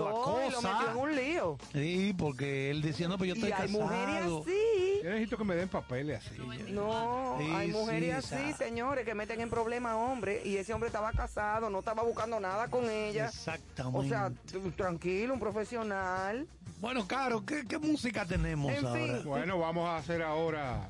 lo 0.51 0.61
metió 0.61 0.69
acosa. 0.71 0.91
en 0.91 0.97
un 0.97 1.15
lío. 1.15 1.57
Sí, 1.71 2.15
porque 2.17 2.69
él 2.69 2.81
decía, 2.81 3.07
no, 3.07 3.17
pero 3.17 3.33
yo 3.33 3.35
Y 3.35 3.37
estoy 3.37 3.51
hay 3.53 3.67
casado. 3.71 3.83
mujeres 3.85 4.15
así. 4.25 4.99
Yo 5.03 5.09
necesito 5.09 5.37
que 5.37 5.43
me 5.45 5.55
den 5.55 5.69
papeles 5.69 6.19
así. 6.25 6.37
No, 6.71 7.37
Sí, 7.39 7.45
hay 7.49 7.67
mujeres 7.69 8.25
sí, 8.25 8.35
así, 8.35 8.49
esa- 8.49 8.57
señores, 8.57 9.05
que 9.05 9.15
meten 9.15 9.39
en 9.41 9.49
problemas 9.49 9.93
a 9.93 9.95
hombres 9.95 10.45
y 10.45 10.57
ese 10.57 10.73
hombre 10.73 10.87
estaba 10.87 11.11
casado, 11.13 11.69
no 11.69 11.79
estaba 11.79 12.03
buscando 12.03 12.39
nada 12.41 12.67
con 12.67 12.89
ella. 12.89 13.27
Exactamente. 13.27 13.99
O 13.99 14.03
sea, 14.03 14.31
tranquilo, 14.75 15.33
un 15.33 15.39
profesional. 15.39 16.45
Bueno, 16.81 17.07
Caro, 17.07 17.45
¿qué, 17.45 17.63
qué 17.67 17.77
música 17.77 18.25
tenemos 18.25 18.71
En 18.71 18.77
fin. 18.79 18.87
ahora? 18.87 19.19
Bueno, 19.23 19.59
vamos 19.59 19.87
a 19.87 19.97
hacer 19.97 20.21
ahora 20.21 20.89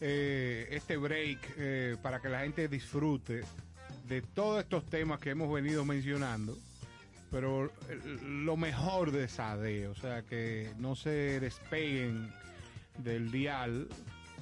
eh, 0.00 0.68
este 0.70 0.96
break 0.96 1.54
eh, 1.56 1.96
para 2.02 2.20
que 2.20 2.28
la 2.28 2.40
gente 2.40 2.68
disfrute 2.68 3.42
de 4.06 4.20
todos 4.22 4.62
estos 4.62 4.84
temas 4.86 5.18
que 5.20 5.30
hemos 5.30 5.50
venido 5.52 5.84
mencionando, 5.84 6.56
pero 7.30 7.66
eh, 7.88 7.98
lo 8.22 8.56
mejor 8.56 9.10
de 9.12 9.28
Sade, 9.28 9.88
o 9.88 9.94
sea, 9.94 10.22
que 10.22 10.70
no 10.78 10.94
se 10.94 11.40
despeguen 11.40 12.30
del 12.98 13.30
dial, 13.32 13.88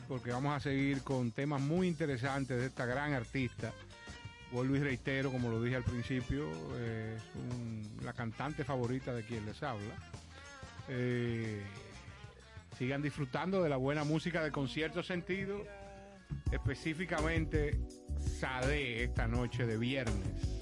porque 0.08 0.32
vamos 0.32 0.56
a 0.56 0.60
seguir 0.60 1.02
con 1.02 1.30
temas 1.30 1.60
muy 1.60 1.86
interesantes 1.86 2.58
de 2.58 2.66
esta 2.66 2.84
gran 2.86 3.12
artista. 3.12 3.72
Vuelvo 4.50 4.74
y 4.74 4.80
reitero, 4.80 5.30
como 5.30 5.48
lo 5.48 5.62
dije 5.62 5.76
al 5.76 5.84
principio, 5.84 6.48
es 6.76 7.22
un- 7.36 7.88
la 8.04 8.12
cantante 8.12 8.64
favorita 8.64 9.14
de 9.14 9.22
quien 9.22 9.46
les 9.46 9.62
habla. 9.62 9.94
Eh, 10.92 11.62
sigan 12.76 13.00
disfrutando 13.00 13.62
de 13.62 13.68
la 13.68 13.76
buena 13.76 14.02
música 14.02 14.42
de 14.42 14.50
concierto 14.50 15.04
sentido, 15.04 15.64
específicamente 16.50 17.78
Sade 18.18 19.04
esta 19.04 19.28
noche 19.28 19.66
de 19.66 19.78
viernes. 19.78 20.59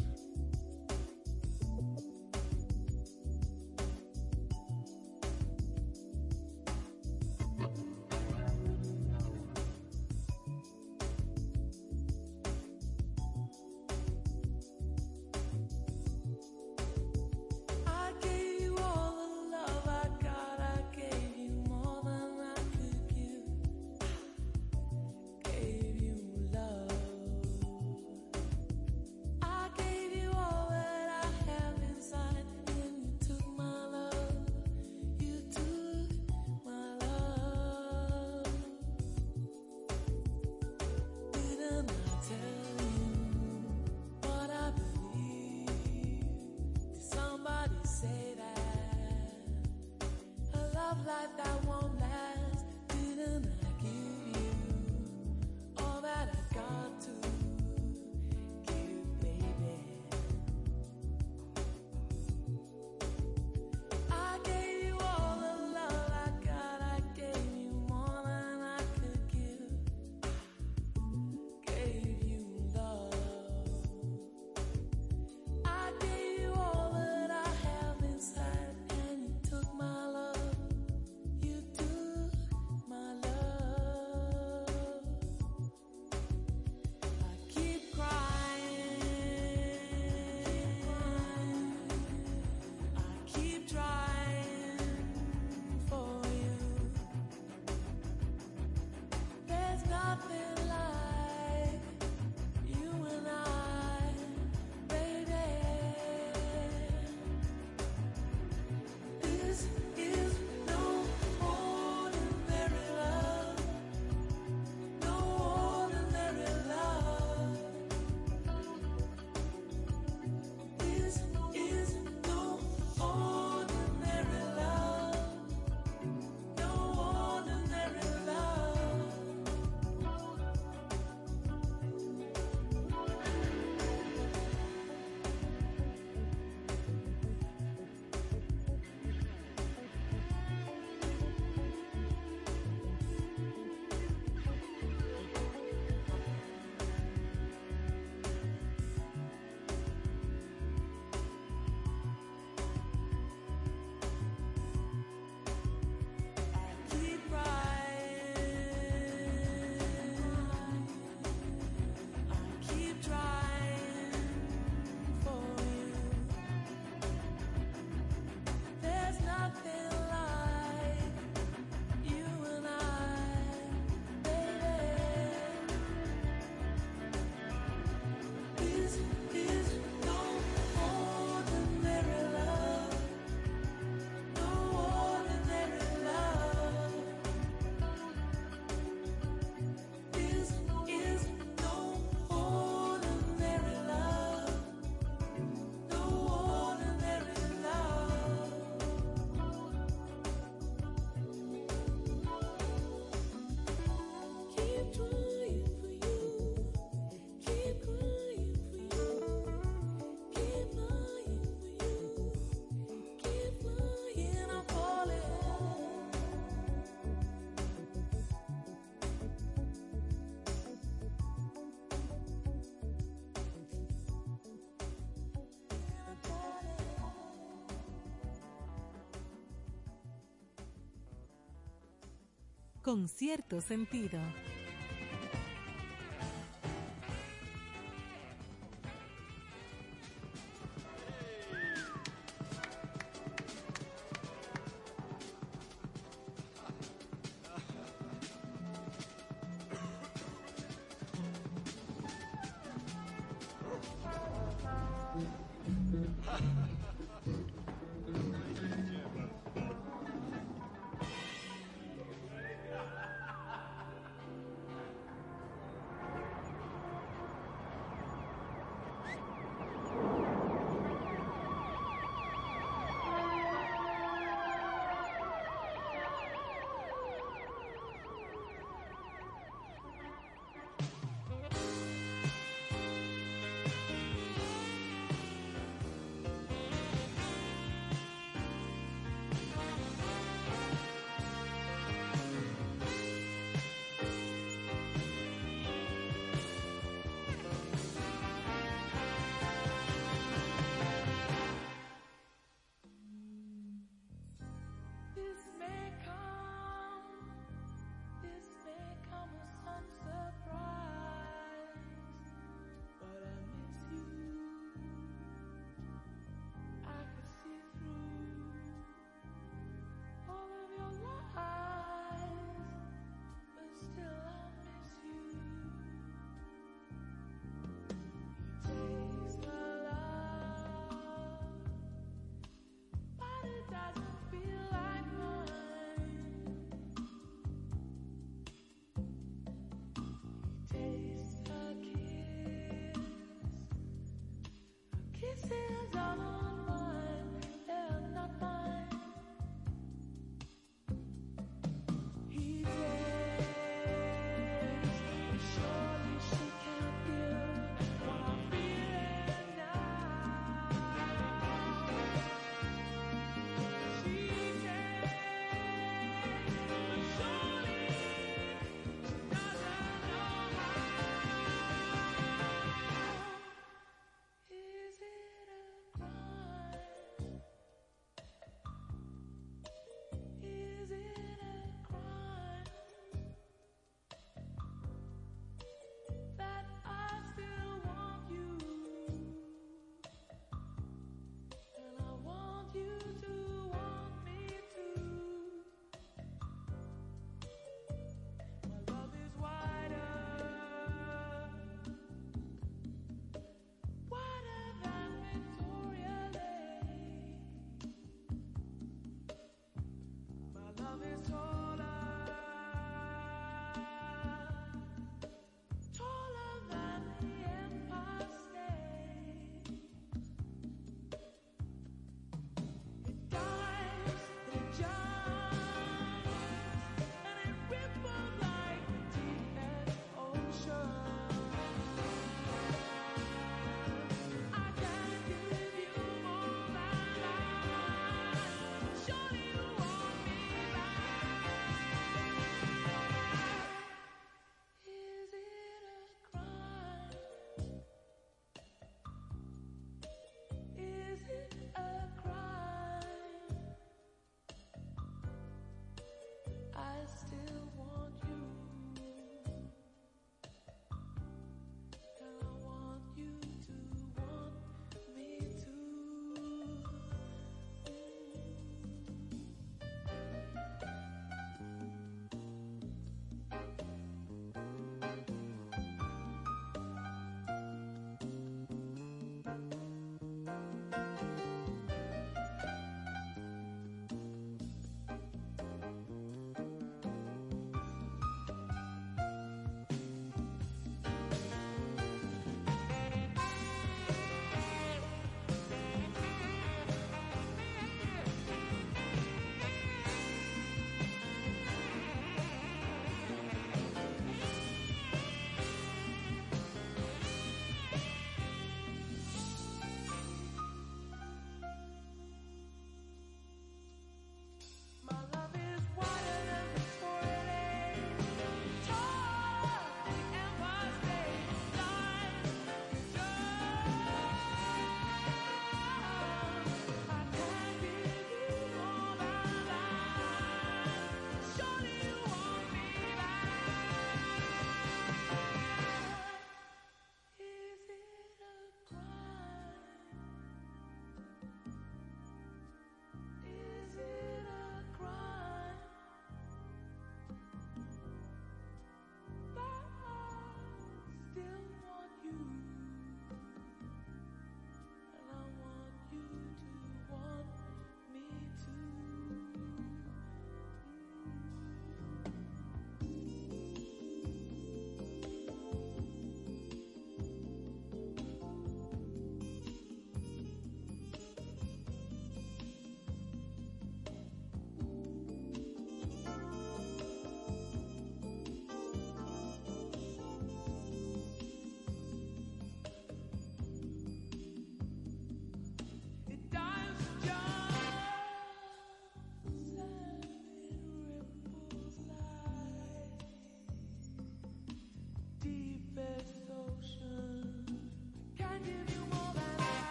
Con 232.89 233.07
cierto 233.07 233.61
sentido. 233.61 234.19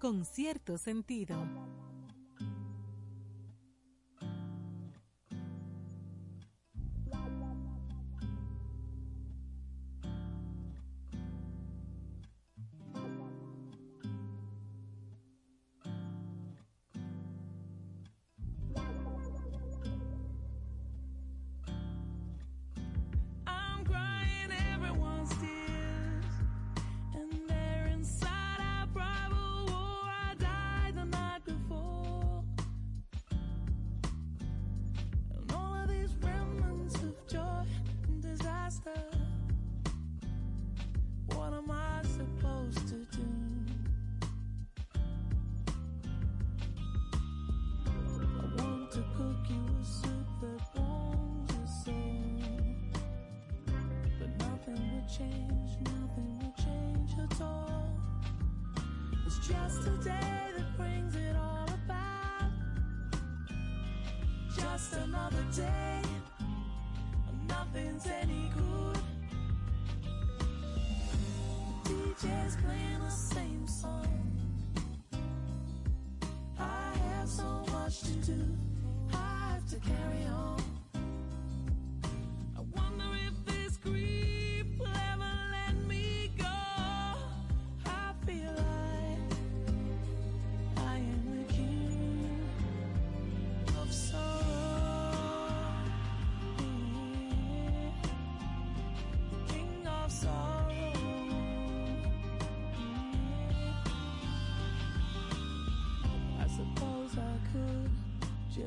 Con 0.00 0.24
cierto 0.24 0.78
sentido. 0.78 1.36
Cook 49.20 49.50
you 49.50 49.62
a 49.78 49.84
soup 49.84 50.28
that 50.40 50.80
warms 50.80 51.50
your 51.52 51.66
soul. 51.84 52.22
But 54.18 54.30
nothing 54.38 55.04
change, 55.16 55.70
nothing 55.84 56.52
change 56.56 57.10
at 57.24 57.40
all. 57.42 57.92
It's 59.26 59.46
just 59.46 59.86
a 59.88 59.96
day 60.02 60.44
that 60.56 60.76
brings 60.78 61.14
it 61.16 61.36
all 61.36 61.68
about. 61.84 62.52
Just 64.56 64.94
another 64.94 65.44
day, 65.54 65.99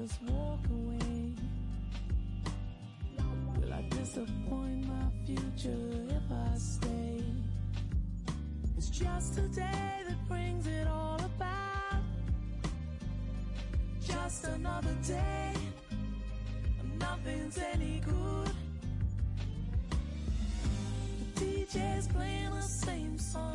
just 0.08 0.22
walk 0.24 0.60
away. 0.70 1.32
Will 3.56 3.74
I 3.74 3.82
disappoint 3.90 4.86
my 4.86 5.06
future 5.26 5.92
if 6.10 6.30
I 6.30 6.58
stay? 6.58 7.24
It's 8.78 8.90
just 8.90 9.38
a 9.38 9.48
day 9.48 10.02
that 10.06 10.28
brings 10.28 10.68
it 10.68 10.88
all 10.88 11.22
about. 11.24 12.04
Just 14.02 14.44
another 14.44 14.96
day, 15.08 15.54
nothing's 17.00 17.58
any 17.58 18.02
good. 18.04 18.52
The 21.36 21.46
DJ's 21.46 22.08
playing 22.08 22.50
the 22.50 22.62
same 22.62 23.18
song. 23.18 23.53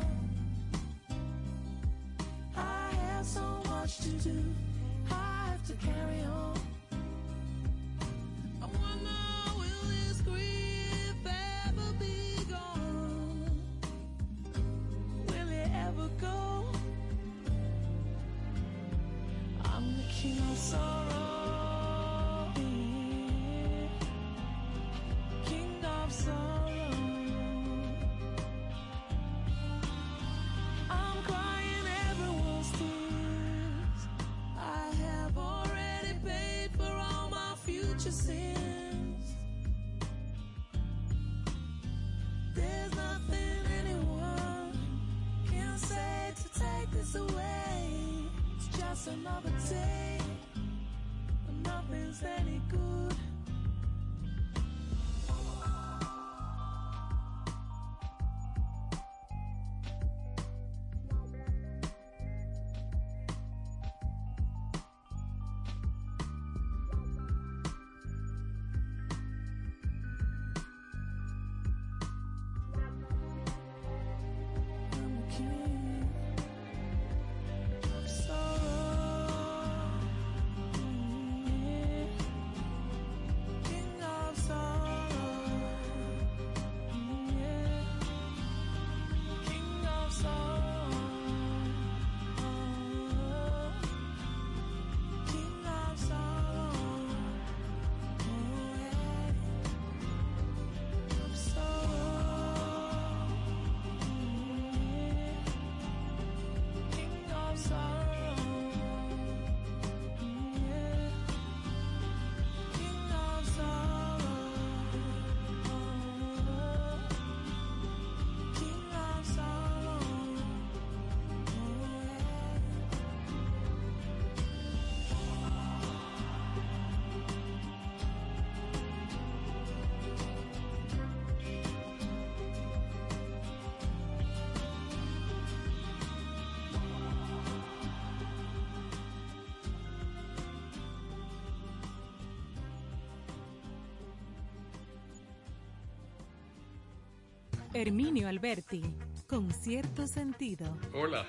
Herminio 147.71 148.27
Alberti, 148.27 148.81
con 149.27 149.51
cierto 149.51 150.07
sentido. 150.07 150.75
Hola, 150.91 151.27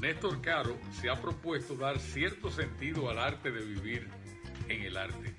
Néstor 0.00 0.40
Caro 0.40 0.78
se 0.98 1.10
ha 1.10 1.20
propuesto 1.20 1.74
dar 1.74 1.98
cierto 1.98 2.50
sentido 2.50 3.10
al 3.10 3.18
arte 3.18 3.50
de 3.50 3.62
vivir 3.62 4.08
en 4.68 4.82
el 4.82 4.96
arte. 4.96 5.34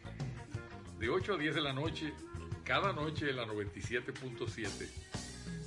De 1.00 1.10
8 1.10 1.34
a 1.34 1.38
10 1.38 1.56
de 1.56 1.62
la 1.62 1.74
noche, 1.74 2.14
cada 2.64 2.94
noche 2.94 3.32
en 3.32 3.38
la 3.38 3.48
97.7, 3.48 4.88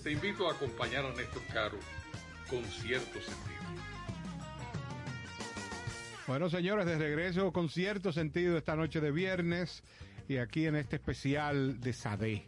te 0.04 0.12
invito 0.12 0.48
a 0.48 0.52
acompañar 0.52 1.04
a 1.04 1.12
Néstor 1.12 1.42
Caro 1.52 1.78
con 2.48 2.64
cierto 2.64 3.20
sentido. 3.20 3.56
Bueno, 6.28 6.48
señores, 6.48 6.86
de 6.86 6.96
regreso 6.96 7.52
con 7.52 7.68
cierto 7.68 8.12
sentido 8.12 8.56
esta 8.56 8.76
noche 8.76 9.00
de 9.00 9.10
viernes 9.10 9.82
y 10.28 10.36
aquí 10.36 10.66
en 10.66 10.76
este 10.76 10.96
especial 10.96 11.80
de 11.80 11.92
Sade. 11.92 12.46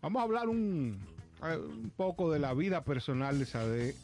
Vamos 0.00 0.20
a 0.20 0.24
hablar 0.24 0.48
un, 0.48 0.98
un 1.42 1.92
poco 1.96 2.30
de 2.32 2.38
la 2.38 2.54
vida 2.54 2.84
personal 2.84 3.38
de 3.38 3.46
Sade, 3.46 3.94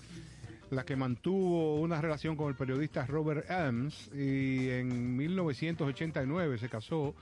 la 0.70 0.84
que 0.84 0.96
mantuvo 0.96 1.80
una 1.80 2.00
relación 2.00 2.36
con 2.36 2.48
el 2.48 2.54
periodista 2.54 3.06
Robert 3.06 3.48
Ems 3.50 4.10
y 4.14 4.70
en 4.70 5.16
1989 5.16 6.58
se 6.58 6.68
casó 6.68 7.14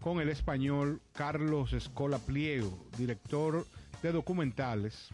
con 0.00 0.20
el 0.20 0.28
español 0.28 1.00
Carlos 1.12 1.72
Escola 1.72 2.18
Pliego, 2.18 2.78
director 2.96 3.66
de 4.02 4.12
documentales. 4.12 5.08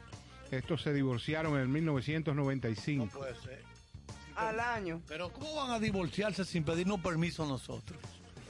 Estos 0.50 0.82
se 0.82 0.92
divorciaron 0.92 1.58
en 1.58 1.72
1995. 1.72 3.04
No 3.06 3.10
puede 3.10 3.34
ser. 3.36 3.62
Al 4.36 4.60
año. 4.60 5.00
Pero 5.08 5.32
¿cómo 5.32 5.54
van 5.56 5.70
a 5.70 5.78
divorciarse 5.78 6.44
sin 6.44 6.64
pedirnos 6.64 7.00
permiso 7.00 7.44
a 7.44 7.46
nosotros? 7.46 8.00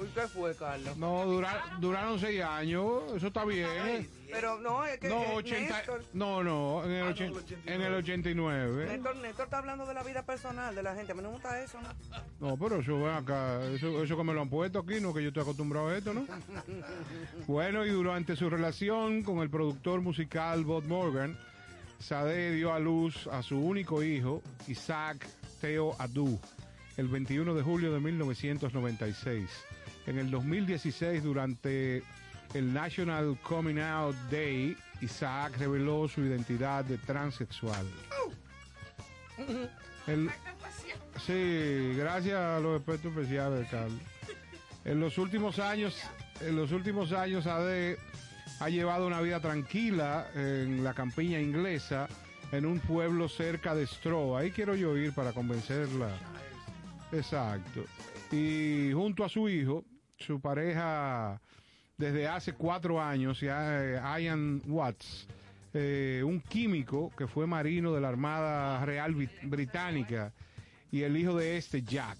Uy, 0.00 0.08
¿Qué 0.14 0.22
fue, 0.22 0.54
Carlos? 0.56 0.96
No, 0.96 1.24
dura- 1.26 1.76
duraron 1.80 2.18
seis 2.18 2.42
años, 2.42 3.02
eso 3.14 3.26
está 3.28 3.44
bien. 3.44 4.08
Pero 4.30 4.58
no, 4.60 4.84
es 4.84 4.98
que 4.98 5.08
No, 5.08 5.22
eh, 5.22 5.34
80, 5.36 5.76
Néstor, 5.76 6.02
no, 6.14 6.42
no, 6.42 6.82
en 6.84 6.90
el, 6.90 7.02
Ah, 7.02 7.04
no, 7.06 7.10
ochen- 7.14 7.26
el 7.26 7.36
89. 7.36 7.74
en 7.74 7.82
el 7.82 7.94
89. 7.94 8.86
Néstor, 8.86 9.16
Néstor 9.16 9.44
está 9.44 9.58
hablando 9.58 9.86
de 9.86 9.94
la 9.94 10.02
vida 10.02 10.22
personal 10.24 10.74
de 10.74 10.82
la 10.82 10.94
gente. 10.94 11.12
A 11.12 11.14
mí 11.14 11.20
no 11.22 11.28
me 11.28 11.34
gusta 11.34 11.62
eso, 11.62 11.78
¿no? 11.82 11.88
No, 12.40 12.56
pero 12.56 12.80
eso 12.80 12.96
ven 12.98 13.14
acá, 13.14 13.62
eso, 13.66 14.02
eso 14.02 14.16
que 14.16 14.24
me 14.24 14.32
lo 14.32 14.40
han 14.40 14.48
puesto 14.48 14.78
aquí, 14.80 15.00
no 15.00 15.12
que 15.12 15.22
yo 15.22 15.28
estoy 15.28 15.42
acostumbrado 15.42 15.88
a 15.88 15.98
esto, 15.98 16.14
¿no? 16.14 16.26
Bueno, 17.46 17.84
y 17.84 17.90
durante 17.90 18.34
su 18.34 18.48
relación 18.48 19.22
con 19.22 19.38
el 19.38 19.50
productor 19.50 20.00
musical 20.00 20.64
Bob 20.64 20.84
Morgan, 20.86 21.36
Sade 22.00 22.52
dio 22.52 22.72
a 22.72 22.78
luz 22.80 23.26
a 23.28 23.42
su 23.42 23.58
único 23.60 24.02
hijo, 24.02 24.42
Isaac 24.66 25.24
Theo 25.60 25.94
Adu, 26.00 26.40
el 26.96 27.06
21 27.08 27.54
de 27.54 27.62
julio 27.62 27.92
de 27.92 28.00
1996. 28.00 29.48
En 30.06 30.18
el 30.18 30.30
2016, 30.30 31.22
durante 31.22 32.02
el 32.54 32.72
National 32.72 33.38
Coming 33.42 33.78
Out 33.78 34.16
Day, 34.30 34.76
Isaac 35.00 35.56
reveló 35.58 36.08
su 36.08 36.20
identidad 36.22 36.84
de 36.84 36.98
transexual. 36.98 37.86
El- 40.06 40.30
Sí, 41.26 41.92
gracias 41.96 42.34
a 42.36 42.58
los 42.58 42.76
expertos 42.78 43.12
especiales, 43.12 43.68
Carlos. 43.70 44.00
En 44.84 44.98
los 44.98 45.18
últimos 45.18 45.58
años, 45.60 45.96
en 46.40 46.56
los 46.56 46.72
últimos 46.72 47.12
años, 47.12 47.46
AD 47.46 47.96
ha 48.60 48.68
llevado 48.68 49.06
una 49.06 49.20
vida 49.20 49.38
tranquila 49.38 50.26
en 50.34 50.82
la 50.82 50.94
campiña 50.94 51.38
inglesa, 51.40 52.08
en 52.50 52.66
un 52.66 52.80
pueblo 52.80 53.28
cerca 53.28 53.74
de 53.74 53.86
Stroh. 53.86 54.36
Ahí 54.36 54.50
quiero 54.50 54.74
yo 54.74 54.96
ir 54.96 55.12
para 55.12 55.32
convencerla. 55.32 56.08
Exacto. 57.12 57.84
Y 58.32 58.90
junto 58.92 59.24
a 59.24 59.28
su 59.28 59.48
hijo, 59.48 59.84
su 60.22 60.40
pareja 60.40 61.40
desde 61.98 62.26
hace 62.26 62.54
cuatro 62.54 63.00
años, 63.00 63.40
ya, 63.40 63.84
eh, 63.84 64.00
Ian 64.22 64.62
Watts, 64.66 65.26
eh, 65.74 66.22
un 66.24 66.40
químico 66.40 67.10
que 67.16 67.26
fue 67.26 67.46
marino 67.46 67.92
de 67.92 68.00
la 68.00 68.08
Armada 68.08 68.84
Real 68.84 69.14
Brit- 69.14 69.40
Británica, 69.48 70.32
y 70.90 71.02
el 71.02 71.16
hijo 71.16 71.36
de 71.36 71.56
este, 71.56 71.82
Jack. 71.82 72.18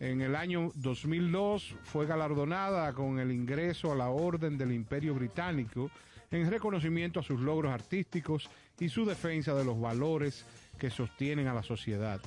En 0.00 0.20
el 0.20 0.36
año 0.36 0.70
2002 0.76 1.74
fue 1.82 2.06
galardonada 2.06 2.92
con 2.92 3.18
el 3.18 3.32
ingreso 3.32 3.90
a 3.92 3.96
la 3.96 4.08
Orden 4.10 4.56
del 4.56 4.72
Imperio 4.72 5.14
Británico 5.14 5.90
en 6.30 6.48
reconocimiento 6.50 7.18
a 7.20 7.22
sus 7.24 7.40
logros 7.40 7.72
artísticos 7.72 8.48
y 8.78 8.88
su 8.88 9.04
defensa 9.04 9.54
de 9.54 9.64
los 9.64 9.80
valores 9.80 10.44
que 10.78 10.88
sostienen 10.90 11.48
a 11.48 11.54
la 11.54 11.62
sociedad. 11.64 12.20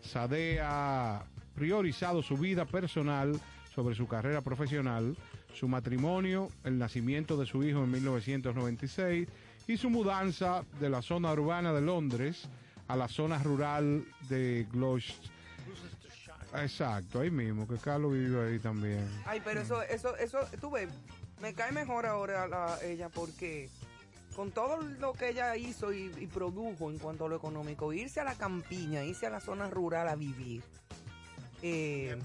Sade 0.00 0.60
ha 0.62 1.22
priorizado 1.54 2.22
su 2.22 2.36
vida 2.38 2.64
personal 2.64 3.38
sobre 3.74 3.94
su 3.94 4.06
carrera 4.06 4.40
profesional, 4.42 5.16
su 5.54 5.68
matrimonio, 5.68 6.48
el 6.64 6.78
nacimiento 6.78 7.36
de 7.36 7.46
su 7.46 7.62
hijo 7.64 7.84
en 7.84 7.90
1996 7.90 9.28
y 9.66 9.76
su 9.76 9.90
mudanza 9.90 10.64
de 10.80 10.90
la 10.90 11.02
zona 11.02 11.32
urbana 11.32 11.72
de 11.72 11.80
Londres 11.80 12.48
a 12.88 12.96
la 12.96 13.08
zona 13.08 13.38
rural 13.42 14.04
de 14.28 14.66
Gloucester. 14.72 15.30
Exacto, 16.54 17.20
ahí 17.20 17.30
mismo, 17.30 17.66
que 17.66 17.76
Carlos 17.76 18.12
vive 18.12 18.46
ahí 18.50 18.58
también. 18.58 19.08
Ay, 19.24 19.40
pero 19.42 19.60
eso, 19.62 19.80
eso, 19.82 20.14
eso, 20.16 20.38
tú 20.60 20.70
ves, 20.70 20.88
me 21.40 21.54
cae 21.54 21.72
mejor 21.72 22.04
ahora 22.04 22.46
la- 22.46 22.78
ella 22.84 23.08
porque 23.08 23.70
con 24.36 24.50
todo 24.50 24.82
lo 24.82 25.14
que 25.14 25.30
ella 25.30 25.56
hizo 25.56 25.92
y, 25.94 26.10
y 26.18 26.26
produjo 26.26 26.90
en 26.90 26.98
cuanto 26.98 27.24
a 27.24 27.28
lo 27.30 27.36
económico, 27.36 27.92
irse 27.94 28.20
a 28.20 28.24
la 28.24 28.34
campiña, 28.34 29.02
irse 29.04 29.26
a 29.26 29.30
la 29.30 29.40
zona 29.40 29.70
rural 29.70 30.08
a 30.08 30.14
vivir, 30.14 30.62
eh, 31.62 32.18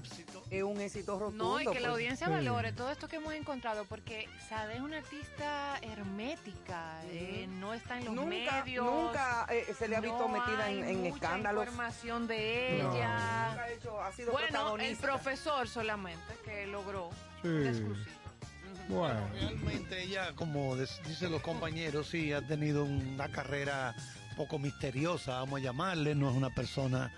es 0.50 0.62
un 0.62 0.80
éxito 0.80 1.18
rotundo. 1.18 1.44
No, 1.44 1.60
y 1.60 1.64
que 1.64 1.74
la 1.74 1.78
pues. 1.80 1.86
audiencia 1.92 2.26
Sí. 2.26 2.32
valore 2.32 2.72
todo 2.72 2.90
esto 2.90 3.06
que 3.08 3.16
hemos 3.16 3.34
encontrado, 3.34 3.84
porque 3.84 4.28
Sade 4.48 4.74
es 4.74 4.80
una 4.80 4.98
artista 4.98 5.78
hermética, 5.82 7.00
eh, 7.06 7.46
no 7.48 7.74
está 7.74 7.98
en 7.98 8.06
los 8.06 8.14
Nunca, 8.14 8.30
medios. 8.64 8.84
nunca 8.84 9.46
eh, 9.50 9.74
se 9.78 9.88
le 9.88 9.96
ha 9.96 10.00
visto 10.00 10.18
no 10.18 10.28
metida 10.28 10.70
en, 10.70 10.84
en 10.88 11.00
mucha 11.02 11.14
escándalos. 11.14 11.64
información 11.64 12.26
de 12.26 12.80
No. 12.82 12.94
ella. 12.94 13.48
Nunca 13.50 13.62
ha, 13.62 13.70
hecho- 13.70 14.00
ha 14.02 14.12
sido 14.12 14.32
Bueno, 14.32 14.76
el 14.78 14.96
profesor 14.96 15.68
solamente 15.68 16.34
que 16.44 16.66
logró 16.66 17.10
Sí. 17.42 17.48
exclusivo. 17.66 18.16
Bueno, 18.88 19.28
Realmente 19.34 20.02
ella, 20.02 20.32
como 20.34 20.74
dicen 20.76 21.30
los 21.30 21.42
compañeros, 21.42 22.08
sí, 22.08 22.32
ha 22.32 22.40
tenido 22.40 22.84
una 22.84 23.28
carrera 23.30 23.94
un 24.30 24.36
poco 24.36 24.58
misteriosa, 24.58 25.32
vamos 25.40 25.60
a 25.60 25.62
llamarle, 25.62 26.14
no 26.14 26.30
es 26.30 26.34
una 26.36 26.48
persona 26.50 27.12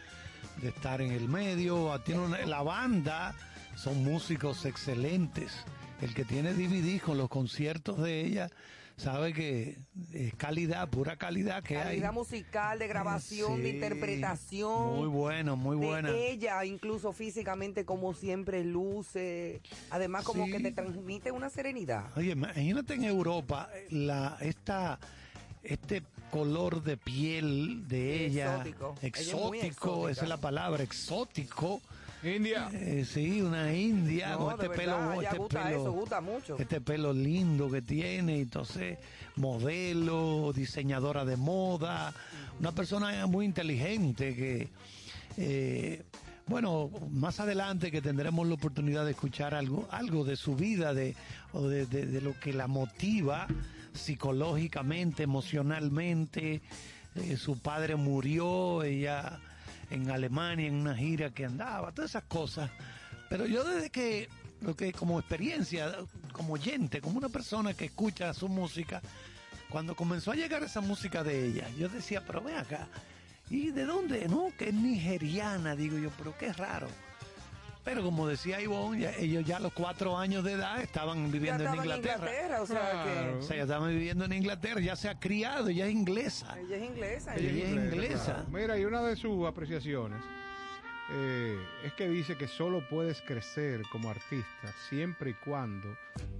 de 0.58 0.68
estar 0.68 1.00
en 1.00 1.12
el 1.12 1.28
medio, 1.28 1.92
ah, 1.92 2.02
tiene 2.04 2.20
una- 2.22 2.44
la 2.46 2.62
banda, 2.62 3.34
son 3.76 4.02
músicos 4.04 4.64
excelentes. 4.66 5.52
El 6.00 6.14
que 6.14 6.24
tiene 6.24 6.52
DVD 6.54 6.98
con 7.00 7.18
los 7.18 7.28
conciertos 7.28 8.00
de 8.02 8.24
ella 8.24 8.50
sabe 8.96 9.32
que 9.32 9.78
es 10.12 10.34
calidad, 10.34 10.88
pura 10.90 11.16
calidad 11.16 11.62
que 11.62 11.74
Calidad 11.74 12.10
hay. 12.10 12.14
musical, 12.14 12.78
de 12.78 12.86
grabación, 12.88 13.62
de 13.62 13.70
interpretación. 13.70 14.96
Muy 14.98 15.08
bueno, 15.08 15.56
muy 15.56 15.78
de 15.80 15.86
buena. 15.86 16.10
ella, 16.10 16.62
incluso 16.66 17.12
físicamente, 17.12 17.84
como 17.86 18.12
siempre 18.12 18.62
luce. 18.64 19.62
Además, 19.90 20.24
como 20.24 20.44
Sí. 20.46 20.52
que 20.52 20.60
te 20.60 20.72
transmite 20.72 21.30
una 21.32 21.48
serenidad. 21.48 22.04
Oye, 22.16 22.32
imagínate 22.32 22.94
en 22.94 23.04
Europa 23.04 23.70
la 23.90 24.36
esta 24.40 24.98
este 25.62 26.02
color 26.30 26.82
de 26.82 26.96
piel 26.96 27.86
de 27.88 28.26
ella 28.26 28.56
Exótico. 28.56 28.86
Ella 28.86 28.98
es 29.00 29.04
exótico, 29.20 29.66
exótica. 29.66 30.10
esa 30.12 30.22
es 30.22 30.28
la 30.28 30.36
palabra, 30.40 30.82
exótico. 30.82 31.80
India. 32.22 32.68
Eh, 32.72 33.06
sí, 33.10 33.40
una 33.40 33.72
india 33.74 34.30
No, 34.32 34.38
con 34.40 34.52
este 34.52 34.68
verdad, 34.68 35.08
pelo, 35.08 35.22
este 35.22 35.38
gusta 35.38 35.62
pelo, 35.64 35.80
eso, 35.80 35.92
gusta 35.92 36.20
mucho. 36.20 36.56
este 36.58 36.80
pelo 36.82 37.12
lindo 37.14 37.70
que 37.70 37.80
tiene, 37.80 38.40
entonces 38.40 38.98
modelo, 39.54 40.52
diseñadora 40.54 41.24
de 41.24 41.36
moda, 41.36 42.12
una 42.58 42.72
persona 42.72 43.26
muy 43.26 43.44
inteligente 43.46 44.34
que 44.36 44.68
eh, 45.38 46.02
bueno, 46.46 46.90
más 47.10 47.40
adelante 47.40 47.90
que 47.90 48.02
tendremos 48.02 48.46
la 48.46 48.54
oportunidad 48.54 49.04
de 49.04 49.12
escuchar 49.12 49.54
algo, 49.54 49.86
algo 49.90 50.24
de 50.24 50.36
su 50.36 50.56
vida, 50.56 50.92
de, 50.92 51.14
o 51.52 51.68
de, 51.68 51.86
de- 51.86 52.06
de 52.06 52.20
lo 52.20 52.38
que 52.38 52.52
la 52.52 52.66
motiva 52.66 53.46
psicológicamente, 54.00 55.22
emocionalmente. 55.22 56.62
Eh, 57.16 57.36
su 57.36 57.58
padre 57.58 57.96
murió, 57.96 58.82
ella 58.82 59.40
en 59.90 60.10
Alemania 60.10 60.68
en 60.68 60.74
una 60.74 60.94
gira 60.94 61.30
que 61.30 61.44
andaba, 61.44 61.92
todas 61.92 62.12
esas 62.12 62.24
cosas. 62.24 62.70
Pero 63.28 63.46
yo 63.46 63.64
desde 63.64 63.90
que, 63.90 64.28
lo 64.60 64.76
que 64.76 64.92
como 64.92 65.18
experiencia, 65.18 65.94
como 66.32 66.54
oyente, 66.54 67.00
como 67.00 67.18
una 67.18 67.28
persona 67.28 67.74
que 67.74 67.86
escucha 67.86 68.32
su 68.32 68.48
música, 68.48 69.02
cuando 69.68 69.94
comenzó 69.94 70.32
a 70.32 70.36
llegar 70.36 70.62
esa 70.62 70.80
música 70.80 71.22
de 71.22 71.46
ella, 71.46 71.68
yo 71.78 71.88
decía, 71.88 72.24
pero 72.26 72.42
ven 72.42 72.56
acá, 72.56 72.88
¿y 73.48 73.70
de 73.70 73.84
dónde? 73.84 74.28
No, 74.28 74.52
que 74.56 74.68
es 74.68 74.74
nigeriana, 74.74 75.76
digo 75.76 75.98
yo, 75.98 76.10
pero 76.16 76.36
qué 76.38 76.52
raro. 76.52 76.88
Pero 77.84 78.02
como 78.02 78.28
decía 78.28 78.60
Ivonne, 78.60 79.00
ya- 79.00 79.14
ellos 79.16 79.44
ya 79.44 79.56
a 79.56 79.60
los 79.60 79.72
cuatro 79.72 80.16
años 80.18 80.44
de 80.44 80.52
edad 80.52 80.80
estaban 80.82 81.26
Ya 81.26 81.32
viviendo 81.32 81.64
en 81.64 81.74
Inglaterra. 81.76 82.60
o 82.62 82.66
sea 82.66 83.02
Claro. 83.04 83.38
O 83.38 83.42
sea, 83.42 83.56
ya 83.56 83.62
estaban 83.62 83.88
viviendo 83.90 84.24
en 84.26 84.32
Inglaterra, 84.34 84.80
ya 84.80 84.96
se 84.96 85.08
ha 85.08 85.18
criado, 85.18 85.68
ella 85.68 85.86
es 85.86 85.92
inglesa. 85.92 86.58
ella 86.60 86.76
es 86.76 86.82
inglesa. 86.84 87.36
Ella 87.36 87.48
ella- 87.50 87.64
es 87.64 87.70
inglesa. 87.94 88.24
claro. 88.34 88.48
Mira, 88.50 88.78
y 88.78 88.84
una 88.84 89.02
de 89.02 89.16
sus 89.16 89.46
apreciaciones 89.46 90.20
eh, 91.12 91.58
es 91.84 91.92
que 91.94 92.08
dice 92.08 92.36
que 92.36 92.46
solo 92.46 92.86
puedes 92.88 93.20
crecer 93.22 93.82
como 93.90 94.10
artista 94.10 94.72
siempre 94.88 95.30
y 95.30 95.34
cuando 95.34 95.88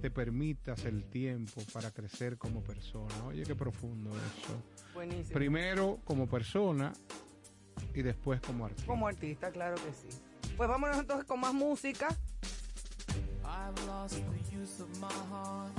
te 0.01 0.09
permitas 0.09 0.85
el 0.85 1.03
tiempo 1.09 1.61
para 1.73 1.91
crecer 1.91 2.37
como 2.37 2.61
persona. 2.63 3.13
Oye, 3.25 3.43
qué 3.43 3.53
profundo 3.55 4.11
eso. 4.11 4.63
Buenísimo. 4.93 5.33
Primero 5.33 5.99
como 6.05 6.25
persona 6.29 6.93
y 7.93 8.01
después 8.01 8.39
como 8.39 8.65
artista. 8.65 8.87
Como 8.87 9.07
artista, 9.07 9.51
claro 9.51 9.75
que 9.75 9.91
sí. 9.91 10.21
Pues 10.57 10.69
vámonos 10.69 10.97
entonces 10.97 11.25
con 11.25 11.39
más 11.39 11.53
música. 11.53 12.07
I've 13.43 13.87
lost 13.87 14.15
the 14.15 14.55
use 14.55 14.79
of 14.81 14.89
my 14.99 15.11
heart, 15.29 15.71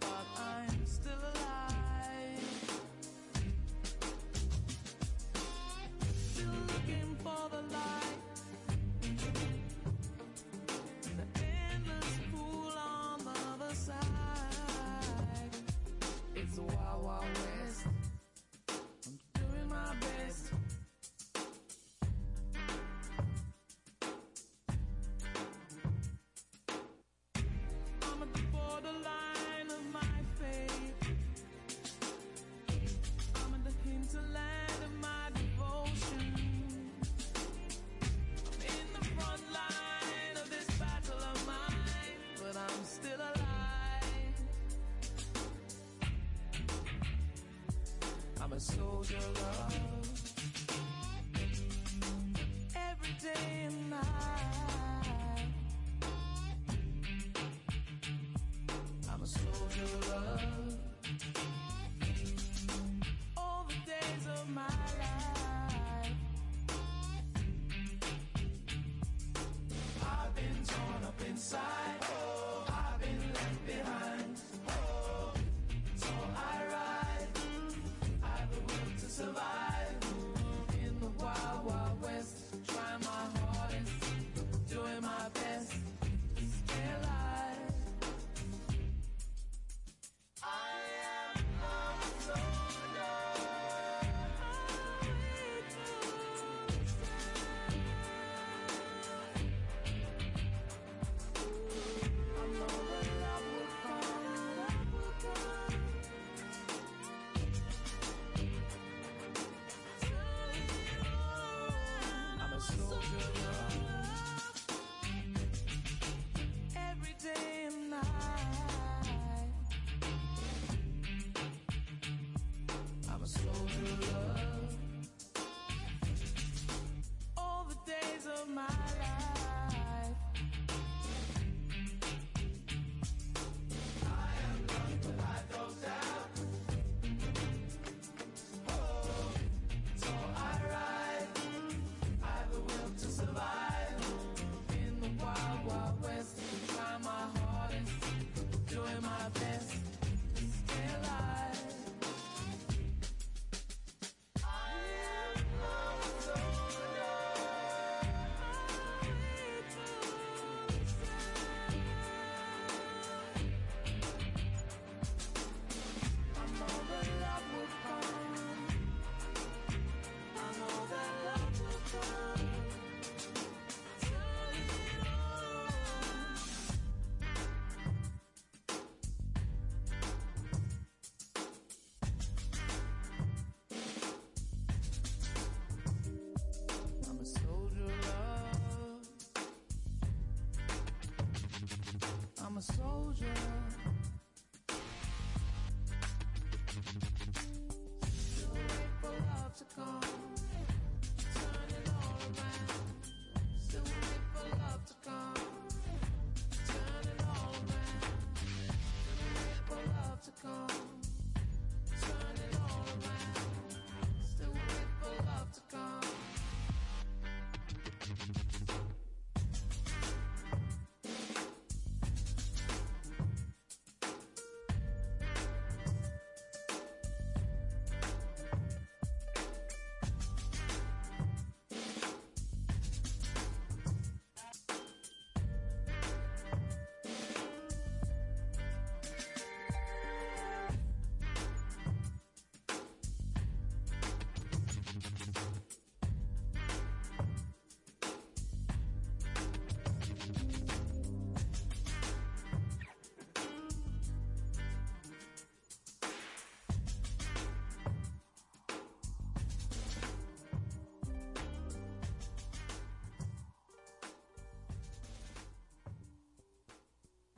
but 0.00 0.26
I'm 0.38 0.86
still 0.86 1.18
alive. 1.34 2.40
Still 6.32 6.56
looking 6.68 7.16
for 7.22 7.48
the 7.50 7.62
light 7.72 8.25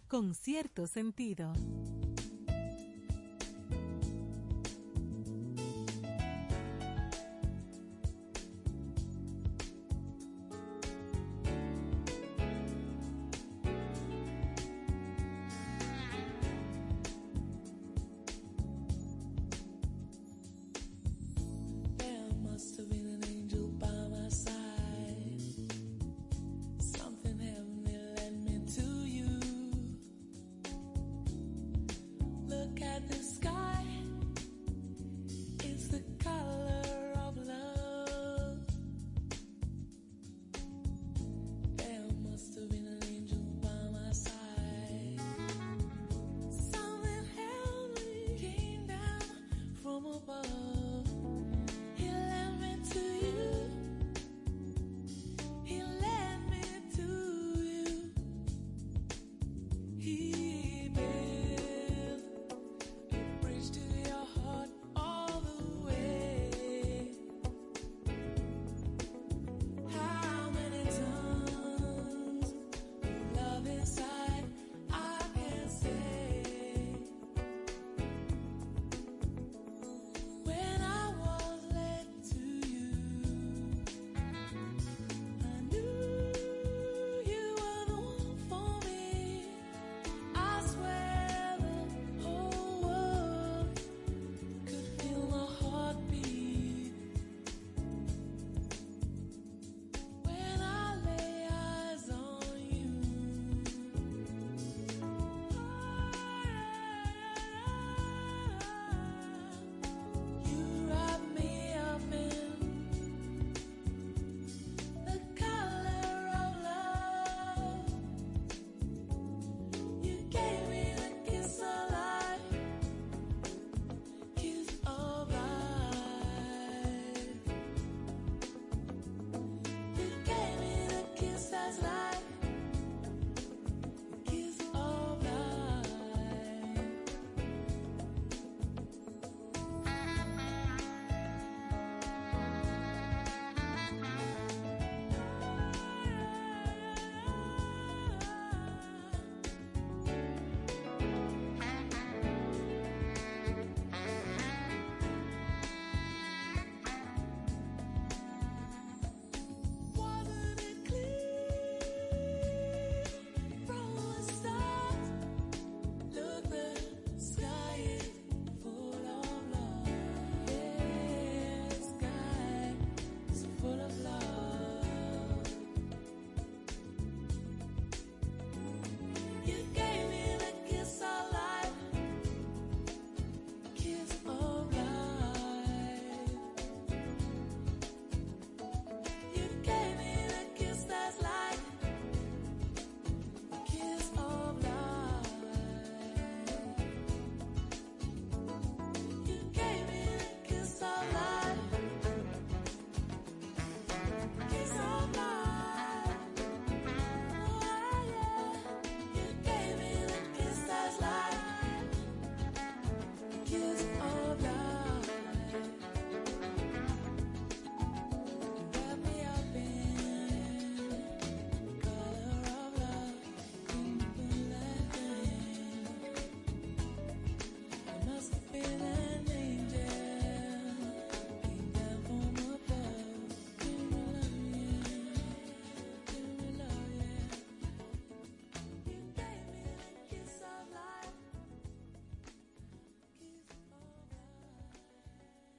con 0.09 0.35
cierto 0.35 0.87
sentido. 0.87 1.53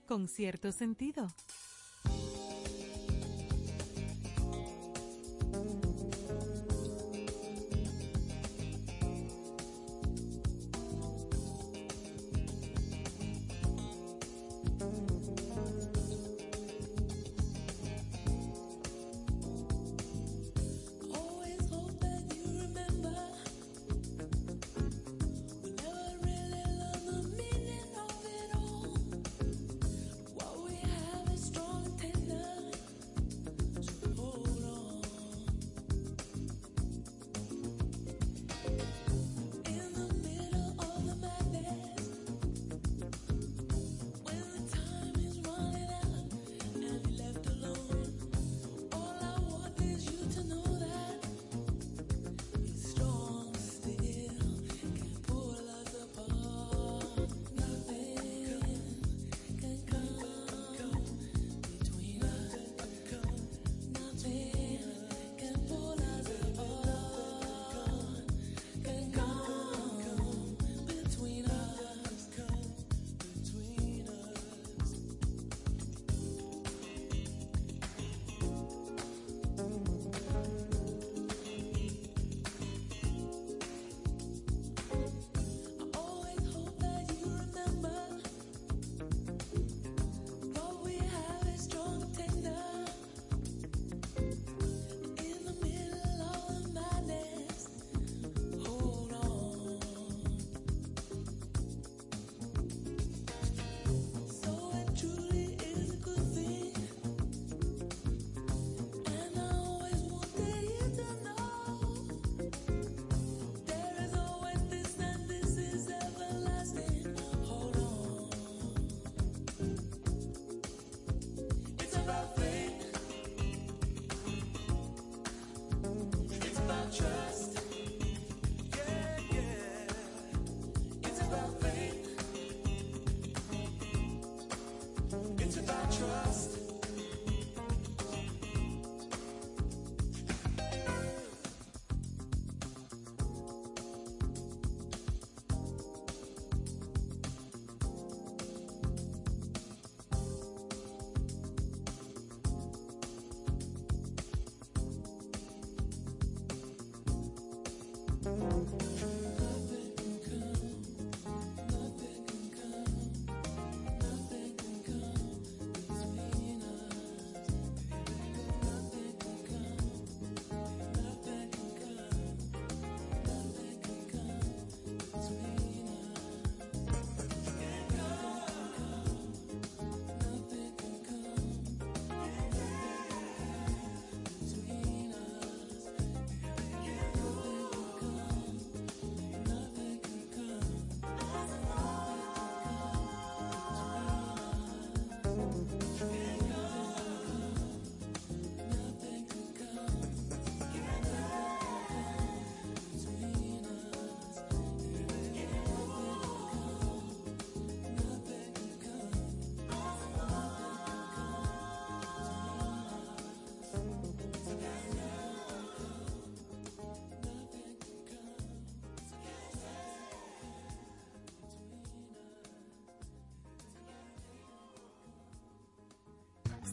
Con 0.09 0.27
cierto 0.27 0.71
sentido. 0.71 1.27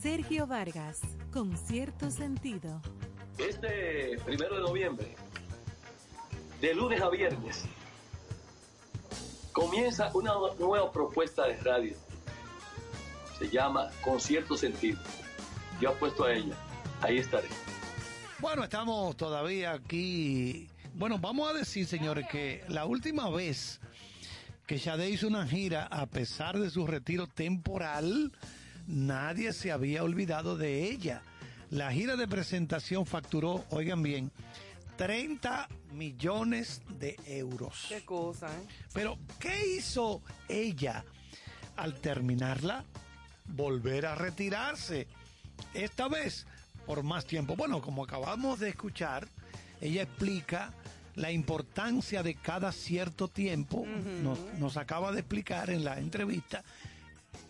Sergio 0.06 0.46
Vargas, 0.46 1.00
con 1.32 1.58
cierto 1.58 2.12
sentido. 2.12 2.80
Este 3.38 4.16
primero 4.24 4.54
de 4.54 4.60
noviembre, 4.60 5.16
de 6.60 6.74
lunes 6.76 7.00
a 7.00 7.10
viernes, 7.10 7.64
comienza 9.50 10.12
una 10.14 10.34
nueva 10.60 10.92
propuesta 10.92 11.48
de 11.48 11.56
radio. 11.56 11.96
Se 13.36 13.50
llama 13.50 13.90
Con 14.00 14.20
cierto 14.20 14.56
sentido. 14.56 15.00
Yo 15.80 15.90
apuesto 15.90 16.22
a 16.22 16.34
ella. 16.34 16.54
Ahí 17.00 17.18
estaré. 17.18 17.48
Bueno, 18.38 18.62
estamos 18.62 19.16
todavía 19.16 19.72
aquí. 19.72 20.70
Bueno, 20.94 21.18
vamos 21.18 21.50
a 21.50 21.52
decir, 21.52 21.84
señores, 21.84 22.28
que 22.30 22.62
la 22.68 22.84
última 22.84 23.28
vez 23.28 23.80
que 24.68 24.78
Sade 24.78 25.10
hizo 25.10 25.26
una 25.26 25.48
gira, 25.48 25.86
a 25.86 26.06
pesar 26.06 26.60
de 26.60 26.70
su 26.70 26.86
retiro 26.86 27.26
temporal, 27.26 28.32
nadie 28.86 29.52
se 29.52 29.72
había 29.72 30.02
olvidado 30.02 30.56
de 30.56 30.84
ella. 30.84 31.22
La 31.70 31.92
gira 31.92 32.16
de 32.16 32.28
presentación 32.28 33.06
facturó, 33.06 33.64
oigan 33.70 34.02
bien, 34.02 34.30
30 34.96 35.68
millones 35.92 36.82
de 36.98 37.16
euros. 37.26 37.86
Qué 37.88 38.04
cosa, 38.04 38.48
¿eh? 38.48 38.66
Pero, 38.92 39.18
¿qué 39.38 39.76
hizo 39.76 40.22
ella 40.48 41.04
al 41.76 42.00
terminarla? 42.00 42.84
Volver 43.46 44.06
a 44.06 44.14
retirarse. 44.14 45.06
Esta 45.74 46.08
vez 46.08 46.46
por 46.86 47.02
más 47.02 47.26
tiempo. 47.26 47.56
Bueno, 47.56 47.82
como 47.82 48.04
acabamos 48.04 48.60
de 48.60 48.70
escuchar, 48.70 49.28
ella 49.80 50.02
explica 50.02 50.72
la 51.16 51.32
importancia 51.32 52.22
de 52.22 52.34
cada 52.34 52.72
cierto 52.72 53.28
tiempo. 53.28 53.84
nos, 54.22 54.38
nos 54.58 54.76
acaba 54.76 55.12
de 55.12 55.20
explicar 55.20 55.70
en 55.70 55.84
la 55.84 55.98
entrevista 55.98 56.62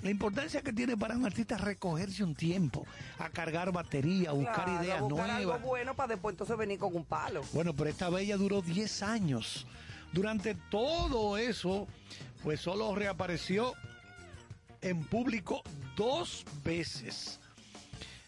la 0.07 0.11
importancia 0.13 0.63
que 0.63 0.73
tiene 0.73 0.97
para 0.97 1.17
un 1.17 1.27
artista 1.27 1.59
recogerse 1.59 2.23
un 2.23 2.35
tiempo, 2.35 2.87
a 3.19 3.29
cargar 3.29 3.73
batería, 3.73 4.31
a 4.31 4.33
buscar 4.33 4.65
Claro, 4.65 4.85
ideas 4.85 5.01
buscar 5.01 5.27
nuevas. 5.29 5.57
algo 5.57 5.69
bueno 5.69 5.95
para 5.95 6.15
después 6.15 6.33
entonces 6.35 6.57
venir 6.57 6.79
con 6.79 6.95
un 6.95 7.05
palo. 7.05 7.43
Bueno, 7.53 7.75
pero 7.75 7.91
esta 7.91 8.09
bella 8.09 8.37
duró 8.37 8.63
10 8.63 9.03
años. 9.03 9.67
Durante 10.13 10.55
todo 10.71 11.37
eso, 11.37 11.89
pues 12.43 12.61
solo 12.61 12.95
reapareció 12.95 13.75
en 14.81 15.05
público 15.05 15.63
dos 15.97 16.45
veces. 16.65 17.41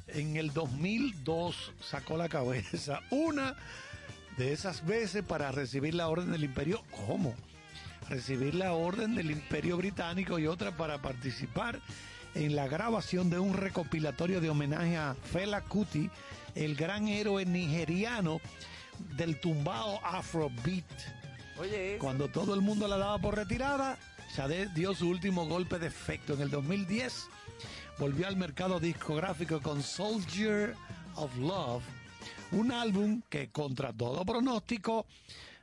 En 0.09 0.36
el 0.36 0.52
2002 0.52 1.72
sacó 1.80 2.16
la 2.16 2.28
cabeza. 2.28 3.00
Una 3.10 3.55
de 4.36 4.52
esas 4.52 4.84
veces 4.84 5.22
para 5.22 5.52
recibir 5.52 5.94
la 5.94 6.09
orden 6.09 6.32
del 6.32 6.44
imperio. 6.44 6.82
¿Cómo? 7.06 7.34
Recibir 8.09 8.55
la 8.55 8.72
orden 8.72 9.14
del 9.14 9.30
imperio 9.30 9.76
británico 9.76 10.39
y 10.39 10.47
otra 10.47 10.76
para 10.76 11.02
participar 11.02 11.80
en 12.35 12.56
la 12.56 12.66
grabación 12.66 13.30
de 13.30 13.39
un 13.39 13.55
recopilatorio 13.55 14.40
de 14.40 14.48
homenaje 14.48 14.97
a 14.97 15.14
Fela 15.14 15.62
Kuti, 15.62 16.10
el 16.55 16.74
gran 16.74 17.09
héroe 17.09 17.44
nigeriano 17.44 18.40
del 19.16 19.40
tumbao 19.40 20.01
Afrobeat. 20.05 20.85
Oye, 21.59 21.94
eso. 21.94 22.05
Cuando 22.05 22.28
todo 22.28 22.55
el 22.55 22.60
mundo 22.60 22.89
la 22.89 22.97
daba 22.97 23.18
por 23.18 23.36
retirada, 23.36 23.98
Sade 24.35 24.68
dio 24.74 24.94
su 24.94 25.09
último 25.09 25.47
golpe 25.47 25.78
de 25.78 25.89
efecto. 25.89 26.35
En 26.35 26.43
el 26.43 26.51
2010 26.51 27.26
volvió 27.98 28.26
al 28.26 28.36
mercado 28.36 28.78
discográfico 28.78 29.60
con 29.60 29.82
Soldier 29.82 30.74
of 31.16 31.36
Love, 31.36 31.82
un 32.52 32.72
álbum 32.72 33.22
que 33.28 33.51
contra 33.51 33.93
todo 33.93 34.24
pronóstico 34.24 35.06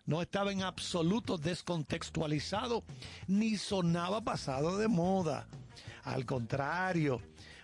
no 0.05 0.21
estaba 0.21 0.51
en 0.51 0.63
absoluto 0.63 1.37
descontextualizado 1.37 2.83
ni 3.27 3.57
sonaba 3.57 4.21
pasado 4.21 4.77
de 4.77 4.87
moda. 4.87 5.47
Al 6.03 6.25
contrario, 6.25 7.21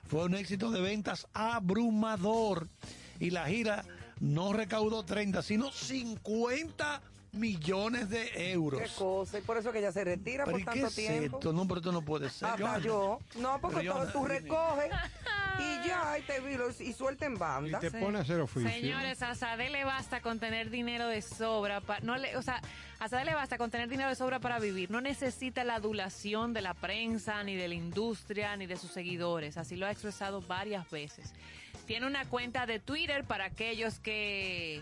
fue 0.07 0.25
un 0.25 0.35
éxito 0.35 0.71
de 0.71 0.81
ventas 0.81 1.27
abrumador 1.33 2.67
y 3.19 3.29
la 3.29 3.45
gira 3.45 3.85
no 4.19 4.53
recaudó 4.53 5.03
30, 5.03 5.41
sino 5.41 5.71
50 5.71 7.01
millones 7.33 8.09
de 8.09 8.51
euros. 8.51 8.81
Qué 8.81 8.89
cosa. 8.97 9.37
Y 9.39 9.41
por 9.41 9.57
eso 9.57 9.71
que 9.71 9.79
ella 9.79 9.91
se 9.91 10.03
retira 10.03 10.43
¿Pero 10.45 10.51
por 10.53 10.59
y 10.59 10.63
qué 10.63 10.71
tanto 10.71 10.87
es 10.87 10.95
tiempo. 10.95 11.37
esto? 11.37 11.53
No, 11.53 11.67
pero 11.67 11.79
esto 11.79 11.91
no 11.91 12.01
puede 12.01 12.29
ser. 12.29 12.49
Hasta 12.49 12.79
yo. 12.79 13.19
No, 13.39 13.59
porque 13.61 13.87
todo 13.87 14.05
tú 14.11 14.25
recoges 14.25 14.91
y 15.59 15.87
ya, 15.87 16.17
y 16.19 16.21
te 16.23 16.39
viro 16.41 16.67
y 16.79 16.93
suelta 16.93 17.25
en 17.25 17.33
Y 17.33 17.37
banda. 17.37 17.79
te 17.79 17.91
pone 17.91 18.17
a 18.17 18.21
hacer 18.21 18.39
oficio. 18.41 18.69
Señores, 18.69 19.21
a 19.21 19.35
Sade 19.35 19.69
le 19.69 19.83
basta 19.85 20.21
con 20.21 20.39
tener 20.39 20.69
dinero 20.69 21.07
de 21.07 21.21
sobra. 21.21 21.81
pa- 21.81 21.99
no 22.01 22.17
le, 22.17 22.35
o 22.37 22.41
sea, 22.41 22.61
a 22.99 23.07
Sade 23.09 23.25
le 23.25 23.33
basta 23.33 23.57
con 23.57 23.71
tener 23.71 23.87
dinero 23.89 24.09
de 24.09 24.15
sobra 24.15 24.39
para 24.39 24.59
vivir. 24.59 24.91
No 24.91 25.01
necesita 25.01 25.63
la 25.63 25.75
adulación 25.75 26.53
de 26.53 26.61
la 26.61 26.73
prensa, 26.73 27.43
ni 27.43 27.55
de 27.55 27.67
la 27.67 27.75
industria, 27.75 28.55
ni 28.57 28.65
de 28.67 28.77
sus 28.77 28.91
seguidores. 28.91 29.57
Así 29.57 29.75
lo 29.75 29.85
ha 29.85 29.91
expresado 29.91 30.41
varias 30.41 30.89
veces. 30.91 31.33
Tiene 31.85 32.07
una 32.07 32.25
cuenta 32.25 32.65
de 32.65 32.79
Twitter 32.79 33.23
para 33.25 33.45
aquellos 33.45 33.99
que 33.99 34.81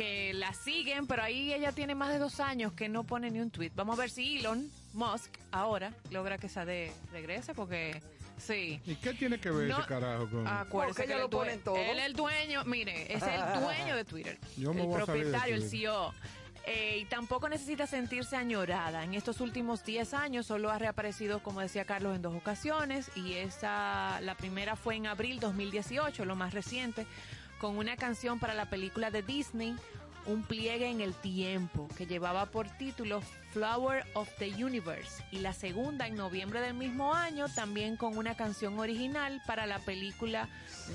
que 0.00 0.32
la 0.32 0.54
siguen, 0.54 1.06
pero 1.06 1.22
ahí 1.22 1.52
ella 1.52 1.72
tiene 1.72 1.94
más 1.94 2.08
de 2.08 2.18
dos 2.18 2.40
años 2.40 2.72
que 2.72 2.88
no 2.88 3.04
pone 3.04 3.30
ni 3.30 3.38
un 3.38 3.50
tweet. 3.50 3.70
Vamos 3.74 3.98
a 3.98 4.00
ver 4.00 4.10
si 4.10 4.38
Elon 4.38 4.70
Musk 4.94 5.30
ahora 5.52 5.92
logra 6.10 6.38
que 6.38 6.48
Sade 6.48 6.90
regrese, 7.12 7.52
porque 7.52 8.00
sí. 8.38 8.80
¿Y 8.86 8.94
qué 8.94 9.12
tiene 9.12 9.38
que 9.38 9.50
ver 9.50 9.68
No, 9.68 9.78
ese 9.78 9.86
carajo 9.86 10.26
con.? 10.30 10.48
Acuérdese 10.48 10.70
Porque 10.70 11.06
que 11.06 11.12
ella 11.12 11.22
lo 11.22 11.28
pone 11.28 11.52
en 11.52 11.60
todo. 11.60 11.76
Él 11.76 11.98
es 11.98 12.06
el 12.06 12.14
dueño, 12.14 12.64
mire, 12.64 13.14
es 13.14 13.22
el 13.22 13.60
dueño 13.60 13.94
de 13.94 14.04
Twitter. 14.06 14.38
Yo 14.56 14.72
me 14.72 14.80
el 14.80 14.86
voy 14.86 15.02
a 15.02 15.04
propietario, 15.04 15.54
el 15.56 15.60
Twitter. 15.68 15.80
CEO. 15.80 16.14
Eh, 16.66 16.98
y 17.02 17.04
tampoco 17.04 17.50
necesita 17.50 17.86
sentirse 17.86 18.36
añorada. 18.36 19.04
En 19.04 19.12
estos 19.12 19.42
últimos 19.42 19.84
10 19.84 20.14
años 20.14 20.46
solo 20.46 20.70
ha 20.70 20.78
reaparecido, 20.78 21.42
como 21.42 21.60
decía 21.60 21.84
Carlos, 21.84 22.16
en 22.16 22.22
dos 22.22 22.34
ocasiones. 22.34 23.10
Y 23.16 23.34
esa, 23.34 24.18
la 24.22 24.34
primera 24.34 24.76
fue 24.76 24.96
en 24.96 25.06
abril 25.06 25.40
2018, 25.40 26.24
lo 26.24 26.36
más 26.36 26.54
reciente, 26.54 27.06
con 27.60 27.76
una 27.76 27.96
canción 27.96 28.40
para 28.40 28.54
la 28.54 28.70
película 28.70 29.10
de 29.10 29.22
Disney, 29.22 29.76
Un 30.26 30.42
pliegue 30.42 30.90
en 30.90 31.00
el 31.00 31.14
tiempo, 31.14 31.88
que 31.96 32.06
llevaba 32.06 32.50
por 32.50 32.68
título 32.76 33.22
Flower 33.52 34.04
of 34.14 34.28
the 34.38 34.48
Universe. 34.62 35.24
Y 35.32 35.38
la 35.38 35.54
segunda 35.54 36.06
en 36.06 36.14
noviembre 36.14 36.60
del 36.60 36.74
mismo 36.74 37.14
año, 37.14 37.46
también 37.48 37.96
con 37.96 38.18
una 38.18 38.36
canción 38.36 38.78
original 38.78 39.40
para 39.46 39.64
la 39.64 39.78
película 39.78 40.48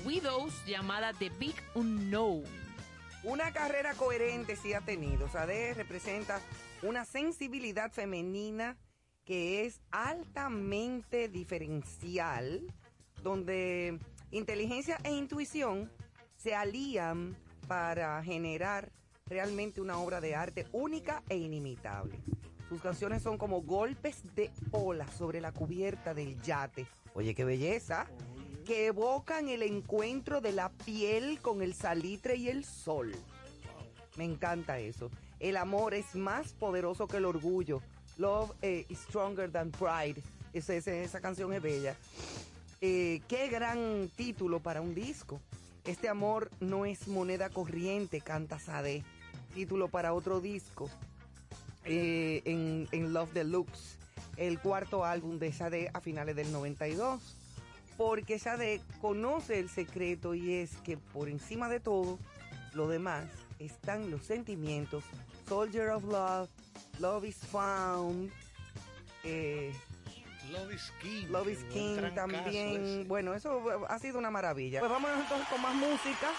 Widows 0.04 0.54
llamada 0.64 1.12
The 1.12 1.30
Big 1.30 1.56
Unknown. 1.74 2.44
Una 3.24 3.52
carrera 3.52 3.94
coherente 3.94 4.54
sí 4.54 4.74
ha 4.74 4.80
tenido. 4.80 5.28
Sade 5.28 5.74
representa 5.74 6.40
una 6.82 7.04
sensibilidad 7.04 7.90
femenina 7.90 8.76
que 9.24 9.66
es 9.66 9.80
altamente 9.90 11.28
diferencial, 11.28 12.62
donde 13.24 13.98
inteligencia 14.30 14.98
e 15.02 15.10
intuición 15.12 15.90
se 16.46 16.54
alían 16.54 17.36
para 17.66 18.22
generar 18.22 18.92
realmente 19.28 19.80
una 19.80 19.98
obra 19.98 20.20
de 20.20 20.36
arte 20.36 20.64
única 20.70 21.24
e 21.28 21.36
inimitable. 21.36 22.20
Sus 22.68 22.80
canciones 22.80 23.20
son 23.24 23.36
como 23.36 23.62
golpes 23.62 24.22
de 24.36 24.52
ola 24.70 25.08
sobre 25.08 25.40
la 25.40 25.50
cubierta 25.50 26.14
del 26.14 26.40
yate. 26.42 26.86
Oye, 27.14 27.34
qué 27.34 27.44
belleza. 27.44 28.06
Que 28.64 28.86
evocan 28.86 29.48
el 29.48 29.64
encuentro 29.64 30.40
de 30.40 30.52
la 30.52 30.68
piel 30.68 31.40
con 31.42 31.62
el 31.62 31.74
salitre 31.74 32.36
y 32.36 32.48
el 32.48 32.64
sol. 32.64 33.10
Me 34.16 34.22
encanta 34.22 34.78
eso. 34.78 35.10
El 35.40 35.56
amor 35.56 35.94
es 35.94 36.14
más 36.14 36.52
poderoso 36.52 37.08
que 37.08 37.16
el 37.16 37.24
orgullo. 37.24 37.82
Love 38.18 38.52
eh, 38.62 38.86
is 38.88 39.00
stronger 39.00 39.50
than 39.50 39.72
pride. 39.72 40.22
Esa, 40.52 40.74
esa- 40.74 40.94
esa 40.94 41.20
canción 41.20 41.52
es 41.52 41.60
bella. 41.60 41.96
Eh, 42.80 43.20
qué 43.26 43.48
gran 43.48 44.08
título 44.14 44.60
para 44.60 44.80
un 44.80 44.94
disco. 44.94 45.40
Este 45.86 46.08
amor 46.08 46.50
no 46.60 46.84
es 46.84 47.06
moneda 47.08 47.48
corriente, 47.48 48.20
canta 48.20 48.58
Sade. 48.58 49.04
Título 49.54 49.88
para 49.88 50.12
otro 50.14 50.40
disco. 50.40 50.90
eh, 51.84 52.42
en, 52.44 52.88
en 52.90 53.12
Love 53.12 53.32
Deluxe, 53.32 53.96
el 54.36 54.58
cuarto 54.58 55.04
álbum 55.04 55.38
de 55.38 55.52
Sade 55.52 55.88
a 55.94 56.00
finales 56.00 56.34
del 56.34 56.50
92. 56.50 57.20
Porque 57.96 58.38
Sade 58.40 58.80
conoce 59.00 59.60
el 59.60 59.68
secreto 59.70 60.34
y 60.34 60.54
es 60.54 60.76
que 60.78 60.96
por 60.98 61.28
encima 61.28 61.68
de 61.68 61.78
todo, 61.78 62.18
lo 62.74 62.88
demás 62.88 63.24
están 63.60 64.10
los 64.10 64.24
sentimientos. 64.24 65.04
Soldier 65.48 65.90
of 65.90 66.04
Love, 66.04 66.50
Love 66.98 67.24
is 67.26 67.36
Found, 67.52 68.32
eh, 69.22 69.72
Love 70.50 70.72
is 70.72 70.92
King. 71.00 71.26
Love 71.30 71.48
is 71.48 71.64
también. 72.14 72.44
ese. 72.46 73.04
Bueno, 73.04 73.34
eso 73.34 73.62
ha 73.88 73.98
sido 73.98 74.18
una 74.18 74.30
maravilla. 74.30 74.80
Pues 74.80 74.90
vamos 74.90 75.10
entonces 75.18 75.48
con 75.48 75.60
más 75.60 75.74
música. 75.74 76.30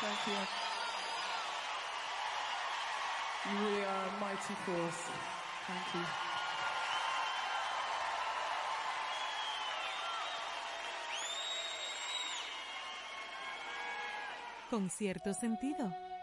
Thank 0.00 0.26
you. 0.26 0.64
You 3.46 3.58
really 3.66 3.84
are 3.84 4.06
a 4.06 4.20
mighty 4.20 4.54
force. 4.64 5.10
Thank 5.66 5.94
you. 5.94 6.04
Con 14.70 14.90
cierto 14.90 15.32
sentido. 15.34 16.13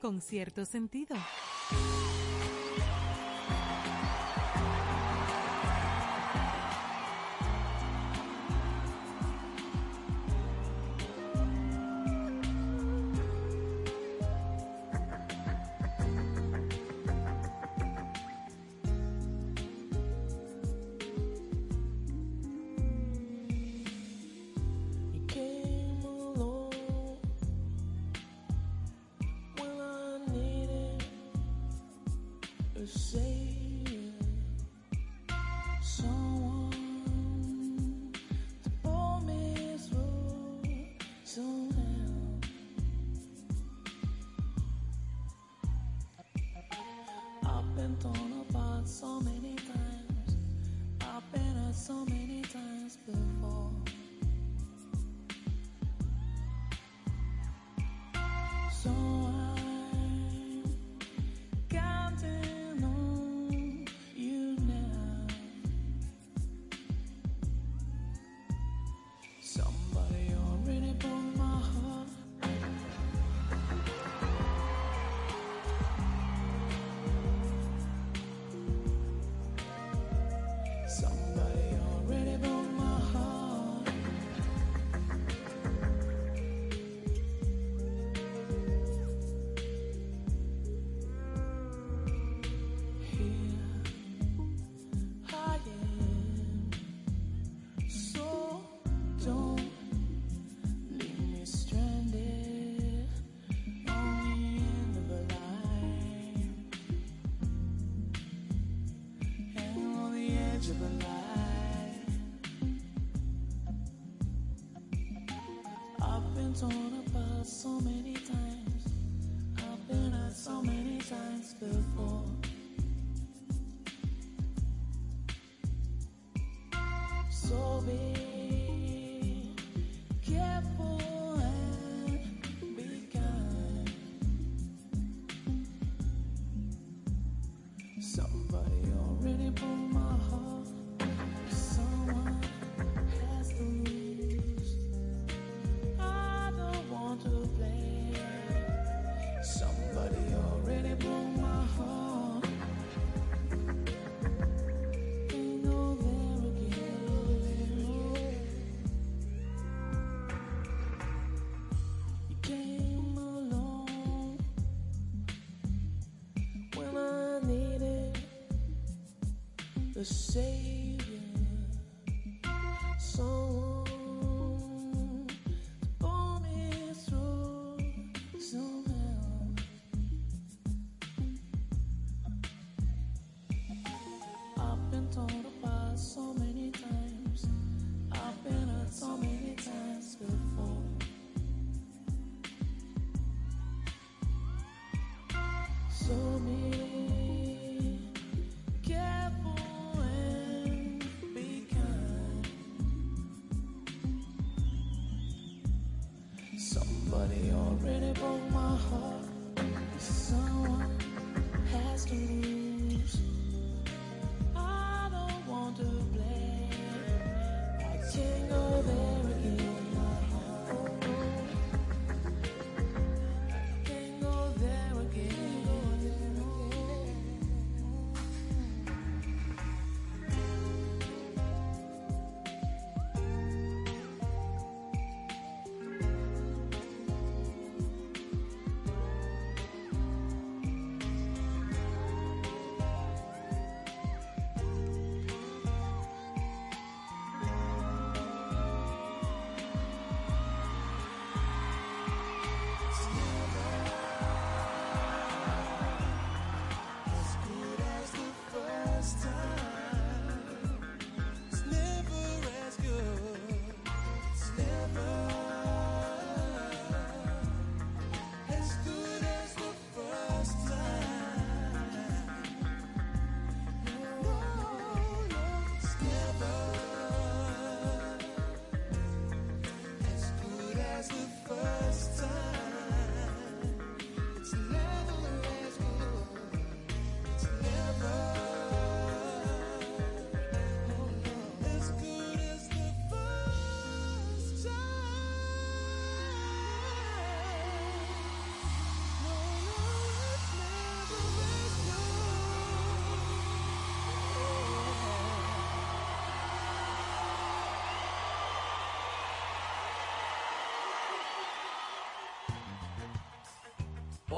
Con 0.00 0.20
cierto 0.20 0.64
sentido. 0.64 1.16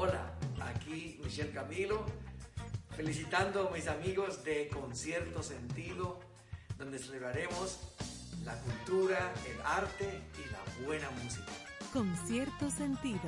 Hola, 0.03 0.33
aquí 0.63 1.19
Michelle 1.23 1.51
Camilo, 1.51 2.03
felicitando 2.95 3.67
a 3.67 3.71
mis 3.71 3.87
amigos 3.87 4.43
de 4.43 4.67
Concierto 4.69 5.43
Sentido, 5.43 6.19
donde 6.79 6.97
celebraremos 6.97 7.79
la 8.43 8.55
cultura, 8.61 9.31
el 9.47 9.61
arte 9.63 10.21
y 10.43 10.49
la 10.51 10.87
buena 10.87 11.07
música. 11.23 11.51
Con 11.93 12.15
cierto 12.25 12.71
sentido. 12.71 13.19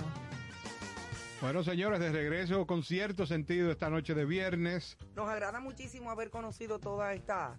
Bueno, 1.41 1.63
señores, 1.63 1.99
de 1.99 2.11
regreso 2.11 2.65
con 2.65 2.81
cierto 2.83 3.27
sentido 3.27 3.69
esta 3.69 3.91
noche 3.91 4.15
de 4.15 4.25
viernes. 4.25 4.97
Nos 5.15 5.29
agrada 5.29 5.59
muchísimo 5.59 6.09
haber 6.09 6.31
conocido 6.31 6.79
toda 6.79 7.13
esta 7.13 7.55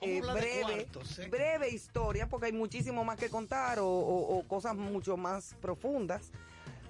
eh, 0.00 0.22
breve, 0.22 0.62
cuartos, 0.62 1.18
¿eh? 1.18 1.28
breve 1.28 1.68
historia, 1.68 2.30
porque 2.30 2.46
hay 2.46 2.52
muchísimo 2.52 3.04
más 3.04 3.18
que 3.18 3.28
contar 3.28 3.78
o, 3.80 3.86
o- 3.86 4.38
o 4.38 4.48
cosas 4.48 4.74
mucho 4.74 5.18
más 5.18 5.54
profundas. 5.60 6.30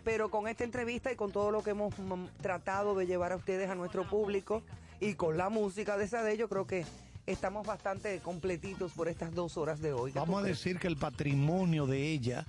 Pero 0.04 0.30
con 0.30 0.46
esta 0.48 0.64
entrevista 0.64 1.10
y 1.10 1.16
con 1.16 1.32
todo 1.32 1.50
lo 1.50 1.62
que 1.62 1.70
hemos 1.70 1.98
mm, 1.98 2.26
tratado 2.40 2.94
de 2.94 3.06
llevar 3.06 3.32
a 3.32 3.36
ustedes, 3.36 3.70
a 3.70 3.74
nuestro 3.74 4.08
público, 4.08 4.62
y 5.00 5.14
con 5.14 5.36
la 5.36 5.48
música 5.48 5.96
de 5.96 6.06
Sade, 6.06 6.36
yo 6.36 6.48
creo 6.48 6.66
que 6.66 6.84
estamos 7.26 7.66
bastante 7.66 8.20
completitos 8.20 8.92
por 8.92 9.08
estas 9.08 9.34
dos 9.34 9.56
horas 9.56 9.80
de 9.80 9.92
hoy. 9.92 10.12
¿Qué 10.12 10.18
Vamos 10.18 10.42
a 10.42 10.46
decir 10.46 10.78
que 10.78 10.86
el 10.86 10.96
patrimonio 10.96 11.86
de 11.86 12.10
ella 12.10 12.44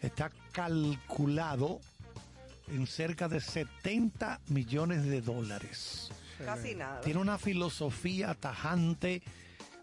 está 0.00 0.30
calculado 0.52 1.80
en 2.68 2.86
cerca 2.86 3.28
de 3.28 3.40
70 3.40 4.40
millones 4.48 5.04
de 5.04 5.20
dólares. 5.20 6.10
Casi 6.44 6.74
nada. 6.74 7.00
Tiene 7.00 7.20
una 7.20 7.38
filosofía 7.38 8.34
tajante. 8.34 9.22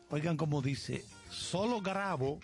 Oigan 0.09 0.37
como 0.37 0.61
dice, 0.61 1.05
solo 1.29 1.81
grabo 1.81 2.39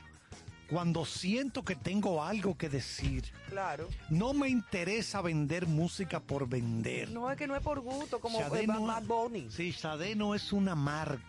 cuando 0.69 1.05
siento 1.05 1.63
que 1.63 1.75
tengo 1.75 2.23
algo 2.23 2.57
que 2.57 2.69
decir. 2.69 3.23
Claro. 3.49 3.87
No 4.09 4.33
me 4.33 4.49
interesa 4.49 5.21
vender 5.21 5.67
música 5.67 6.19
por 6.19 6.47
vender. 6.47 7.09
No, 7.09 7.29
es 7.31 7.37
que 7.37 7.47
no 7.47 7.55
es 7.55 7.61
por 7.61 7.79
gusto, 7.79 8.19
como 8.19 8.39
Sade 8.39 8.63
eh, 8.63 8.67
no- 8.67 8.85
Bad 8.85 9.03
Bunny. 9.03 9.47
Sí, 9.49 9.71
Sade 9.73 10.15
no 10.15 10.35
es 10.35 10.51
una 10.53 10.75
marca. 10.75 11.21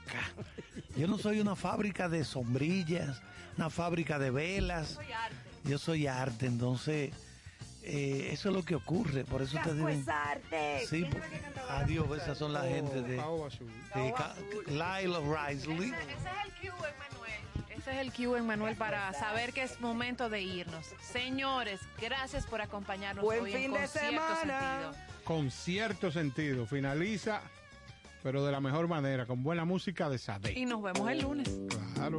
Yo 0.97 1.07
no 1.07 1.17
soy 1.19 1.41
una 1.41 1.55
fábrica 1.57 2.09
de 2.09 2.25
sombrillas, 2.25 3.21
una 3.57 3.71
fábrica 3.71 4.19
de 4.19 4.31
velas. 4.31 4.89
Soy 4.91 5.13
arte. 5.13 5.37
Yo 5.65 5.79
soy 5.79 6.07
arte, 6.07 6.47
entonces 6.47 7.13
eh, 7.83 8.31
eso 8.33 8.49
es 8.51 8.55
lo 8.55 8.65
que 8.65 8.75
ocurre. 8.75 9.25
Por 9.25 9.43
eso 9.43 9.57
ustedes 9.57 9.77
Casco 9.77 9.89
dicen. 9.89 10.03
es 10.03 10.09
arte. 10.09 10.81
Sí, 10.89 11.01
¿Quién 11.03 11.11
po- 11.11 11.19
fue 11.19 11.29
que 11.31 11.39
cantaba 11.41 11.79
adiós, 11.79 12.19
esas 12.23 12.39
son 12.39 12.53
la 12.53 12.61
Oh, 12.61 12.69
gente 12.69 13.03
de, 13.03 13.17
Lyle 14.67 15.19
Risley. 15.21 15.91
Ese, 15.91 16.03
ese 16.03 16.13
es 16.13 16.63
el 16.65 16.71
cue, 16.71 16.89
Manuel. 16.99 17.68
Ese 17.89 18.01
es 18.03 18.07
el 18.07 18.13
cue, 18.13 18.43
Manuel, 18.43 18.77
para 18.77 19.15
saber 19.15 19.55
que 19.55 19.63
es 19.63 19.81
momento 19.81 20.29
de 20.29 20.43
irnos. 20.43 20.87
Señores, 21.01 21.81
gracias 21.99 22.45
por 22.45 22.61
acompañarnos 22.61 23.25
Buen 23.25 23.45
hoy 23.45 23.53
fin 23.53 23.75
en 23.75 23.81
de 23.81 23.87
semana. 23.89 24.37
Sentido. 24.37 24.93
Con 25.25 25.51
cierto 25.51 26.11
sentido. 26.11 26.67
Finaliza, 26.67 27.41
pero 28.23 28.45
de 28.45 28.53
la 28.53 28.61
mejor 28.61 28.89
manera, 28.89 29.25
con 29.25 29.43
buena 29.43 29.65
música 29.65 30.11
de 30.11 30.17
Y 30.17 30.19
Sade. 30.19 30.67
nos 30.67 30.83
vemos 30.83 31.11
el 31.11 31.23
lunes. 31.23 31.49
Claro. 31.95 32.19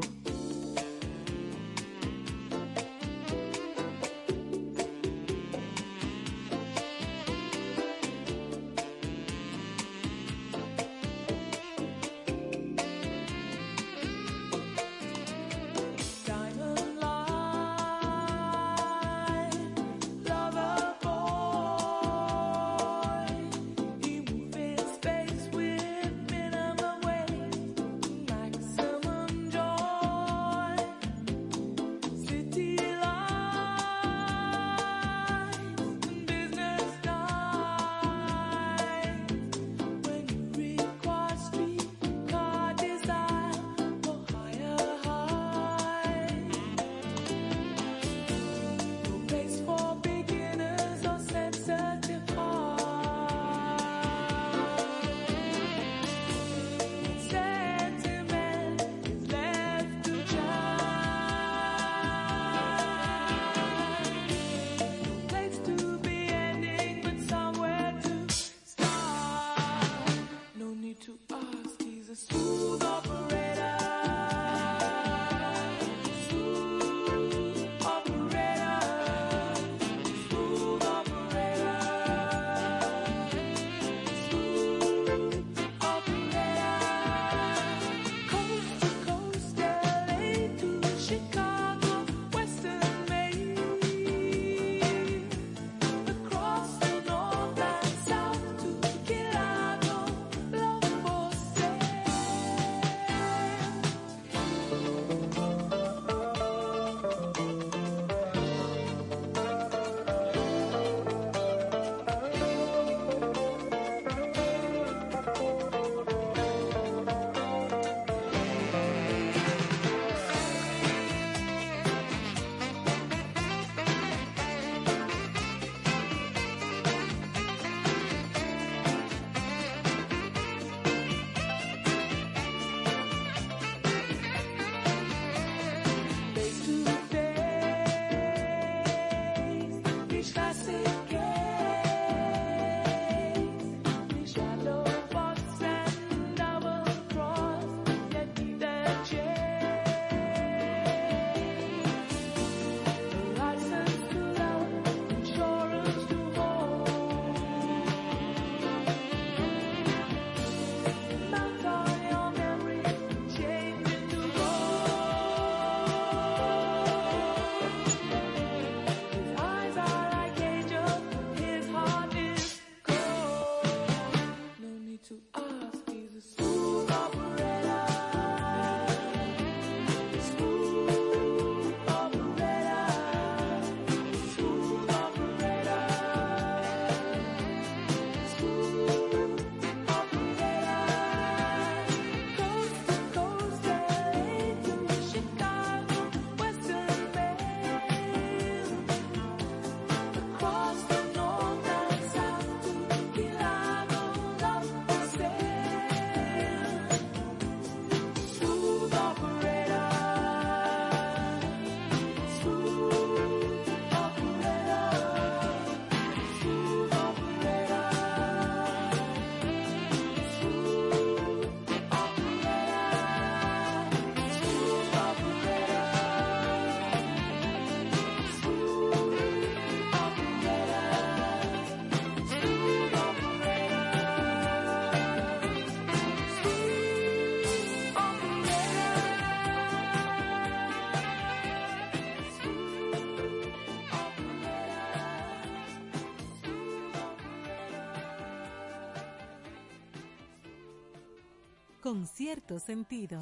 Cierto 252.30 252.60
sentido. 252.60 253.20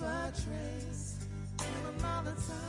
Leave 0.00 0.10
a 0.10 0.32
trace. 0.32 1.16
And 1.58 1.98
another 1.98 2.30
time, 2.32 2.67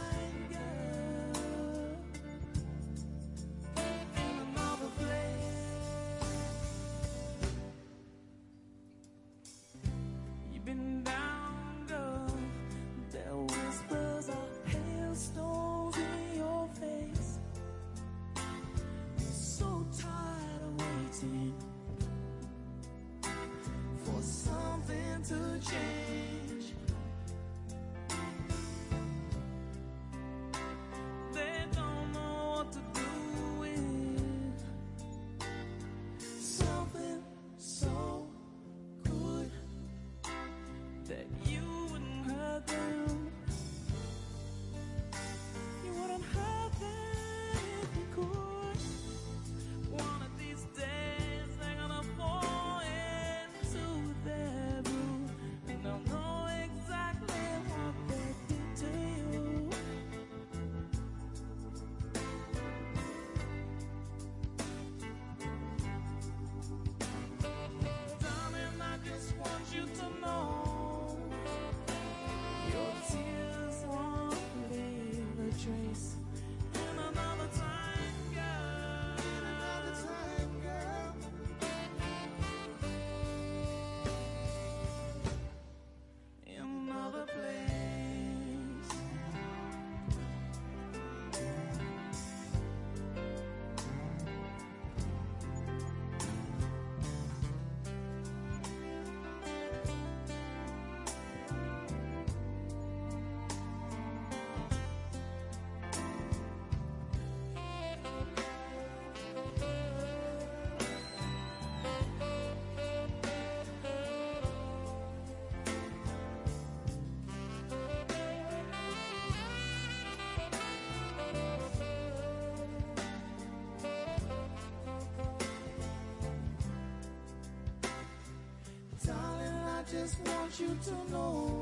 you 130.59 130.77
to 130.83 131.11
know 131.11 131.58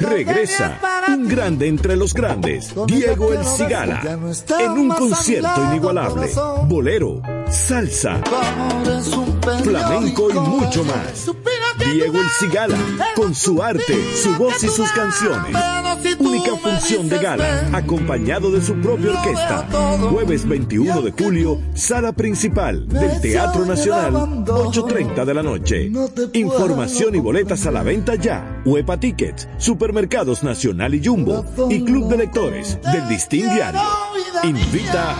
Regresa 0.00 0.80
un 1.08 1.28
grande 1.28 1.68
entre 1.68 1.96
los 1.96 2.12
grandes, 2.12 2.74
Diego 2.86 3.32
El 3.32 3.44
Cigala, 3.44 4.00
en 4.58 4.70
un 4.72 4.88
concierto 4.88 5.62
inigualable. 5.70 6.30
Bolero, 6.64 7.22
salsa, 7.48 8.20
flamenco 9.62 10.30
y 10.30 10.34
mucho 10.34 10.82
más. 10.84 11.30
Diego 11.78 12.18
El 12.18 12.28
Cigala, 12.28 12.76
con 13.14 13.34
su 13.34 13.62
arte, 13.62 14.16
su 14.16 14.34
voz 14.36 14.62
y 14.64 14.68
sus 14.68 14.90
canciones 14.90 15.56
de 16.88 17.18
gala, 17.18 17.68
acompañado 17.74 18.50
de 18.50 18.62
su 18.62 18.74
propia 18.80 19.10
orquesta. 19.10 19.68
Jueves 20.10 20.48
21 20.48 21.02
de 21.02 21.10
julio, 21.10 21.60
sala 21.74 22.12
principal 22.12 22.88
del 22.88 23.20
Teatro 23.20 23.66
Nacional, 23.66 24.14
8.30 24.14 25.24
de 25.26 25.34
la 25.34 25.42
noche. 25.42 25.92
Información 26.32 27.14
y 27.14 27.18
boletas 27.18 27.66
a 27.66 27.72
la 27.72 27.82
venta 27.82 28.14
ya. 28.14 28.62
Huepa 28.64 28.98
Tickets, 28.98 29.48
Supermercados 29.58 30.42
Nacional 30.42 30.94
y 30.94 31.04
Jumbo 31.04 31.44
y 31.68 31.84
Club 31.84 32.08
de 32.08 32.16
Lectores 32.16 32.78
del 32.90 33.06
Distin 33.06 33.48
Invita. 34.44 35.14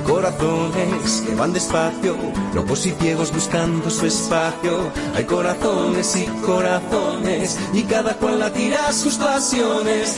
Corazones 0.00 1.22
que 1.26 1.34
van 1.34 1.52
despacio, 1.52 2.16
locos 2.54 2.86
y 2.86 2.90
ciegos 2.92 3.32
buscando 3.32 3.90
su 3.90 4.06
espacio. 4.06 4.90
Hay 5.14 5.24
corazones 5.24 6.16
y 6.16 6.26
corazones, 6.44 7.58
y 7.72 7.82
cada 7.84 8.14
cual 8.14 8.40
latirá 8.40 8.92
sus 8.92 9.16
pasiones. 9.16 10.16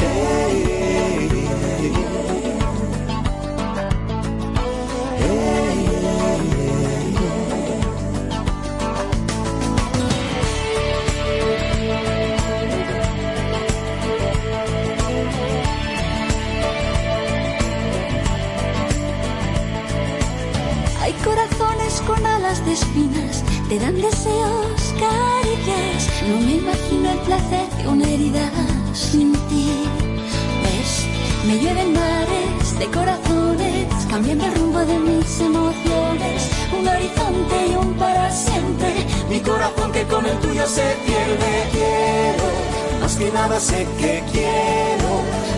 Nada 43.53 43.61
sé 43.61 43.87
que 43.99 44.23
quiero. 44.33 45.11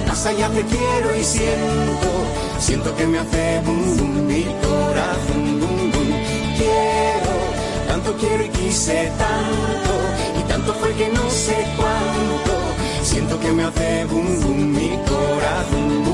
Más 0.09 0.27
allá 0.27 0.49
te 0.49 0.63
quiero 0.63 1.17
y 1.17 1.25
siento. 1.25 2.09
Siento 2.59 2.95
que 2.97 3.07
me 3.07 3.19
hace 3.19 3.61
boom 3.65 3.97
boom 3.97 4.27
mi 4.27 4.45
corazón 4.67 5.61
boom 5.61 5.93
boom. 5.93 6.11
Quiero, 6.59 7.35
tanto 7.89 8.17
quiero 8.17 8.45
y 8.45 8.49
quise 8.49 9.13
tanto. 9.19 9.93
Y 10.41 10.43
tanto 10.49 10.75
fue 10.75 10.91
que 10.95 11.09
no 11.09 11.31
sé 11.31 11.57
cuánto. 11.77 12.53
Siento 13.03 13.39
que 13.39 13.53
me 13.53 13.65
hace 13.65 14.05
boom 14.07 14.41
boom 14.41 14.73
mi 14.73 14.91
corazón 15.07 16.05
boom 16.05 16.14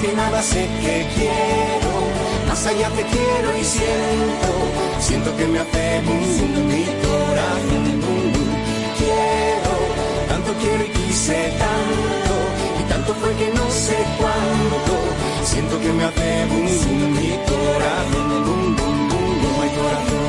Que 0.00 0.12
nada 0.14 0.42
sé 0.42 0.66
que 0.80 1.06
quiero, 1.14 1.92
más 2.48 2.66
allá 2.66 2.88
te 2.90 3.02
quiero 3.02 3.56
y 3.58 3.64
siento, 3.64 4.50
siento 4.98 5.36
que 5.36 5.46
me 5.46 5.58
hace 5.58 6.00
boom 6.06 6.66
mi 6.68 6.84
corazón. 7.04 8.00
Quiero, 8.98 9.72
tanto 10.28 10.54
quiero 10.60 10.84
y 10.84 10.88
quise 10.88 11.52
tanto, 11.58 12.34
y 12.80 12.82
tanto 12.88 13.14
fue 13.14 13.34
que 13.34 13.52
no 13.52 13.70
sé 13.70 13.96
cuánto, 14.18 14.92
siento 15.44 15.78
que 15.78 15.92
me 15.92 16.04
hace 16.04 16.46
boom 16.46 16.66
boom 16.66 17.12
mi 17.12 17.30
corazón 17.50 18.30
corazones 19.80 20.10
que 20.10 20.19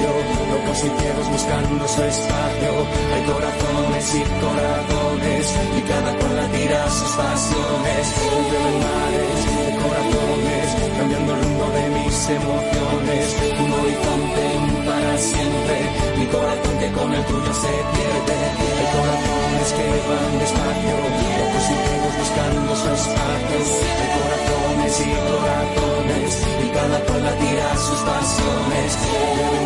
despacio, 0.00 0.50
locos 0.50 0.78
y 0.78 1.00
ciegos 1.00 1.30
buscando 1.30 1.88
su 1.88 2.02
espacio. 2.02 2.70
Hay 3.14 3.22
corazones 3.24 4.14
y 4.14 4.22
corazones, 4.40 5.44
y 5.76 5.80
cada 5.82 6.16
cual 6.16 6.36
latirá 6.36 6.90
sus 6.90 7.10
pasiones. 7.16 8.04
Llueven 8.50 8.76
mares 8.80 9.40
de 9.46 9.76
corazones, 9.82 10.66
cambiando 10.96 11.34
el 11.34 11.42
rumbo 11.42 11.66
de 11.76 11.84
mis 11.90 12.16
emociones. 12.28 13.26
Un 13.60 13.72
horizonte 13.72 14.44
para 14.86 15.18
siempre, 15.18 15.76
mi 16.18 16.26
corazón 16.26 16.78
que 16.78 16.90
con 16.92 17.12
el 17.12 17.24
tuyo 17.24 17.52
se 17.54 17.74
pierde. 17.92 18.36
Hay 18.78 18.88
corazones 18.96 19.68
que 19.76 19.86
van 20.08 20.38
despacio, 20.38 20.94
locos 21.40 21.99
buscando 22.30 22.76
su 22.76 22.88
espacio. 22.88 23.58
Hay 24.00 24.08
corazones 24.16 25.00
y 25.00 25.10
corazones, 25.30 26.30
y 26.64 26.68
cada 26.70 26.98
cual 27.04 27.22
latirá 27.24 27.76
sus 27.76 27.98
pasiones. 28.00 28.90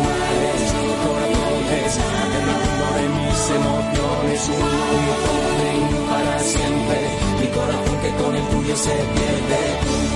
Mares 0.05 0.63
corazones, 1.05 1.91
rumbo 2.45 2.87
de 2.97 3.05
mis 3.15 3.41
emociones. 3.59 4.41
Un 4.49 5.95
un 5.95 6.07
para 6.09 6.39
siempre, 6.39 6.99
mi 7.39 7.47
corazón 7.47 7.97
que 8.01 8.23
con 8.23 8.35
el 8.35 8.43
tuyo 8.49 8.75
se 8.75 8.93
pierde. 8.93 10.14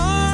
heart. 0.00 0.29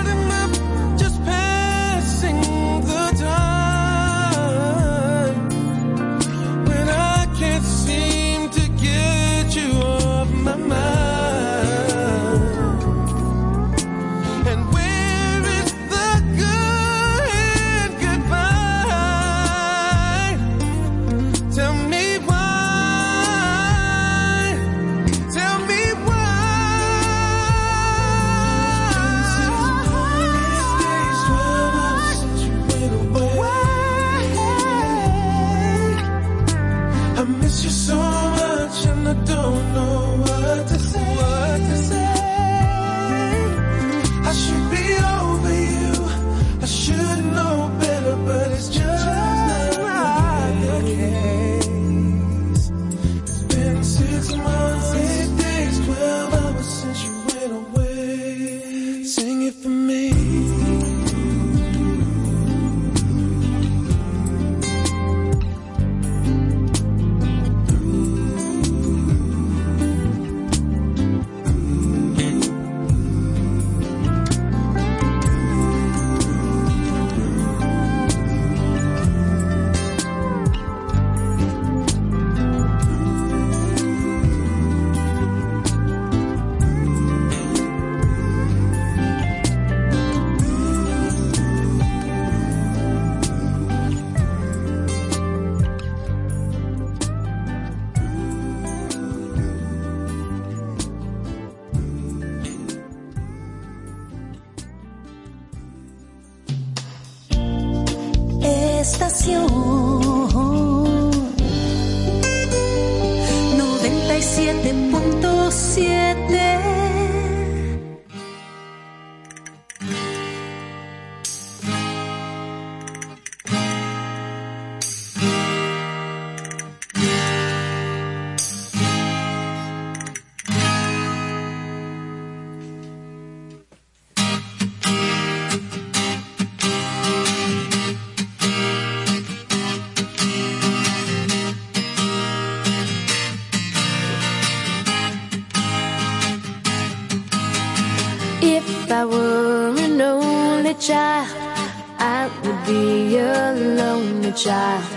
shy. 154.46 154.95